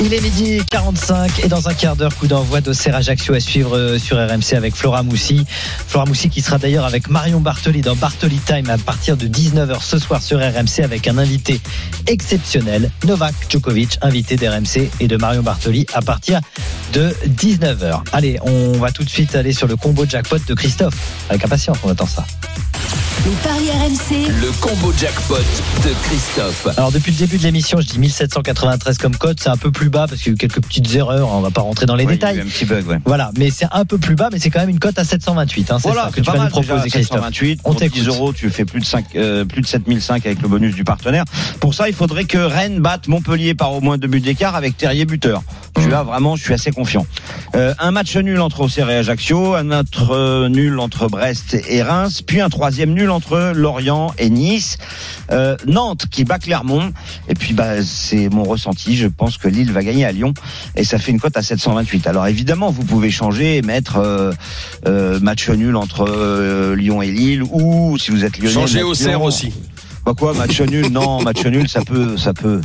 Il 0.00 0.14
est 0.14 0.20
midi 0.20 0.60
45 0.70 1.44
et 1.44 1.48
dans 1.48 1.68
un 1.68 1.74
quart 1.74 1.96
d'heure, 1.96 2.14
coup 2.14 2.28
d'envoi 2.28 2.60
d'Auxerre 2.60 2.94
Ajaccio 2.94 3.34
à 3.34 3.40
suivre 3.40 3.76
euh, 3.76 3.98
sur 3.98 4.16
RMC 4.16 4.54
avec 4.54 4.76
Flora 4.76 5.02
Moussi. 5.02 5.44
Flora 5.88 6.06
Moussi 6.06 6.30
qui 6.30 6.40
sera 6.40 6.58
d'ailleurs 6.58 6.84
avec 6.84 7.10
Marion 7.10 7.40
Bartoli 7.40 7.80
dans 7.80 7.96
Bartoli 7.96 8.38
Time 8.38 8.70
à 8.70 8.78
partir 8.78 9.16
de 9.16 9.26
19h 9.26 9.82
ce 9.82 9.98
soir 9.98 10.22
sur 10.22 10.38
RMC 10.38 10.84
avec 10.84 11.08
un 11.08 11.18
invité 11.18 11.60
exceptionnel, 12.06 12.92
Novak 13.06 13.34
Djokovic, 13.50 13.98
invité 14.00 14.36
d'RMC 14.36 14.88
et 15.00 15.08
de 15.08 15.16
Marion 15.16 15.42
Bartoli 15.42 15.84
à 15.92 16.00
partir 16.00 16.40
de 16.92 17.12
19h. 17.26 18.02
Allez, 18.12 18.38
on 18.42 18.78
va 18.78 18.92
tout 18.92 19.02
de 19.02 19.10
suite 19.10 19.34
aller 19.34 19.52
sur 19.52 19.66
le 19.66 19.74
combo 19.74 20.06
jackpot 20.08 20.38
de 20.46 20.54
Christophe. 20.54 20.94
Avec 21.28 21.44
impatience, 21.44 21.78
on 21.82 21.90
attend 21.90 22.06
ça. 22.06 22.24
Les 23.26 23.32
paris 23.42 23.70
RMC. 23.70 24.30
Le 24.40 24.52
combo 24.60 24.92
jackpot 24.96 25.34
de 25.36 25.92
Christophe. 26.04 26.68
Alors 26.76 26.92
depuis 26.92 27.10
le 27.10 27.18
début 27.18 27.36
de 27.36 27.42
l'émission, 27.42 27.80
je 27.80 27.86
dis 27.86 27.98
1793 27.98 28.96
comme 28.98 29.16
code, 29.16 29.40
c'est 29.40 29.48
un 29.48 29.56
peu 29.56 29.72
plus 29.72 29.87
bas 29.88 30.06
parce 30.08 30.20
qu'il 30.22 30.28
y 30.28 30.30
a 30.30 30.34
eu 30.34 30.36
quelques 30.38 30.60
petites 30.62 30.94
erreurs, 30.94 31.28
on 31.32 31.40
va 31.40 31.50
pas 31.50 31.60
rentrer 31.62 31.86
dans 31.86 31.94
les 31.96 32.04
Ouais, 32.04 32.14
il 32.14 32.20
y 32.20 32.24
a 32.24 32.28
détails. 32.32 32.38
eu 32.38 32.48
un 32.48 32.50
petit 32.50 32.64
bug, 32.64 32.86
ouais. 32.86 32.98
Voilà, 33.04 33.30
mais 33.38 33.50
c'est 33.50 33.66
un 33.72 33.84
peu 33.84 33.98
plus 33.98 34.14
bas, 34.14 34.28
mais 34.32 34.38
c'est 34.38 34.50
quand 34.50 34.60
même 34.60 34.68
une 34.70 34.78
cote 34.78 34.98
à 34.98 35.04
728. 35.04 35.70
Hein, 35.70 35.78
c'est 35.80 35.88
Voilà, 35.88 36.04
ça 36.04 36.10
que 36.10 36.14
tu 36.16 36.22
pas 36.22 36.32
vas 36.36 36.44
nous 36.44 36.50
proposer, 36.50 36.72
déjà, 36.84 36.88
Christophe. 36.98 37.18
728. 37.20 37.60
On 37.64 37.70
Pour 37.72 37.80
10 37.80 37.90
t'écoute. 37.90 38.06
euros, 38.08 38.32
tu 38.32 38.50
fais 38.50 38.64
plus 38.64 38.80
de 38.80 38.84
5, 38.86 39.04
euh, 39.16 39.44
plus 39.44 39.62
de 39.62 39.66
7005 39.66 40.24
avec 40.26 40.40
le 40.42 40.48
bonus 40.48 40.74
du 40.74 40.84
partenaire. 40.84 41.24
Pour 41.60 41.74
ça, 41.74 41.88
il 41.88 41.94
faudrait 41.94 42.24
que 42.24 42.38
Rennes 42.38 42.80
batte 42.80 43.08
Montpellier 43.08 43.54
par 43.54 43.72
au 43.72 43.80
moins 43.80 43.98
deux 43.98 44.08
buts 44.08 44.20
d'écart 44.20 44.54
avec 44.56 44.76
Terrier 44.76 45.04
buteur. 45.04 45.42
Je 45.76 45.82
suis 45.82 45.90
là 45.92 46.02
vraiment, 46.02 46.34
je 46.34 46.42
suis 46.42 46.54
assez 46.54 46.72
confiant. 46.72 47.06
Euh, 47.54 47.72
un 47.78 47.92
match 47.92 48.16
nul 48.16 48.40
entre 48.40 48.62
Auxerre 48.62 48.90
et 48.90 48.96
Ajaccio, 48.96 49.54
un 49.54 49.70
autre 49.70 50.10
euh, 50.12 50.48
nul 50.48 50.80
entre 50.80 51.06
Brest 51.08 51.56
et 51.68 51.82
Reims, 51.82 52.20
puis 52.22 52.40
un 52.40 52.48
troisième 52.48 52.90
nul 52.94 53.10
entre 53.10 53.52
Lorient 53.54 54.12
et 54.18 54.28
Nice. 54.28 54.76
Euh, 55.30 55.56
Nantes 55.66 56.06
qui 56.10 56.24
bat 56.24 56.38
Clermont. 56.38 56.92
Et 57.28 57.34
puis 57.34 57.54
bah 57.54 57.82
c'est 57.84 58.28
mon 58.28 58.42
ressenti. 58.44 58.96
Je 58.96 59.06
pense 59.06 59.36
que 59.38 59.46
Lille 59.46 59.70
va 59.72 59.77
gagner 59.82 60.04
à 60.04 60.12
Lyon 60.12 60.34
et 60.76 60.84
ça 60.84 60.98
fait 60.98 61.10
une 61.12 61.20
cote 61.20 61.36
à 61.36 61.42
728. 61.42 62.06
Alors 62.06 62.26
évidemment, 62.26 62.70
vous 62.70 62.84
pouvez 62.84 63.10
changer 63.10 63.56
et 63.56 63.62
mettre 63.62 63.96
euh, 63.98 64.32
euh, 64.86 65.18
match 65.20 65.48
nul 65.50 65.76
entre 65.76 66.06
euh, 66.08 66.74
Lyon 66.76 67.02
et 67.02 67.10
Lille 67.10 67.42
ou 67.42 67.96
si 67.98 68.10
vous 68.10 68.24
êtes 68.24 68.38
lyonnais. 68.38 68.52
Changer 68.54 68.82
au 68.82 68.94
cerf 68.94 69.18
Lyon. 69.18 69.24
aussi. 69.24 69.52
Bah 70.06 70.12
quoi, 70.16 70.32
match 70.34 70.60
nul? 70.60 70.88
Non, 70.90 71.22
match 71.22 71.44
nul, 71.44 71.68
ça 71.68 71.80
peut, 71.84 72.16
ça 72.16 72.32
peut. 72.32 72.60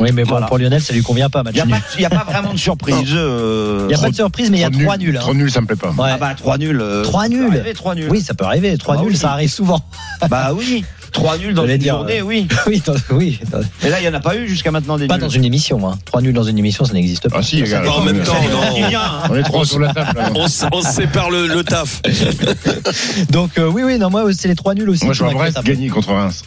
Oui, 0.00 0.10
mais 0.12 0.24
bon, 0.24 0.30
Voilà. 0.30 0.46
pour 0.48 0.58
Lionel, 0.58 0.82
ça 0.82 0.92
lui 0.92 1.02
convient 1.02 1.30
pas, 1.30 1.44
match 1.44 1.54
Il 1.54 1.58
n'y 1.64 1.72
a, 1.72 1.76
nul. 1.76 1.76
pas- 1.76 2.00
y 2.00 2.04
a 2.04 2.10
pas 2.10 2.24
vraiment 2.24 2.52
de 2.52 2.58
surprise. 2.58 2.96
euh, 3.14 3.82
Il 3.84 3.88
n'y 3.88 3.94
a 3.94 3.98
pas 4.02 4.10
de 4.10 4.14
surprise, 4.16 4.50
mais 4.50 4.58
il 4.58 4.60
y 4.62 4.64
a 4.64 4.70
trois 4.70 4.96
nul, 4.96 5.10
nuls. 5.10 5.16
hein. 5.16 5.20
Trop 5.20 5.34
nul, 5.34 5.50
ça 5.52 5.60
me 5.60 5.66
plaît 5.66 5.76
pas. 5.76 5.90
Ouais. 5.90 6.10
Ah 6.12 6.16
bah 6.18 6.34
3 6.36 6.58
nuls. 6.58 6.82
Trois 7.04 7.28
nuls. 7.28 7.46
arriver, 7.52 7.74
Trois 7.74 7.94
nuls. 7.94 8.08
Oui, 8.10 8.20
ça 8.20 8.34
peut 8.34 8.44
arriver. 8.44 8.76
Trois 8.76 8.96
Ah 8.98 9.02
nuls, 9.02 9.12
oui. 9.12 9.16
ça 9.16 9.30
arrive 9.30 9.50
souvent. 9.52 9.80
Bah 10.28 10.50
oui. 10.52 10.84
3 11.14 11.38
nuls 11.38 11.54
dans 11.54 11.66
une 11.66 11.76
dire, 11.78 11.94
journée, 11.96 12.18
euh, 12.20 12.24
oui. 12.24 12.46
oui, 12.66 12.82
dans, 12.84 12.94
oui. 13.12 13.40
dans- 13.50 13.60
Et 13.82 13.88
là, 13.88 13.98
il 14.00 14.02
n'y 14.02 14.08
en 14.08 14.14
a 14.14 14.20
pas 14.20 14.36
eu 14.36 14.46
jusqu'à 14.46 14.70
maintenant 14.70 14.98
des 14.98 15.06
pas 15.06 15.14
nuls. 15.14 15.22
dans 15.22 15.28
une 15.30 15.44
émission. 15.44 15.88
Hein. 15.88 15.98
Trois 16.04 16.20
nuls 16.20 16.34
dans 16.34 16.42
une 16.44 16.58
émission, 16.58 16.84
ça 16.84 16.92
n'existe 16.92 17.28
pas. 17.30 17.38
Ah 17.38 17.42
si. 17.42 17.62
En 17.62 18.02
même 18.02 18.22
temps, 18.22 18.34
non. 18.50 18.74
rien, 18.74 19.00
hein. 19.00 19.22
On 19.30 19.34
est 19.36 19.42
trois 19.42 19.64
sur 19.64 19.78
la 19.78 19.94
table. 19.94 20.18
là. 20.18 20.30
On, 20.34 20.44
on 20.44 20.82
se 20.82 20.90
sépare 20.92 21.30
le, 21.30 21.46
le 21.46 21.64
taf. 21.64 22.02
Donc 23.30 23.58
euh, 23.58 23.68
oui, 23.68 23.82
oui, 23.84 23.98
non, 23.98 24.10
moi 24.10 24.24
c'est 24.34 24.48
les 24.48 24.54
trois 24.54 24.74
nuls 24.74 24.90
aussi. 24.90 25.04
Moi, 25.04 25.14
je 25.14 25.24
vois 25.24 25.32
Brest 25.32 25.62
gagner 25.64 25.88
contre 25.88 26.12
Reims. 26.12 26.42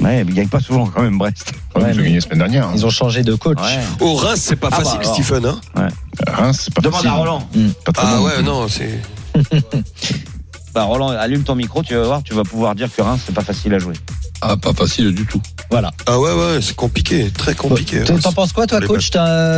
Ouais, 0.00 0.22
mais 0.24 0.30
ils 0.30 0.34
gagnent 0.34 0.48
pas 0.48 0.60
souvent 0.60 0.86
quand 0.86 1.02
même, 1.02 1.18
Brest. 1.18 1.52
Ouais, 1.74 1.90
ils 1.92 1.98
ont 2.00 2.02
gagné 2.02 2.14
la 2.16 2.20
semaine 2.20 2.38
dernière. 2.38 2.66
hein. 2.68 2.72
Ils 2.74 2.86
ont 2.86 2.90
changé 2.90 3.22
de 3.22 3.34
coach. 3.34 3.58
Ouais. 3.58 3.78
Au 4.06 4.14
Reims, 4.14 4.40
c'est 4.42 4.56
pas 4.56 4.68
Ah 4.70 4.78
bah, 4.78 4.84
facile, 4.84 5.00
alors. 5.00 5.14
Stephen. 5.14 5.46
Hein 5.76 5.88
Reims, 6.26 6.60
c'est 6.64 6.74
pas 6.74 6.80
Demande 6.80 6.94
facile. 6.96 7.10
à 7.10 7.14
Roland. 7.14 7.48
Pas 7.84 7.92
très 7.92 8.06
ah 8.06 8.16
bon. 8.16 8.24
ouais, 8.24 8.42
non, 8.42 8.66
c'est. 8.68 9.00
Bah, 10.74 10.84
Roland, 10.84 11.08
allume 11.08 11.42
ton 11.44 11.54
micro, 11.54 11.82
tu 11.82 11.94
vas 11.94 12.04
voir, 12.04 12.22
tu 12.22 12.34
vas 12.34 12.44
pouvoir 12.44 12.74
dire 12.74 12.88
que 12.94 13.02
Reims, 13.02 13.20
c'est 13.26 13.34
pas 13.34 13.42
facile 13.42 13.74
à 13.74 13.78
jouer. 13.78 13.94
Ah, 14.40 14.56
pas 14.56 14.72
facile 14.72 15.12
du 15.12 15.26
tout. 15.26 15.40
Voilà. 15.70 15.90
Ah 16.06 16.18
ouais, 16.20 16.30
ouais, 16.32 16.60
c'est 16.62 16.76
compliqué, 16.76 17.28
très 17.36 17.54
compliqué. 17.56 18.04
T'en- 18.04 18.32
penses 18.32 18.52
quoi, 18.52 18.66
toi, 18.68 18.80
coach, 18.80 19.10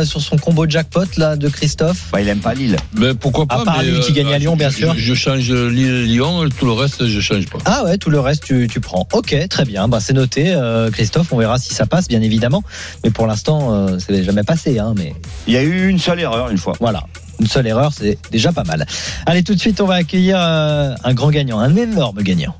sur 0.05 0.19
son 0.21 0.37
combo 0.37 0.67
jackpot 0.67 1.05
là 1.17 1.35
de 1.35 1.47
Christophe? 1.49 2.07
Bah, 2.11 2.19
il 2.19 2.27
aime 2.27 2.39
pas 2.39 2.53
Lille. 2.55 2.75
Mais 2.97 3.13
pourquoi 3.13 3.45
pas 3.45 3.61
À 3.61 3.63
part 3.63 3.77
mais, 3.77 3.91
lui 3.91 3.99
qui 3.99 4.11
euh, 4.11 4.15
gagne 4.15 4.33
à 4.33 4.39
Lyon, 4.39 4.55
bien 4.55 4.69
je- 4.71 4.77
sûr. 4.77 4.93
Je, 4.95 4.99
je 4.99 5.13
change 5.13 5.51
Lille-Lyon, 5.51 6.49
tout 6.57 6.65
le 6.65 6.71
reste, 6.71 7.05
je 7.05 7.19
change 7.19 7.45
pas. 7.47 7.59
Ah 7.65 7.83
ouais, 7.83 7.97
tout 7.99 8.09
le 8.09 8.19
reste 8.19 8.43
tu, 8.43 8.67
tu 8.67 8.79
prends. 8.81 9.07
Ok, 9.13 9.35
très 9.49 9.65
bien. 9.65 9.87
Bah, 9.87 9.99
c'est 10.01 10.13
noté, 10.13 10.51
euh, 10.55 10.89
Christophe. 10.89 11.31
On 11.31 11.37
verra 11.37 11.59
si 11.59 11.73
ça 11.75 11.85
passe, 11.85 12.07
bien 12.07 12.21
évidemment. 12.21 12.63
Mais 13.03 13.11
pour 13.11 13.27
l'instant, 13.27 13.73
euh, 13.73 13.97
c'est 13.99 14.23
jamais 14.23 14.43
passé. 14.43 14.79
Hein, 14.79 14.95
mais 14.97 15.13
Il 15.47 15.53
y 15.53 15.57
a 15.57 15.61
eu 15.61 15.87
une 15.87 15.99
seule 15.99 16.19
erreur 16.19 16.49
une 16.49 16.57
fois. 16.57 16.73
voilà, 16.79 17.03
une 17.41 17.47
seule 17.47 17.67
erreur, 17.67 17.91
c'est 17.91 18.17
déjà 18.31 18.51
pas 18.51 18.63
mal. 18.63 18.85
Allez, 19.25 19.43
tout 19.43 19.55
de 19.55 19.59
suite, 19.59 19.81
on 19.81 19.85
va 19.85 19.95
accueillir 19.95 20.37
euh, 20.39 20.93
un 21.03 21.13
grand 21.13 21.31
gagnant, 21.31 21.59
un 21.59 21.75
énorme 21.75 22.21
gagnant. 22.21 22.55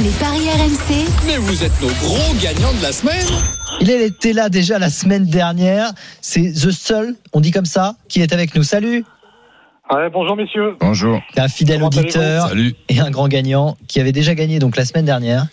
Les 0.00 0.08
paris 0.10 0.48
RMC. 0.48 1.06
Mais 1.26 1.36
vous 1.36 1.62
êtes 1.62 1.80
nos 1.82 1.88
gros 1.88 2.34
gagnants 2.42 2.72
de 2.78 2.82
la 2.82 2.92
semaine. 2.92 3.26
Il 3.80 3.90
était 3.90 4.32
là 4.32 4.48
déjà 4.48 4.78
la 4.78 4.88
semaine 4.88 5.26
dernière. 5.26 5.92
C'est 6.22 6.52
The 6.52 6.70
seul, 6.70 7.16
on 7.32 7.40
dit 7.40 7.50
comme 7.50 7.66
ça, 7.66 7.96
qui 8.08 8.22
est 8.22 8.32
avec 8.32 8.54
nous? 8.54 8.62
Salut. 8.62 9.04
Ouais, 9.92 10.08
bonjour 10.10 10.36
messieurs. 10.36 10.76
Bonjour. 10.80 11.20
Un 11.36 11.48
fidèle 11.48 11.80
Comment 11.80 11.88
auditeur 11.88 12.48
Salut. 12.48 12.74
et 12.88 13.00
un 13.00 13.10
grand 13.10 13.28
gagnant 13.28 13.76
qui 13.86 14.00
avait 14.00 14.12
déjà 14.12 14.34
gagné 14.34 14.58
donc 14.58 14.76
la 14.76 14.86
semaine 14.86 15.04
dernière. 15.04 15.46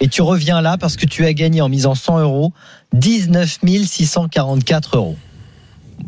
Et 0.00 0.08
tu 0.08 0.22
reviens 0.22 0.60
là 0.60 0.76
parce 0.76 0.96
que 0.96 1.06
tu 1.06 1.24
as 1.24 1.32
gagné 1.32 1.60
en 1.60 1.68
misant 1.68 1.94
100 1.94 2.18
euros 2.18 2.52
19 2.94 3.58
644 3.84 4.96
euros. 4.96 5.16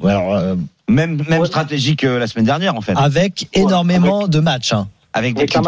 Alors, 0.03 0.35
euh, 0.35 0.57
Même, 0.91 1.23
même 1.29 1.41
Ouais. 1.41 1.47
stratégie 1.47 1.97
que 1.97 2.07
la 2.07 2.27
semaine 2.27 2.47
dernière, 2.47 2.75
en 2.77 2.81
fait. 2.81 2.95
avec 2.97 3.47
énormément 3.55 4.29
de 4.29 4.41
matchs. 4.41 4.73
hein. 4.73 4.89
Avec 5.13 5.35
des 5.35 5.43
Avec 5.43 5.57
un. 5.57 5.63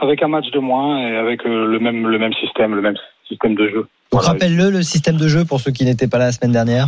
Avec 0.00 0.22
un 0.22 0.28
match 0.28 0.50
de 0.52 0.58
moins 0.60 0.98
et 1.08 1.16
avec 1.16 1.44
euh, 1.44 1.66
le 1.66 1.78
même 1.80 2.06
le 2.06 2.18
même 2.18 2.32
système, 2.34 2.74
le 2.74 2.82
même 2.82 2.96
système 3.28 3.54
de 3.56 3.66
jeu. 3.68 3.74
Donc 4.12 4.22
Voilà. 4.22 4.28
rappelle-le 4.28 4.70
le 4.70 4.82
système 4.82 5.16
de 5.16 5.26
jeu 5.28 5.44
pour 5.44 5.58
ceux 5.60 5.72
qui 5.72 5.84
n'étaient 5.84 6.06
pas 6.06 6.18
là 6.18 6.26
la 6.26 6.32
semaine 6.32 6.52
dernière. 6.52 6.86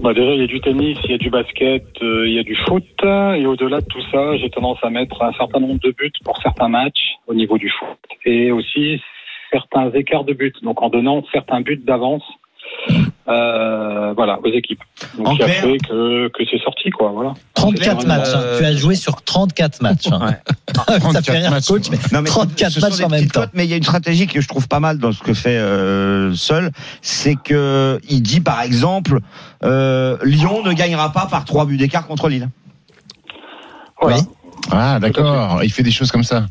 Bah 0.00 0.12
déjà, 0.14 0.32
il 0.32 0.40
y 0.40 0.44
a 0.44 0.46
du 0.48 0.60
tennis, 0.60 0.98
il 1.04 1.10
y 1.12 1.14
a 1.14 1.18
du 1.18 1.30
basket, 1.30 1.84
euh, 2.02 2.26
il 2.26 2.34
y 2.34 2.38
a 2.38 2.42
du 2.42 2.56
foot. 2.66 2.82
Et 3.04 3.46
au-delà 3.46 3.80
de 3.82 3.86
tout 3.86 4.02
ça, 4.10 4.36
j'ai 4.38 4.50
tendance 4.50 4.78
à 4.82 4.90
mettre 4.90 5.22
un 5.22 5.32
certain 5.34 5.60
nombre 5.60 5.78
de 5.80 5.90
buts 5.96 6.10
pour 6.24 6.36
certains 6.42 6.68
matchs 6.68 7.18
au 7.28 7.34
niveau 7.34 7.56
du 7.58 7.70
foot. 7.70 7.98
Et 8.24 8.50
aussi 8.50 9.00
certains 9.52 9.90
écarts 9.92 10.24
de 10.24 10.32
buts. 10.32 10.54
Donc 10.62 10.82
en 10.82 10.88
donnant 10.88 11.22
certains 11.32 11.60
buts 11.60 11.80
d'avance 11.86 12.24
euh, 13.28 14.12
voilà, 14.14 14.38
aux 14.42 14.46
équipes. 14.52 14.80
Donc 15.18 15.26
En 15.28 15.36
qui 15.36 15.42
a 15.42 15.46
clair- 15.46 15.62
fait 15.62 15.78
que, 15.78 16.28
que 16.28 16.42
c'est 16.50 16.62
sorti, 16.62 16.90
quoi. 16.90 17.10
Voilà. 17.12 17.34
34 17.54 18.00
C'est 18.02 18.06
matchs. 18.06 18.28
hein. 18.28 18.32
euh, 18.40 18.58
Tu 18.58 18.64
as 18.64 18.72
joué 18.76 18.94
sur 18.94 19.22
34 19.22 19.82
matchs. 19.82 20.06
hein. 20.12 20.20
Ouais. 20.26 20.38
ça 20.86 20.98
34 21.00 21.24
fait 21.24 21.38
rire, 21.38 21.50
matchs, 21.50 21.66
coach, 21.66 21.86
mais 21.90 21.98
Non, 22.12 22.22
mais 22.22 22.28
34 22.28 22.70
ce 22.72 22.80
sont 22.80 22.86
matchs 22.88 23.00
en 23.02 23.08
même 23.08 23.26
temps. 23.28 23.44
mais 23.54 23.64
il 23.64 23.70
y 23.70 23.74
a 23.74 23.76
une 23.76 23.82
stratégie 23.82 24.26
que 24.26 24.40
je 24.40 24.48
trouve 24.48 24.68
pas 24.68 24.80
mal 24.80 24.98
dans 24.98 25.12
ce 25.12 25.22
que 25.22 25.34
fait 25.34 25.56
euh, 25.58 26.34
Seul, 26.34 26.70
c'est 27.02 27.34
que 27.34 27.98
il 28.08 28.22
dit 28.22 28.40
par 28.40 28.62
exemple 28.62 29.18
euh, 29.64 30.16
Lyon 30.22 30.62
ne 30.64 30.72
gagnera 30.72 31.12
pas 31.12 31.26
par 31.26 31.44
trois 31.44 31.64
buts 31.66 31.76
d'écart 31.78 32.06
contre 32.06 32.28
Lille. 32.28 32.48
Voilà. 34.00 34.18
Oui. 34.18 34.22
Ah, 34.70 34.98
d'accord. 35.00 35.62
Il 35.62 35.70
fait 35.72 35.82
des 35.82 35.90
choses 35.90 36.10
comme 36.10 36.24
ça. 36.24 36.46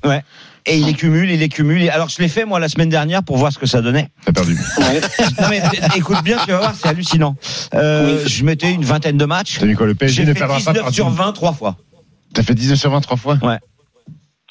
Et 0.67 0.77
il 0.77 0.85
les 0.85 0.93
cumule, 0.93 1.29
il 1.29 1.39
les 1.39 1.49
cumule. 1.49 1.81
Et 1.83 1.89
Alors 1.89 2.09
je 2.09 2.19
l'ai 2.21 2.27
fait 2.27 2.43
moi 2.45 2.59
la 2.59 2.69
semaine 2.69 2.89
dernière 2.89 3.21
pour 3.23 3.37
voir 3.37 3.51
ce 3.53 3.59
que 3.59 3.67
ça 3.67 3.81
donnait. 3.81 4.09
T'as 4.25 4.31
perdu. 4.31 4.57
Ouais. 4.79 5.01
Non 5.41 5.47
mais 5.49 5.61
écoute 5.95 6.23
bien, 6.23 6.37
tu 6.43 6.51
vas 6.51 6.57
voir, 6.57 6.73
c'est 6.75 6.87
hallucinant. 6.87 7.35
Euh, 7.75 8.23
Je 8.25 8.43
mettais 8.43 8.71
une 8.73 8.83
vingtaine 8.85 9.17
de 9.17 9.25
matchs. 9.25 9.57
T'as 9.59 9.65
vu 9.67 9.75
quoi 9.75 9.85
Le 9.85 9.95
PSG 9.95 10.23
ne 10.25 10.33
fait 10.33 10.39
perdra 10.39 10.55
pas 10.55 10.71
19 10.71 10.83
par 10.83 10.93
sur 10.93 11.09
20 11.09 11.31
trois 11.33 11.53
fois. 11.53 11.77
T'as 12.33 12.43
fait 12.43 12.55
19 12.55 12.79
sur 12.79 12.89
20 12.91 13.01
trois 13.01 13.17
fois 13.17 13.37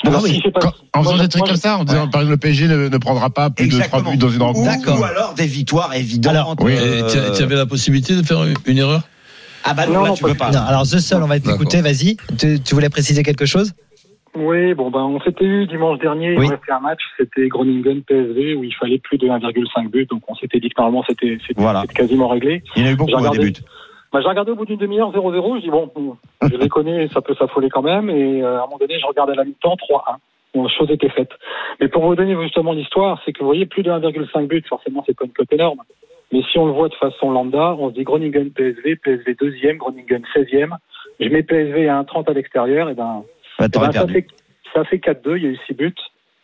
Alors, 0.05 0.27
si 0.27 0.41
c'est 0.45 0.51
pas- 0.53 0.61
quand- 0.61 0.73
en 0.93 1.03
faisant 1.03 1.19
des 1.19 1.29
trucs 1.29 1.45
comme 1.45 1.57
ça, 1.57 1.79
en 1.79 1.85
disant 1.85 2.09
par 2.09 2.21
exemple 2.21 2.31
le 2.33 2.37
PSG 2.37 2.69
ne, 2.69 2.89
ne 2.89 2.99
prendra 2.99 3.31
pas 3.31 3.51
plus 3.51 3.69
de 3.69 3.81
3 3.81 4.03
buts 4.03 4.17
dans 4.17 4.29
une 4.31 4.43
Ou, 4.43 4.45
rencontre. 4.45 4.99
ou 5.01 5.05
alors 5.05 5.35
des 5.35 5.47
victoires 5.47 5.95
évidentes. 5.95 6.59
oui. 6.61 6.73
Et 6.75 6.77
tu 7.11 7.19
euh, 7.19 7.35
tu 7.37 7.43
avais 7.43 7.57
la 7.57 7.67
possibilité 7.67 8.15
de 8.15 8.23
faire 8.23 8.45
une- 8.45 8.55
une 8.67 8.79
erreur? 8.79 9.03
Ah 9.67 9.73
bah 9.73 9.87
non, 9.87 9.95
Non, 9.95 10.05
là 10.05 10.11
tu 10.15 10.23
peux 10.23 10.35
pas 10.35 10.47
pas. 10.47 10.51
Non, 10.53 10.67
alors 10.67 10.83
The 10.87 10.99
Seul, 10.99 11.23
on 11.23 11.27
va 11.27 11.41
t'écouter, 11.41 11.81
vas-y. 11.81 12.17
Tu, 12.39 12.61
tu 12.61 12.75
voulais 12.75 12.91
préciser 12.91 13.23
quelque 13.23 13.47
chose? 13.47 13.73
Oui, 14.37 14.75
bon 14.75 14.91
ben 14.91 15.01
on 15.03 15.21
s'était 15.21 15.45
eu 15.45 15.67
dimanche 15.67 15.99
dernier, 16.01 16.37
Oui. 16.37 16.47
il 16.47 16.51
restait 16.51 16.73
un 16.73 16.81
match, 16.81 17.01
c'était 17.17 17.47
Groningen 17.49 18.03
PSV 18.03 18.55
où 18.57 18.65
il 18.65 18.75
fallait 18.75 18.99
plus 18.99 19.17
de 19.17 19.29
1,5 19.29 19.89
but, 19.91 20.11
donc 20.11 20.23
on 20.29 20.35
s'était 20.35 20.59
dit 20.59 20.69
que 20.71 20.75
normalement 20.81 21.05
c'était 21.09 21.39
c'était 21.47 21.61
Voilà. 21.61 21.85
quasiment 21.87 22.27
réglé. 22.29 22.63
Il 22.75 22.83
y 22.83 22.85
en 22.85 22.89
a 22.89 22.93
eu 22.93 22.97
beaucoup 22.97 23.11
J'ai 23.11 23.17
à 23.17 23.21
des 23.21 23.29
regardé- 23.29 23.51
buts. 23.53 23.61
Bah, 24.13 24.21
j'ai 24.23 24.29
regardé 24.29 24.51
au 24.53 24.57
bout 24.57 24.65
d'une 24.67 24.79
demi-heure 24.79 25.13
0-0, 25.13 25.57
je 25.57 25.61
dis 25.63 25.71
bon, 25.71 25.91
je 26.43 26.57
les 26.57 26.69
connais, 26.69 27.07
ça 27.09 27.21
peut 27.21 27.35
s'affoler 27.37 27.69
quand 27.69 27.83
même, 27.83 28.11
et 28.11 28.43
euh, 28.43 28.59
à 28.59 28.63
un 28.63 28.67
moment 28.67 28.79
donné 28.79 28.99
je 29.01 29.07
regarde 29.07 29.31
à 29.31 29.35
la 29.37 29.45
mi-temps 29.45 29.77
3-1. 29.77 30.17
Bon, 30.55 30.69
chose 30.69 30.91
était 30.91 31.09
faite. 31.09 31.31
Mais 31.81 31.89
pour 31.89 32.05
vous 32.05 32.15
donner 32.17 32.37
justement 32.43 32.73
l'histoire, 32.73 33.21
c'est 33.25 33.33
que 33.33 33.41
vous 33.41 33.47
voyez 33.47 33.67
plus 33.67 33.83
de 33.85 33.91
1,5 33.91 34.47
but, 34.49 34.67
forcément 34.69 35.03
c'est 35.07 35.17
pas 35.17 35.25
une 35.27 35.33
cote 35.33 35.53
énorme. 35.53 35.81
Mais 36.33 36.43
si 36.51 36.59
on 36.59 36.67
le 36.67 36.73
voit 36.73 36.89
de 36.89 36.95
façon 36.95 37.31
lambda, 37.31 37.77
on 37.79 37.91
se 37.91 37.95
dit 37.95 38.03
Groningen 38.03 38.51
PSV, 38.51 38.97
PSV 38.97 39.35
deuxième, 39.41 39.77
Groningen 39.77 40.23
16e. 40.35 40.75
Je 41.21 41.29
mets 41.29 41.43
PSV 41.45 41.89
à 41.89 42.01
1,30 42.03 42.29
à 42.31 42.33
l'extérieur, 42.35 42.89
et 42.91 42.95
ben 42.95 43.23
Bah, 43.59 43.67
eh 43.67 43.79
ben, 43.79 43.93
ça, 43.93 44.07
fait, 44.07 44.27
fait 44.85 44.97
4-2, 44.97 45.37
il 45.37 45.43
y 45.45 45.47
a 45.47 45.51
eu 45.51 45.59
6 45.67 45.75
buts 45.75 45.95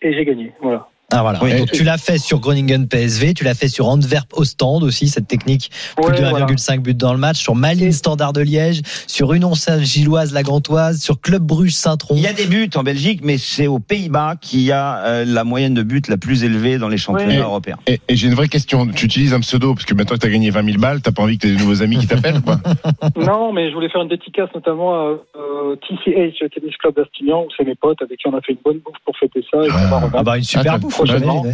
et 0.03 0.13
j'ai 0.13 0.25
gagné. 0.25 0.53
Voilà. 0.61 0.90
Ah 1.13 1.23
voilà. 1.23 1.39
Oui. 1.43 1.57
Donc 1.57 1.71
tu 1.73 1.83
l'as 1.85 1.99
fait 1.99 2.19
sur 2.19 2.41
Groningen 2.41 2.87
PSV, 2.89 3.35
tu 3.35 3.45
l'as 3.45 3.55
fait 3.55 3.69
sur 3.69 3.89
Antwerp 3.89 4.27
Ostende 4.33 4.83
aussi 4.85 5.09
cette 5.09 5.27
technique 5.27 5.71
plus 5.97 6.07
Ouais, 6.07 6.21
de 6.21 6.29
voilà. 6.29 6.47
1,5 6.47 6.79
but 6.81 6.97
dans 6.97 7.13
le 7.13 7.19
match 7.19 7.39
sur 7.39 7.55
Malines 7.55 7.93
Standard 7.93 8.33
de 8.33 8.41
Liège, 8.41 8.81
sur 9.07 9.33
Union 9.33 9.55
Saint-Gilloise 9.55 10.33
La 10.33 10.43
Gantoise, 10.43 11.01
sur 11.01 11.21
Club 11.21 11.43
Bruges 11.43 11.73
Saint-Tron. 11.75 12.15
Il 12.17 12.23
y 12.23 12.27
a 12.27 12.33
des 12.33 12.47
buts 12.47 12.71
en 12.77 12.83
Belgique, 12.83 13.21
mais 13.25 13.39
c'est 13.39 13.67
aux 13.67 13.79
Pays-Bas 13.81 14.37
qu'il 14.41 14.61
y 14.61 14.73
a 14.73 14.99
euh, 15.05 15.25
la 15.27 15.45
moyenne 15.45 15.75
de 15.75 15.83
buts 15.83 16.03
la 16.09 16.17
plus 16.17 16.45
élevée 16.45 16.79
dans 16.79 16.89
les 16.89 16.99
championnats 16.99 17.31
Ouais. 17.35 17.37
européens. 17.39 17.77
Et, 17.87 18.01
et 18.09 18.17
j'ai 18.17 18.27
une 18.29 18.35
vraie 18.35 18.49
question. 18.49 18.87
Tu 18.87 19.07
utilises 19.07 19.35
un 19.35 19.41
pseudo 19.41 19.75
parce 19.75 19.85
que 19.87 19.95
maintenant 19.95 20.17
que 20.17 20.21
tu 20.21 20.27
as 20.27 20.31
gagné 20.31 20.51
20 20.51 20.65
000 20.65 20.79
balles, 20.79 21.01
t'as 21.03 21.13
pas 21.13 21.23
envie 21.23 21.39
que 21.39 21.47
tu 21.47 21.53
aies 21.53 21.57
de 21.57 21.61
nouveaux 21.61 21.83
amis 21.83 21.99
qui 21.99 22.07
t'appellent 22.07 22.41
pas 22.43 22.59
non, 23.17 23.53
mais 23.53 23.69
je 23.71 23.75
voulais 23.75 23.89
faire 23.89 24.03
une 24.03 24.09
dédicace 24.09 24.49
notamment 24.55 24.95
à 24.95 25.05
euh, 25.37 25.77
TCH, 25.77 26.41
le 26.41 26.49
Tennis 26.49 26.77
Club 26.79 26.95
d'Astignan, 26.97 27.43
où 27.45 27.49
c'est 27.57 27.65
mes 27.65 27.75
potes 27.75 28.01
avec 28.03 28.19
qui 28.19 28.27
on 28.29 28.37
a 28.37 28.41
fait 28.41 28.53
une 28.53 28.59
bonne 28.65 28.79
bouffe 28.79 28.97
pour 29.05 29.17
fêter 29.17 29.45
ça. 29.51 29.59
Et 29.59 29.71
on 29.71 29.75
va 29.75 29.89
Ah 29.93 29.99
remettre. 30.07 30.25
bah 30.25 30.37
une 30.39 30.45
super 30.45 30.75
Ah, 30.75 30.79
bouffe 30.79 31.00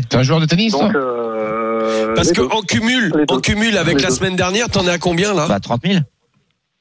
T'es 0.08 0.16
un 0.16 0.22
joueur 0.22 0.40
de 0.40 0.46
tennis 0.46 0.72
Donc, 0.72 0.94
euh, 0.94 2.14
Parce 2.14 2.28
les 2.28 2.34
que 2.34 2.40
deux. 2.42 2.48
en 2.48 2.62
cumul, 2.62 3.12
Les 3.16 3.26
deux. 3.26 3.34
en 3.34 3.40
cumul 3.40 3.76
avec 3.78 4.00
la 4.02 4.10
semaine 4.10 4.36
dernière, 4.36 4.68
t'en 4.68 4.86
es 4.86 4.90
à 4.90 4.98
combien 4.98 5.34
là? 5.34 5.46
Bah 5.48 5.60
30 5.60 5.82
000. 5.86 5.98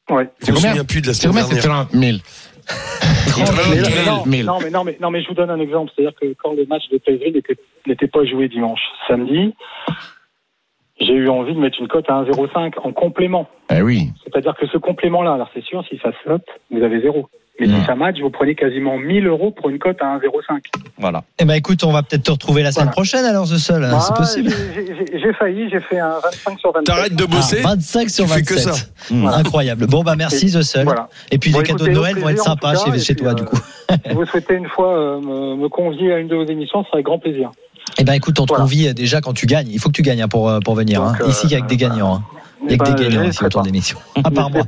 Ouais. 0.10 0.30
Je 0.42 0.52
me 0.52 0.56
combien 0.56 0.70
souviens 0.70 0.84
plus 0.86 1.02
de 1.02 1.08
la 1.08 1.14
C'est 1.14 1.28
semaine 1.28 1.44
combien 1.44 1.62
c'est 1.62 1.68
dernière. 1.68 1.88
30 1.88 2.00
000 2.02 2.18
Mais, 2.18 3.32
Trente 3.32 3.52
mais 3.70 4.06
non, 4.06 4.26
mille. 4.26 4.46
non, 4.46 4.60
mais 4.62 4.70
non, 4.70 4.84
mais 4.84 4.98
non, 5.02 5.12
mais 5.12 5.22
je 5.24 5.28
vous 5.28 5.34
donne 5.34 5.50
un 5.50 5.60
exemple. 5.60 5.92
C'est-à-dire 5.96 6.18
que 6.20 6.28
quand 6.42 6.54
le 6.54 6.66
match 6.66 6.84
de 6.92 7.00
n'était 7.34 7.58
n'était 7.88 8.08
pas 8.08 8.24
joué 8.26 8.48
dimanche, 8.48 8.80
samedi, 9.08 9.54
j'ai 11.00 11.14
eu 11.14 11.30
envie 11.30 11.54
de 11.54 11.60
mettre 11.60 11.80
une 11.80 11.88
cote 11.88 12.06
à 12.10 12.24
1,05 12.24 12.74
en 12.84 12.92
complément. 12.92 13.48
Eh 13.74 13.82
oui. 13.82 14.12
C'est-à-dire 14.24 14.56
que 14.56 14.68
ce 14.68 14.78
complément-là, 14.78 15.34
alors 15.34 15.50
c'est 15.54 15.64
sûr, 15.64 15.84
si 15.90 15.98
ça 16.02 16.12
saute, 16.26 16.46
vous 16.72 16.84
avez 16.84 17.02
zéro. 17.02 17.28
Mais 17.58 17.68
si 17.68 17.86
ça 17.86 17.96
match, 17.96 18.18
vous 18.20 18.30
prenez 18.30 18.54
quasiment 18.54 18.98
1000 18.98 19.28
euros 19.28 19.50
pour 19.52 19.70
une 19.70 19.80
cote 19.80 19.96
à 20.02 20.18
1,05. 20.18 20.60
Voilà. 20.98 21.24
Eh 21.40 21.46
ben 21.46 21.54
écoute, 21.54 21.86
on 21.86 21.94
va 21.94 22.04
peut-être 22.04 22.24
te 22.24 22.32
retrouver 22.32 22.64
la 22.64 22.74
semaine 22.74 22.88
Voilà. 22.88 22.92
prochaine 22.92 23.24
alors 23.24 23.46
The 23.46 23.56
Seul, 23.58 23.82
hein, 23.86 23.98
c'est 24.02 24.12
Ah, 24.14 24.18
possible. 24.18 24.50
j'ai- 25.14 25.34
failli, 25.34 25.70
j'ai 25.70 25.80
fait 25.80 26.00
un 26.00 26.20
25 26.22 26.60
sur 26.60 26.74
27. 26.74 26.86
T'arrêtes 26.86 27.16
de 27.16 27.24
Ah, 27.24 27.28
bosser 27.34 27.62
25 27.62 28.10
sur 28.10 28.26
Tu 28.26 28.32
fais 28.32 28.42
que 28.42 28.54
27. 28.56 28.74
ça. 28.74 29.14
Mmh. 29.14 29.28
Incroyable. 29.28 29.88
Bon 29.88 30.04
bah 30.04 30.16
merci 30.18 30.48
The 30.52 30.62
Seul. 30.64 30.84
Voilà. 30.84 31.08
Et 31.32 31.38
puis 31.38 31.52
Bon, 31.52 31.60
les 31.60 31.64
cadeaux 31.66 31.86
de 31.86 31.92
Noël 31.92 32.18
vont 32.20 32.28
être 32.28 32.44
sympas 32.44 32.74
cas, 32.74 32.92
chez, 32.92 33.00
chez 33.00 33.14
puis, 33.16 33.24
toi 33.24 33.32
euh, 33.32 33.36
du 33.36 33.46
coup. 33.46 33.56
Si 34.06 34.14
vous 34.14 34.26
souhaitez 34.26 34.56
une 34.56 34.68
fois 34.68 34.94
euh, 34.94 35.22
me, 35.22 35.56
me 35.56 35.70
convier 35.70 36.12
à 36.14 36.18
une 36.20 36.28
de 36.28 36.36
vos 36.36 36.46
émissions, 36.46 36.84
ce 36.84 36.88
sera 36.88 36.98
avec 36.98 37.06
grand 37.06 37.20
plaisir. 37.20 37.52
Eh 37.98 38.04
ben 38.04 38.14
écoute, 38.14 38.40
on 38.40 38.46
te 38.46 38.50
Voilà. 38.50 38.64
convie 38.64 38.94
déjà 38.94 39.22
quand 39.22 39.34
tu 39.34 39.46
gagnes. 39.46 39.70
Il 39.72 39.80
faut 39.80 39.90
que 39.90 39.94
tu 39.96 40.02
gagnes 40.02 40.22
hein, 40.22 40.28
pour, 40.28 40.50
euh, 40.50 40.60
pour 40.60 40.76
venir. 40.76 41.02
Donc, 41.02 41.16
hein. 41.16 41.18
euh, 41.26 41.30
Ici, 41.30 41.42
il 41.46 41.52
y 41.52 41.56
a 41.56 41.62
que 41.62 41.68
des 41.68 41.78
gagnants. 41.78 42.16
hein. 42.16 42.24
Il 42.68 42.72
y 42.72 42.74
a 42.74 42.78
que 42.78 42.84
ben, 42.84 42.96
des 42.96 43.04
gagnants 43.04 43.24
ici 43.30 43.44
autour 43.44 43.62
l'émission. 43.62 43.98
À 44.24 44.32
part 44.32 44.50
moi. 44.50 44.64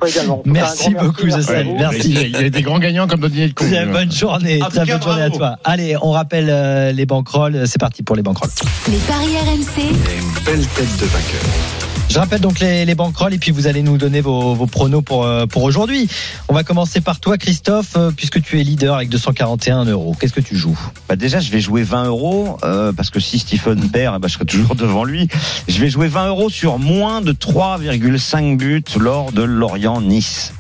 Merci 0.46 0.94
beaucoup, 0.94 1.26
vous. 1.28 1.52
Merci. 1.80 2.10
Il 2.10 2.14
y, 2.14 2.18
a, 2.18 2.22
il 2.22 2.32
y 2.44 2.46
a 2.46 2.50
des 2.50 2.62
grands 2.62 2.78
gagnants 2.80 3.08
comme 3.08 3.22
dans 3.22 3.28
Dîner 3.28 3.48
de 3.50 3.54
con. 3.54 3.66
Très 3.66 3.86
bonne 3.88 4.12
journée. 4.12 4.60
Très 4.60 4.86
bonne 4.86 5.02
journée 5.02 5.22
à 5.24 5.30
toi. 5.32 5.58
Allez, 5.64 5.96
on 6.02 6.12
rappelle 6.12 6.48
euh, 6.50 6.92
les 6.92 7.06
banquerolles. 7.08 7.64
C'est 7.66 7.80
parti 7.80 8.04
pour 8.04 8.16
les 8.16 8.22
banquerolles. 8.22 8.52
Les 8.88 8.98
paris 9.00 9.36
RMC. 9.42 9.90
Une 9.90 10.44
belle 10.46 10.68
tête 10.68 10.98
de 11.00 11.06
vainqueur. 11.06 11.87
Je 12.10 12.20
rappelle 12.20 12.40
donc 12.40 12.60
les, 12.60 12.86
les 12.86 12.96
banquerolles 12.96 13.34
et 13.34 13.38
puis 13.38 13.52
vous 13.52 13.68
allez 13.68 13.84
nous 13.84 13.98
donner 13.98 14.22
vos, 14.22 14.56
vos 14.56 14.66
pronos 14.66 15.02
pour, 15.02 15.26
euh, 15.26 15.46
pour 15.46 15.64
aujourd'hui. 15.64 16.10
On 16.48 16.54
va 16.54 16.64
commencer 16.64 17.02
par 17.02 17.20
toi, 17.20 17.38
Christophe, 17.38 17.96
euh, 17.98 18.12
puisque 18.16 18.42
tu 18.42 18.60
es 18.60 18.64
leader 18.64 18.96
avec 18.96 19.10
241 19.10 19.86
euros. 19.86 20.16
Qu'est-ce 20.18 20.34
que 20.34 20.40
tu 20.40 20.56
joues? 20.56 20.80
Bah 21.10 21.18
déjà, 21.18 21.40
je 21.42 21.52
vais 21.52 21.60
jouer 21.60 21.84
20 21.84 22.06
euros 22.06 22.58
euh, 22.64 22.94
parce 22.94 23.10
que 23.10 23.20
si 23.20 23.40
Stephen 23.40 23.90
perd, 23.90 24.22
ben, 24.22 24.28
je 24.30 24.34
serai 24.34 24.46
toujours 24.46 24.76
devant 24.76 25.04
lui. 25.04 25.28
Je 25.68 25.80
vais 25.80 25.90
jouer 25.90 26.08
20 26.08 26.28
euros 26.28 26.50
sur 26.50 26.80
moins 26.80 27.22
de 27.22 27.34
3,5 27.34 28.58
buts 28.58 28.84
lors 28.98 29.34
de 29.34 29.44
Lorient-Nice. 29.44 30.54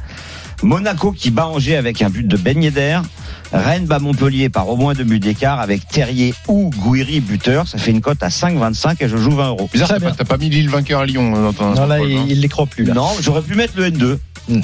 Monaco 0.63 1.11
qui 1.11 1.31
bat 1.31 1.47
Angers 1.47 1.77
avec 1.77 2.01
un 2.01 2.09
but 2.09 2.27
de 2.27 2.35
Ben 2.35 2.61
Yedder. 2.61 2.99
Rennes 3.53 3.85
bat 3.85 3.99
Montpellier 3.99 4.49
par 4.49 4.67
au 4.69 4.75
moins 4.75 4.93
deux 4.93 5.03
buts 5.03 5.19
d'écart 5.19 5.59
avec 5.59 5.87
Terrier 5.87 6.33
ou 6.47 6.69
Gouiri 6.69 7.21
buteur. 7.21 7.67
Ça 7.67 7.77
fait 7.77 7.91
une 7.91 8.01
cote 8.01 8.21
à 8.21 8.27
5,25 8.29 8.95
et 8.99 9.07
je 9.09 9.17
joue 9.17 9.31
20 9.31 9.47
euros. 9.49 9.69
Bizarre, 9.71 9.87
t'as 9.89 9.93
pas, 9.95 9.99
bien. 9.99 10.15
t'as 10.17 10.25
pas 10.25 10.37
mis 10.37 10.49
Lille 10.49 10.69
vainqueur 10.69 11.01
à 11.01 11.05
Lyon 11.05 11.33
euh, 11.35 11.41
dans 11.43 11.53
ton 11.53 11.73
Non, 11.73 11.85
là, 11.85 11.99
il, 12.01 12.29
il 12.31 12.41
les 12.41 12.47
croit 12.49 12.65
plus. 12.65 12.83
Là. 12.85 12.93
Non, 12.93 13.09
j'aurais 13.21 13.41
pu 13.41 13.55
mettre 13.55 13.73
le 13.77 13.89
N2. 13.89 14.17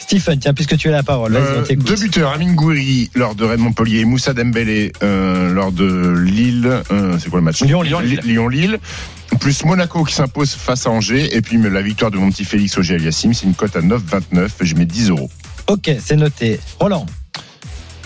Stephen, 0.00 0.38
tiens, 0.38 0.52
puisque 0.54 0.76
tu 0.76 0.88
as 0.88 0.92
la 0.92 1.02
parole, 1.02 1.34
Euh, 1.36 1.64
deux 1.76 1.96
buteurs, 1.96 2.32
Amine 2.32 2.54
Gouiri 2.54 3.10
lors 3.14 3.34
de 3.34 3.44
Rennes 3.44 3.60
Montpellier 3.60 4.00
et 4.00 4.04
Moussa 4.04 4.34
Dembélé 4.34 4.92
euh, 5.02 5.52
lors 5.52 5.72
de 5.72 6.14
Lille. 6.18 6.82
euh, 6.90 7.16
c'est 7.18 7.30
quoi 7.30 7.38
le 7.38 7.44
match 7.44 7.62
Lyon-Lille. 7.62 8.20
Lyon-Lille. 8.24 8.78
Plus 9.40 9.64
Monaco 9.64 10.04
qui 10.04 10.14
s'impose 10.14 10.50
face 10.52 10.86
à 10.86 10.90
Angers. 10.90 11.34
Et 11.34 11.40
puis 11.40 11.56
la 11.58 11.80
victoire 11.82 12.10
de 12.10 12.18
mon 12.18 12.30
petit 12.30 12.44
Félix 12.44 12.76
Auger 12.76 12.96
Aliassime, 12.96 13.32
c'est 13.32 13.46
une 13.46 13.54
cote 13.54 13.74
à 13.76 13.80
9,29. 13.80 14.48
Je 14.60 14.74
mets 14.74 14.84
10 14.84 15.08
euros. 15.10 15.30
Ok, 15.68 15.90
c'est 15.98 16.16
noté. 16.16 16.60
Roland, 16.78 17.06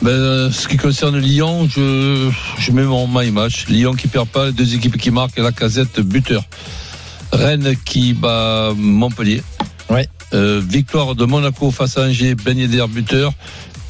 Ben, 0.02 0.10
euh, 0.10 0.50
ce 0.50 0.68
qui 0.68 0.76
concerne 0.76 1.18
Lyon, 1.18 1.68
je, 1.68 2.30
je 2.58 2.72
mets 2.72 2.84
mon 2.84 3.08
my 3.08 3.30
match. 3.30 3.66
Lyon 3.68 3.94
qui 3.94 4.08
perd 4.08 4.28
pas, 4.28 4.46
les 4.46 4.52
deux 4.52 4.74
équipes 4.74 4.98
qui 4.98 5.10
marquent 5.10 5.38
la 5.38 5.52
casette 5.52 6.00
buteur. 6.00 6.44
Rennes 7.32 7.74
qui 7.84 8.12
bat 8.12 8.72
Montpellier. 8.76 9.42
Ouais. 9.90 10.08
Euh, 10.34 10.60
victoire 10.66 11.14
de 11.14 11.24
Monaco 11.24 11.70
face 11.70 11.96
à 11.96 12.02
Angers, 12.02 12.34
Ben 12.34 12.58
Yedder 12.58 12.84
buteur. 12.88 13.32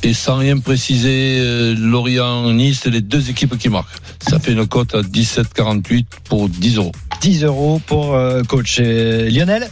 Et 0.02 0.12
sans 0.12 0.36
rien 0.36 0.58
préciser, 0.58 1.38
euh, 1.40 1.74
Lorient-Nice, 1.76 2.84
les 2.86 3.00
deux 3.00 3.30
équipes 3.30 3.58
qui 3.58 3.68
marquent. 3.68 3.96
Ça 4.28 4.38
fait 4.38 4.52
une 4.52 4.66
cote 4.66 4.94
à 4.94 5.00
17,48 5.00 6.06
pour 6.24 6.48
10 6.48 6.76
euros. 6.76 6.92
10 7.22 7.44
euros 7.44 7.80
pour 7.86 8.14
euh, 8.14 8.42
coach 8.42 8.78
Lionel? 8.78 9.68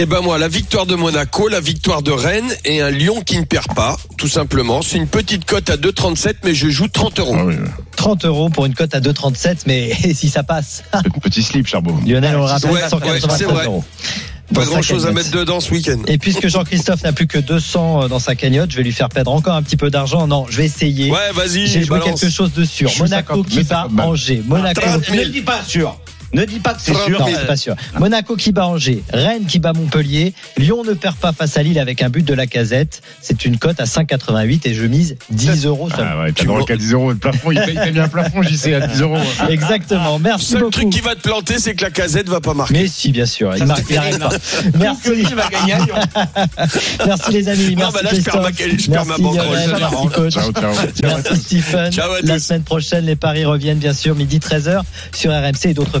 Eh 0.00 0.06
ben 0.06 0.20
moi, 0.20 0.38
la 0.38 0.46
victoire 0.46 0.86
de 0.86 0.94
Monaco, 0.94 1.48
la 1.48 1.58
victoire 1.60 2.02
de 2.02 2.12
Rennes 2.12 2.52
et 2.64 2.80
un 2.80 2.90
Lyon 2.90 3.20
qui 3.26 3.36
ne 3.38 3.44
perd 3.44 3.74
pas, 3.74 3.96
tout 4.16 4.28
simplement. 4.28 4.80
C'est 4.80 4.96
une 4.96 5.08
petite 5.08 5.44
cote 5.44 5.70
à 5.70 5.76
2,37, 5.76 6.34
mais 6.44 6.54
je 6.54 6.68
joue 6.68 6.86
30 6.86 7.18
euros. 7.18 7.34
Ah 7.36 7.44
oui, 7.44 7.54
ouais. 7.54 7.60
30 7.96 8.24
euros 8.24 8.48
pour 8.48 8.64
une 8.66 8.74
cote 8.74 8.94
à 8.94 9.00
2,37, 9.00 9.62
mais 9.66 9.92
si 10.14 10.28
ça 10.28 10.44
passe, 10.44 10.84
Petit 11.20 11.42
slip, 11.42 11.66
Charbot. 11.66 11.96
Lionel, 12.06 12.36
on 12.36 12.40
le 12.40 12.44
rappelle, 12.44 12.70
Ouais, 12.70 12.82
ouais, 12.82 12.88
193 12.88 13.36
c'est 13.38 13.44
vrai. 13.44 13.64
euros. 13.64 13.84
Pas 14.54 14.64
grand 14.64 14.80
chose 14.82 15.04
à 15.04 15.10
mettre 15.12 15.30
dedans 15.32 15.58
ce 15.60 15.72
week-end. 15.72 15.98
Et 16.06 16.16
puisque 16.16 16.46
Jean-Christophe 16.48 17.02
n'a 17.02 17.12
plus 17.12 17.26
que 17.26 17.38
200 17.38 18.08
dans 18.08 18.18
sa 18.20 18.34
cagnotte, 18.36 18.70
je 18.70 18.76
vais 18.76 18.82
lui 18.84 18.92
faire 18.92 19.08
perdre 19.10 19.32
encore 19.32 19.54
un 19.54 19.62
petit 19.62 19.76
peu 19.76 19.90
d'argent. 19.90 20.26
Non, 20.28 20.46
je 20.48 20.58
vais 20.58 20.64
essayer. 20.64 21.10
Ouais, 21.10 21.32
vas-y, 21.34 21.66
J'ai 21.66 21.82
joué 21.82 21.98
balance. 21.98 22.20
quelque 22.20 22.32
chose 22.32 22.52
de 22.54 22.64
sûr. 22.64 22.88
Je 22.88 23.02
Monaco 23.02 23.34
50, 23.34 23.46
qui 23.48 23.56
mais 23.58 23.62
bat 23.64 23.74
50 23.82 23.92
balles. 23.92 24.06
Angers. 24.06 24.42
Monaco. 24.46 24.80
30 24.80 25.10
Ne 25.10 25.16
000. 25.16 25.30
dis 25.30 25.42
pas 25.42 25.60
sûr. 25.66 25.98
Ne 26.34 26.44
dis 26.44 26.60
pas 26.60 26.74
que 26.74 26.80
c'est 26.82 26.92
30 26.92 27.06
sûr. 27.06 27.18
Non, 27.20 27.26
000. 27.26 27.38
c'est 27.40 27.46
pas 27.46 27.56
sûr. 27.56 27.74
Monaco 27.98 28.36
qui 28.36 28.52
bat 28.52 28.66
Angers, 28.66 29.02
Rennes 29.12 29.46
qui 29.46 29.58
bat 29.58 29.72
Montpellier, 29.72 30.34
Lyon 30.58 30.84
ne 30.84 30.92
perd 30.92 31.16
pas 31.16 31.32
face 31.32 31.56
à 31.56 31.62
Lille 31.62 31.78
avec 31.78 32.02
un 32.02 32.10
but 32.10 32.24
de 32.24 32.34
la 32.34 32.46
casette. 32.46 33.00
C'est 33.22 33.44
une 33.44 33.56
cote 33.58 33.80
à 33.80 33.84
5,88 33.84 34.60
et 34.64 34.74
je 34.74 34.84
mise 34.84 35.16
10 35.30 35.64
euros 35.66 35.88
seulement. 35.88 36.10
Ah 36.14 36.22
ouais, 36.24 36.32
t'as 36.32 36.44
droit 36.44 36.64
qu'à 36.64 36.76
10 36.76 36.92
euros. 36.92 37.10
Le 37.12 37.16
plafond, 37.18 37.50
il 37.52 37.60
t'a 37.62 37.90
mis 37.90 37.98
un 37.98 38.08
plafond, 38.08 38.42
j'y 38.42 38.58
sais, 38.58 38.74
à 38.74 38.86
10 38.86 39.00
euros. 39.02 39.16
Exactement. 39.48 40.18
Le 40.18 40.22
Merci 40.24 40.46
seul 40.46 40.60
beaucoup. 40.60 40.70
truc 40.72 40.90
qui 40.90 41.00
va 41.00 41.14
te 41.14 41.22
planter, 41.22 41.58
c'est 41.58 41.74
que 41.74 41.84
la 41.84 41.90
casette 41.90 42.28
va 42.28 42.40
pas 42.40 42.54
marquer. 42.54 42.74
Mais 42.74 42.88
si, 42.88 43.10
bien 43.10 43.26
sûr. 43.26 43.56
Il 43.56 43.64
marque, 43.64 43.84
il 43.88 44.18
pas. 44.18 44.28
Merci. 44.78 45.10
Il 45.16 45.34
va 45.34 45.48
gagner 45.48 45.72
à 45.72 45.78
Lyon. 45.78 45.94
Merci 47.06 47.32
les 47.32 47.48
amis. 47.48 47.74
Non, 47.76 47.88
Merci 47.90 47.92
bah 47.94 48.00
là, 48.02 48.10
je 48.14 48.20
perds 48.22 48.42
ma- 48.42 48.52
Christophe. 48.52 48.80
je 48.80 48.90
perds 48.90 49.06
ma 49.06 49.16
Merci 49.18 50.08
coach. 50.14 50.32
Ciao, 50.34 50.52
ciao. 50.52 50.72
Merci 51.02 51.36
Stephen. 51.36 51.92
Ciao 51.92 52.12
à 52.12 52.20
La 52.22 52.38
semaine 52.38 52.62
prochaine, 52.62 53.06
les 53.06 53.16
paris 53.16 53.44
reviennent 53.44 53.78
bien 53.78 53.92
sûr 53.94 54.14
midi 54.14 54.38
13h 54.38 54.82
sur 55.14 55.30
RMC 55.32 55.66
et 55.66 55.74
d'autres 55.74 56.00